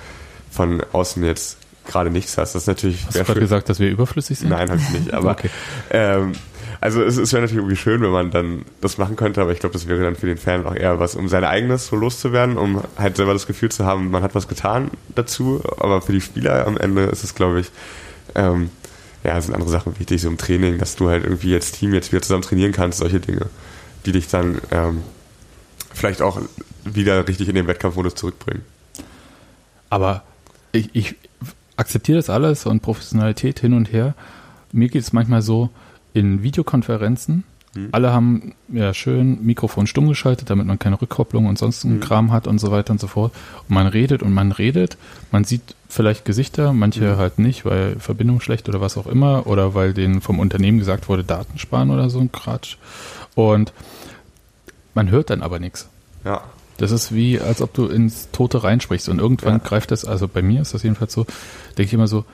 [0.51, 2.55] von außen jetzt gerade nichts hast.
[2.55, 3.05] Das ist natürlich.
[3.07, 4.51] Hast du gerade gesagt, dass wir überflüssig sind?
[4.51, 5.15] Nein, habe ich nicht.
[5.15, 5.51] Aber okay.
[5.91, 6.33] ähm,
[6.81, 9.59] also es, es wäre natürlich irgendwie schön, wenn man dann das machen könnte, aber ich
[9.59, 12.59] glaube, das wäre dann für den Fan auch eher was, um sein eigenes so loszuwerden,
[12.59, 15.63] um halt selber das Gefühl zu haben, man hat was getan dazu.
[15.79, 17.71] Aber für die Spieler am Ende ist es, glaube ich,
[18.35, 18.69] ähm,
[19.23, 22.13] ja, sind andere Sachen wichtig, so im Training, dass du halt irgendwie als Team jetzt
[22.13, 23.47] wieder zusammen trainieren kannst, solche Dinge,
[24.05, 25.03] die dich dann ähm,
[25.95, 26.39] vielleicht auch
[26.85, 28.63] wieder richtig in den Wettkampfmodus zurückbringen.
[29.89, 30.23] Aber
[30.75, 31.15] ich, ich
[31.77, 34.15] akzeptiere das alles und Professionalität hin und her.
[34.73, 35.71] Mir geht es manchmal so,
[36.13, 37.43] in Videokonferenzen,
[37.75, 37.89] mhm.
[37.91, 42.01] alle haben ja schön Mikrofon stumm geschaltet, damit man keine Rückkopplung und sonst einen mhm.
[42.01, 43.33] Kram hat und so weiter und so fort.
[43.69, 44.97] Und man redet und man redet,
[45.33, 47.17] man sieht vielleicht Gesichter, manche mhm.
[47.17, 51.09] halt nicht, weil Verbindung schlecht oder was auch immer, oder weil denen vom Unternehmen gesagt
[51.09, 52.77] wurde, Daten sparen oder so ein Quatsch.
[53.35, 53.73] Und
[54.95, 55.89] man hört dann aber nichts.
[56.25, 56.43] Ja.
[56.79, 59.59] Das ist wie, als ob du ins Tote reinsprichst und irgendwann ja.
[59.59, 61.25] greift das, also bei mir ist das jedenfalls so,
[61.77, 62.25] denke ich immer so,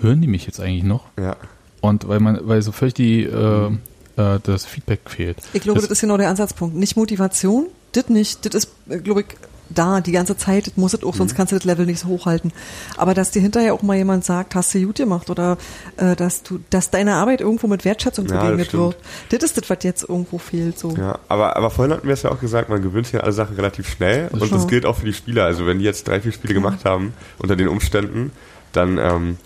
[0.00, 1.04] hören die mich jetzt eigentlich noch?
[1.18, 1.36] Ja.
[1.80, 3.70] Und weil man, weil so völlig die, äh,
[4.16, 5.38] äh, das Feedback fehlt.
[5.52, 6.76] Ich glaube, das, das ist genau der Ansatzpunkt.
[6.76, 9.26] Nicht Motivation, das nicht, das ist, äh, glaube ich,
[9.68, 11.36] da die ganze Zeit, das muss es auch, sonst mhm.
[11.36, 12.52] kannst du das Level nicht so hochhalten.
[12.96, 15.58] Aber dass dir hinterher auch mal jemand sagt, hast du gut gemacht oder
[15.96, 18.96] äh, dass du, dass deine Arbeit irgendwo mit Wertschätzung ja, begegnet wird,
[19.30, 20.78] das ist das, was jetzt irgendwo fehlt.
[20.78, 20.90] So.
[20.96, 23.32] Ja, aber, aber vorhin hatten wir es ja auch gesagt, man gewöhnt sich an alle
[23.32, 25.44] Sachen relativ schnell das und das gilt auch für die Spieler.
[25.44, 26.60] Also wenn die jetzt drei, vier Spiele ja.
[26.60, 28.32] gemacht haben unter den Umständen,
[28.72, 29.38] dann ähm,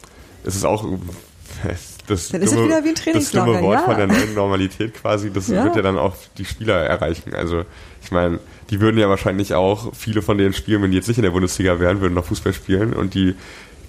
[0.44, 0.84] ist es auch
[2.10, 3.46] das dann ist dumme, es wieder wie ein Trainingslager.
[3.46, 3.84] Das dumme Wort ja.
[3.86, 5.64] von der neuen Normalität quasi, das ja.
[5.64, 7.34] wird ja dann auch die Spieler erreichen.
[7.34, 7.64] Also
[8.02, 8.40] ich meine,
[8.70, 11.30] die würden ja wahrscheinlich auch viele von denen spielen, wenn die jetzt nicht in der
[11.30, 13.34] Bundesliga wären, würden noch Fußball spielen und die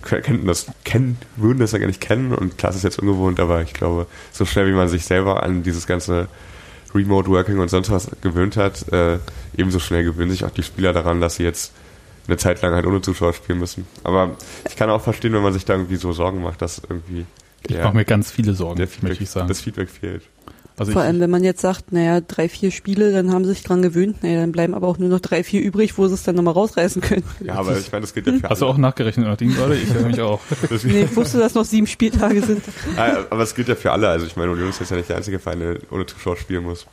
[0.01, 3.39] könnten das kennen, würden das ja gar nicht kennen und klar, es ist jetzt ungewohnt,
[3.39, 6.27] aber ich glaube, so schnell wie man sich selber an dieses ganze
[6.95, 9.19] Remote Working und sonst was gewöhnt hat, äh,
[9.55, 11.71] ebenso schnell gewöhnen sich auch die Spieler daran, dass sie jetzt
[12.27, 13.85] eine Zeit lang halt ohne Zuschauer spielen müssen.
[14.03, 14.35] Aber
[14.67, 17.25] ich kann auch verstehen, wenn man sich da irgendwie so Sorgen macht, dass irgendwie
[17.67, 19.47] ich ja, mache mir ganz viele Sorgen, Feedback, möchte ich sagen.
[19.47, 20.23] Das Feedback fehlt.
[20.77, 23.63] Also Vor allem, wenn man jetzt sagt, naja, drei, vier Spiele, dann haben sie sich
[23.63, 26.23] dran gewöhnt, naja, dann bleiben aber auch nur noch drei, vier übrig, wo sie es
[26.23, 27.23] dann nochmal rausreißen können.
[27.41, 28.59] Ja, aber ich meine, das geht ja für Hast alle.
[28.59, 29.75] du auch nachgerechnet, Nadine, gerade?
[29.75, 30.39] Ich höre mich auch.
[30.83, 32.63] nee, ich wusste, dass noch sieben Spieltage sind.
[33.29, 34.07] aber es gilt ja für alle.
[34.09, 36.63] Also ich meine, Union ist jetzt ja nicht der einzige Verein, der ohne Zuschauer spielen
[36.63, 36.85] muss.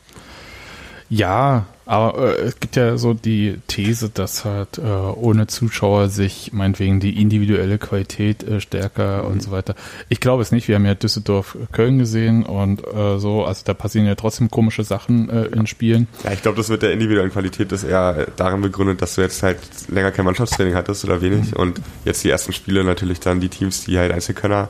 [1.09, 6.53] Ja, aber äh, es gibt ja so die These, dass halt äh, ohne Zuschauer sich
[6.53, 9.31] meinetwegen die individuelle Qualität äh, stärker mhm.
[9.31, 9.73] und so weiter.
[10.07, 10.67] Ich glaube es nicht.
[10.67, 14.83] Wir haben ja Düsseldorf Köln gesehen und äh, so, also da passieren ja trotzdem komische
[14.83, 16.07] Sachen äh, in Spielen.
[16.23, 19.41] Ja, ich glaube, das wird der individuellen Qualität das eher darin begründet, dass du jetzt
[19.41, 19.57] halt
[19.87, 21.57] länger kein Mannschaftstraining hattest oder wenig mhm.
[21.57, 24.69] und jetzt die ersten Spiele natürlich dann die Teams, die halt Einzelkönner,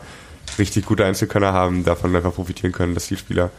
[0.57, 3.51] richtig gute Einzelkönner haben, davon einfach profitieren können, dass die Spieler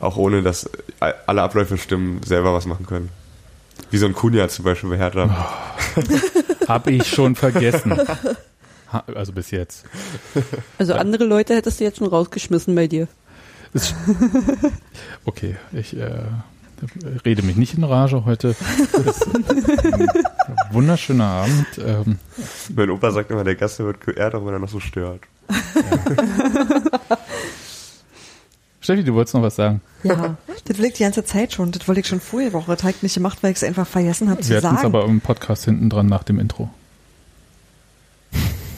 [0.00, 0.68] auch ohne dass
[0.98, 3.10] alle Abläufe stimmen, selber was machen können.
[3.90, 5.64] Wie so ein Kunja zum Beispiel bei Hertha.
[5.96, 6.02] Oh.
[6.68, 7.98] Hab ich schon vergessen.
[9.14, 9.84] Also bis jetzt.
[10.78, 13.08] Also andere Leute hättest du jetzt schon rausgeschmissen bei dir.
[15.24, 16.22] Okay, ich äh,
[17.24, 18.56] rede mich nicht in Rage heute.
[20.72, 21.66] Wunderschöner Abend.
[21.84, 22.18] Ähm,
[22.74, 25.20] mein Opa sagt immer, der Gast wird geehrt, auch wenn er noch so stört.
[25.48, 27.18] Ja.
[28.80, 29.80] Steffi, du wolltest noch was sagen.
[30.02, 31.70] Ja, das ich die ganze Zeit schon.
[31.70, 32.72] Das wollte ich schon vorher Woche.
[32.72, 34.76] Das habe ich nicht gemacht, weil ich es einfach vergessen habe zu Wir sagen.
[34.76, 36.70] Wir hatten es aber im Podcast hinten dran nach dem Intro.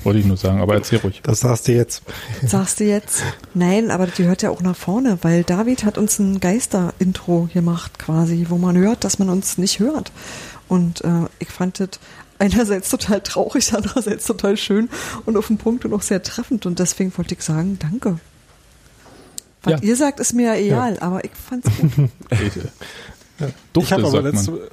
[0.04, 1.20] Wollte ich nur sagen, aber erzähl ruhig.
[1.22, 2.02] Das sagst du jetzt.
[2.44, 3.22] sagst du jetzt?
[3.54, 8.00] Nein, aber das gehört ja auch nach vorne, weil David hat uns ein Geister-Intro gemacht
[8.00, 10.10] quasi, wo man hört, dass man uns nicht hört.
[10.66, 11.90] Und äh, ich fand das
[12.40, 14.88] einerseits total traurig, andererseits total schön
[15.24, 16.66] und auf den Punkt und auch sehr treffend.
[16.66, 18.18] Und deswegen wollte ich sagen, danke.
[19.62, 19.78] Was ja.
[19.80, 21.02] ihr sagt, ist mir ja egal, ja.
[21.02, 21.90] aber ich fand's gut.
[22.30, 23.48] ich, ja.
[23.72, 24.70] Dufte, ich habe aber letzte,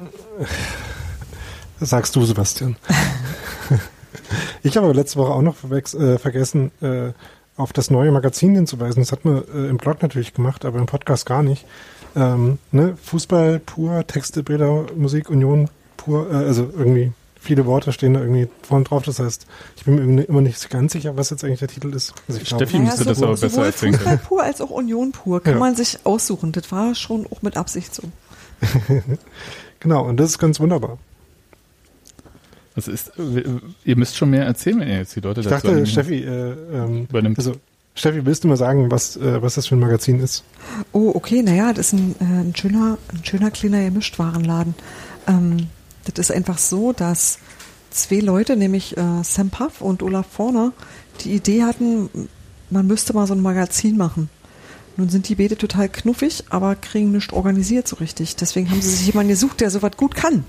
[1.80, 2.76] sagst du, Sebastian.
[4.64, 7.12] ich habe aber letzte Woche auch noch äh, vergessen, äh,
[7.58, 9.02] auf das neue Magazin hinzuweisen.
[9.02, 11.66] Das hat man äh, im Blog natürlich gemacht, aber im Podcast gar nicht.
[12.16, 12.98] Ähm, ne?
[13.04, 18.50] Fußball pur, Texte, Bilder, Musik, Union pur, äh, also irgendwie viele Worte stehen da irgendwie
[18.62, 19.04] vorne drauf.
[19.04, 19.48] Das heißt,
[19.78, 22.14] ich bin mir immer nicht ganz sicher, was jetzt eigentlich der Titel ist.
[22.28, 25.42] Also Steffi glaub, müsste naja, das aber besser erzählen Fußball pur als auch Union pur
[25.42, 25.60] kann ja.
[25.60, 26.52] man sich aussuchen.
[26.52, 28.04] Das war schon auch mit Absicht so.
[29.80, 30.98] genau, und das ist ganz wunderbar.
[32.76, 33.12] Das ist,
[33.84, 36.56] ihr müsst schon mehr erzählen, wenn ihr jetzt die Leute ich dazu dachte, Steffi, äh,
[36.74, 37.38] ähm, übernimmt.
[37.38, 37.56] Also,
[37.96, 40.44] Steffi, willst du mal sagen, was, äh, was das für ein Magazin ist?
[40.94, 44.76] Oh, okay, naja, das ist ein, äh, ein schöner, ein schöner kleiner Gemischtwarenladen.
[45.28, 45.68] Ähm,
[46.06, 47.40] das ist einfach so, dass
[47.92, 50.74] zwei Leute, nämlich äh, Sam Puff und Olaf Forner,
[51.22, 52.10] die Idee hatten,
[52.70, 54.30] man müsste mal so ein Magazin machen.
[55.00, 58.36] Nun sind die beide total knuffig, aber kriegen nicht organisiert so richtig.
[58.36, 60.44] Deswegen haben sie sich jemanden gesucht, der sowas gut kann.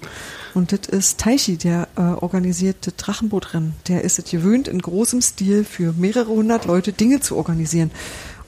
[0.55, 3.75] Und das ist Taichi, der äh, organisiert das Drachenbootrennen.
[3.87, 7.93] Der ist es gewöhnt, in großem Stil für mehrere hundert Leute Dinge zu organisieren.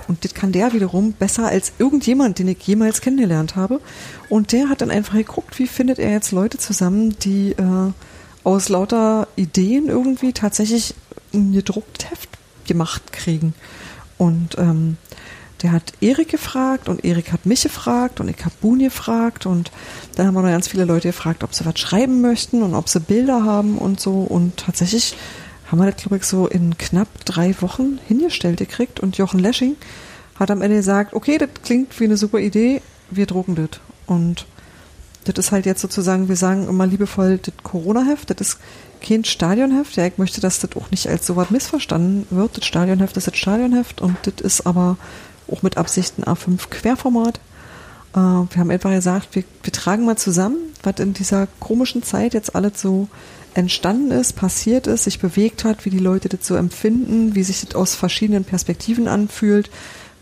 [0.08, 3.80] Und das kann der wiederum besser als irgendjemand, den ich jemals kennengelernt habe.
[4.28, 7.92] Und der hat dann einfach geguckt, wie findet er jetzt Leute zusammen, die äh,
[8.44, 10.94] aus lauter Ideen irgendwie tatsächlich
[11.32, 12.28] ein gedrucktes Heft
[12.66, 13.54] gemacht kriegen.
[14.18, 14.96] Und ähm,
[15.62, 19.70] der hat Erik gefragt und Erik hat mich gefragt und ich habe Boon gefragt und
[20.16, 22.88] dann haben wir noch ganz viele Leute gefragt, ob sie was schreiben möchten und ob
[22.88, 25.14] sie Bilder haben und so und tatsächlich
[25.72, 29.00] haben wir das, glaube ich, so in knapp drei Wochen hingestellt gekriegt.
[29.00, 29.76] Und Jochen Lesching
[30.38, 33.80] hat am Ende gesagt, okay, das klingt wie eine super Idee, wir drucken das.
[34.06, 34.46] Und
[35.24, 38.58] das ist halt jetzt sozusagen, wir sagen immer liebevoll, das Corona-Heft, das ist
[39.00, 39.96] kein Stadionheft.
[39.96, 42.58] Ja, ich möchte, dass das auch nicht als so was missverstanden wird.
[42.58, 44.98] Das Stadionheft ist das Stadionheft und das ist aber
[45.50, 47.40] auch mit Absicht ein A5 Querformat.
[48.12, 52.34] Äh, wir haben einfach gesagt, wir, wir tragen mal zusammen, was in dieser komischen Zeit
[52.34, 53.08] jetzt alles so
[53.54, 57.60] entstanden ist, passiert ist, sich bewegt hat, wie die Leute das so empfinden, wie sich
[57.60, 59.70] das aus verschiedenen Perspektiven anfühlt,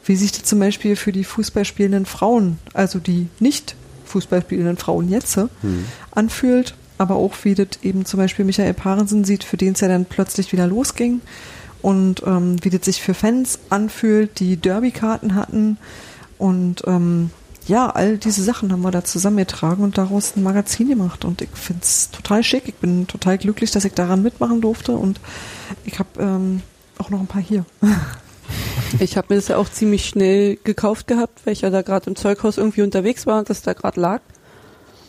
[0.05, 3.77] wie sich das zum Beispiel für die Fußballspielenden Frauen, also die nicht
[4.07, 5.49] Fußballspielenden Frauen jetzt, hm.
[6.11, 9.89] anfühlt, aber auch wie das eben zum Beispiel Michael Parensen sieht, für den es ja
[9.89, 11.21] dann plötzlich wieder losging
[11.83, 15.79] und ähm, wie das sich für Fans anfühlt, die Derby-Karten hatten
[16.39, 17.31] und ähm,
[17.67, 21.25] ja, all diese Sachen haben wir da zusammengetragen und daraus ein Magazin gemacht.
[21.25, 22.65] Und ich finde es total schick.
[22.67, 24.93] Ich bin total glücklich, dass ich daran mitmachen durfte.
[24.93, 25.21] Und
[25.85, 26.63] ich habe ähm,
[26.99, 27.65] auch noch ein paar hier.
[28.99, 32.11] Ich habe mir das ja auch ziemlich schnell gekauft gehabt, weil ich ja da gerade
[32.11, 34.21] im Zeughaus irgendwie unterwegs war und das da gerade lag.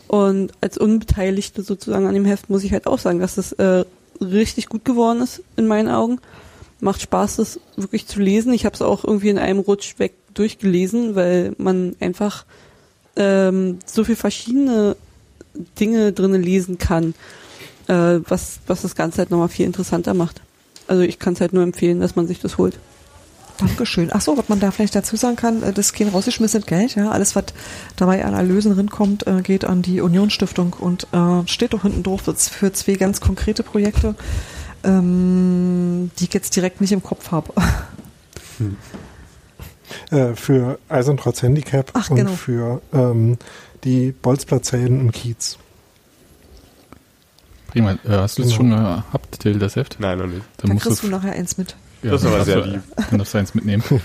[0.08, 3.84] Und als Unbeteiligte sozusagen an dem Heft muss ich halt auch sagen, dass das äh,
[4.22, 6.20] richtig gut geworden ist in meinen Augen.
[6.80, 8.54] Macht Spaß, das wirklich zu lesen.
[8.54, 12.46] Ich habe es auch irgendwie in einem Rutsch weg durchgelesen, weil man einfach
[13.16, 14.96] ähm, so viel verschiedene
[15.80, 17.14] Dinge drinnen lesen kann,
[17.88, 20.42] äh, was, was das Ganze halt nochmal viel interessanter macht.
[20.88, 22.80] Also ich kann es halt nur empfehlen, dass man sich das holt.
[23.58, 24.10] Dankeschön.
[24.12, 27.12] Ach so, was man da vielleicht dazu sagen kann, äh, das kein rausgeschmissenes Geld, ja.
[27.12, 27.46] Alles, was
[27.96, 32.22] dabei an Erlösen rinkommt, äh, geht an die Unionsstiftung und äh, steht doch hinten drauf
[32.22, 34.16] für zwei ganz konkrete Projekte,
[34.84, 37.54] ähm, die ich jetzt direkt nicht im Kopf habe.
[38.58, 38.78] Hm.
[40.12, 42.32] Äh, für Eisern trotz Handicap Ach, und genau.
[42.32, 43.38] für ähm,
[43.84, 45.58] die Bolzplatzhelden im Kiez.
[47.68, 47.92] Prima.
[47.92, 48.56] Äh, hast du das genau.
[48.58, 49.98] schon gehabt, Till, das Heft?
[50.00, 50.42] Nein, noch nicht.
[50.58, 51.76] Dann, Dann kriegst du nachher eins mit.
[52.04, 52.82] Ja, das ist aber sehr lieb.
[53.10, 53.84] Dann darfst du eins mitnehmen.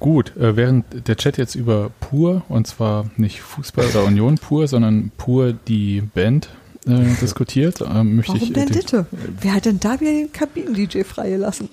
[0.00, 4.66] Gut, äh, während der Chat jetzt über Pur, und zwar nicht Fußball oder Union Pur,
[4.66, 6.48] sondern Pur die Band
[6.86, 7.80] äh, diskutiert.
[7.80, 9.06] Ähm, möchte Warum ich, denn bitte?
[9.40, 11.68] Wer hat denn da wieder den Kabinen-DJ freigelassen?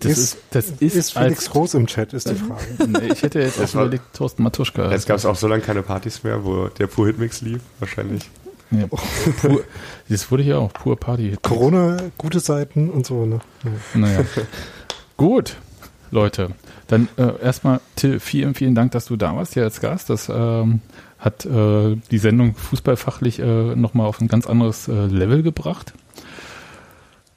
[0.00, 2.62] Das ist, das ist, ist Felix Groß im Chat, ist die Frage.
[2.88, 4.90] Nee, ich hätte jetzt das auch überlegt, Thorsten Matuschka.
[4.90, 8.30] Jetzt gab es auch so lange keine Partys mehr, wo der Pur Hitmix lief, wahrscheinlich.
[8.70, 9.64] Ja, pur,
[10.08, 11.36] das wurde ja auch pur Party.
[11.42, 13.40] Corona, gute Seiten und so, ne?
[13.64, 13.98] Ja.
[13.98, 14.24] Naja.
[15.16, 15.56] Gut,
[16.10, 16.50] Leute.
[16.86, 20.10] Dann äh, erstmal, Till, vielen, vielen Dank, dass du da warst hier als Gast.
[20.10, 20.80] Das ähm,
[21.20, 25.92] hat äh, die Sendung fußballfachlich äh, nochmal auf ein ganz anderes äh, Level gebracht.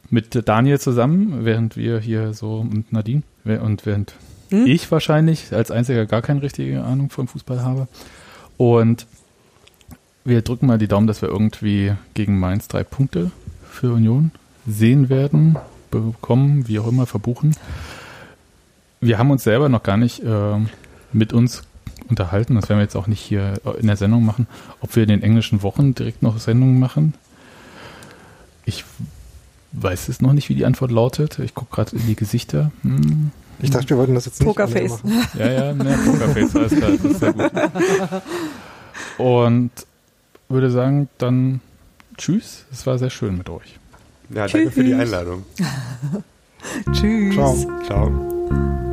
[0.09, 4.13] Mit Daniel zusammen, während wir hier so und Nadine und während
[4.49, 4.65] hm?
[4.67, 7.87] ich wahrscheinlich als einziger gar keine richtige Ahnung vom Fußball habe.
[8.57, 9.05] Und
[10.23, 13.31] wir drücken mal die Daumen, dass wir irgendwie gegen Mainz drei Punkte
[13.69, 14.31] für Union
[14.65, 15.57] sehen werden,
[15.91, 17.55] bekommen, wie auch immer, verbuchen.
[19.01, 20.59] Wir haben uns selber noch gar nicht äh,
[21.11, 21.63] mit uns
[22.09, 24.47] unterhalten, das werden wir jetzt auch nicht hier in der Sendung machen,
[24.81, 27.13] ob wir in den englischen Wochen direkt noch Sendungen machen.
[28.65, 28.85] Ich
[29.73, 31.39] weiß es noch nicht, wie die Antwort lautet.
[31.39, 32.71] Ich gucke gerade in die Gesichter.
[32.83, 33.31] Hm.
[33.59, 35.03] Ich dachte, wir wollten das jetzt nicht Pokerface.
[35.03, 35.25] machen.
[35.37, 37.51] Ja, ja, ne, Pokerface, alles klar, das ist sehr gut.
[39.17, 39.71] Und
[40.49, 41.61] würde sagen, dann
[42.17, 42.65] tschüss.
[42.71, 43.79] Es war sehr schön mit euch.
[44.29, 44.73] Ja, danke Tschüss.
[44.73, 45.43] für die Einladung.
[46.93, 47.35] Tschüss.
[47.35, 47.81] Ciao.
[47.85, 48.92] Ciao.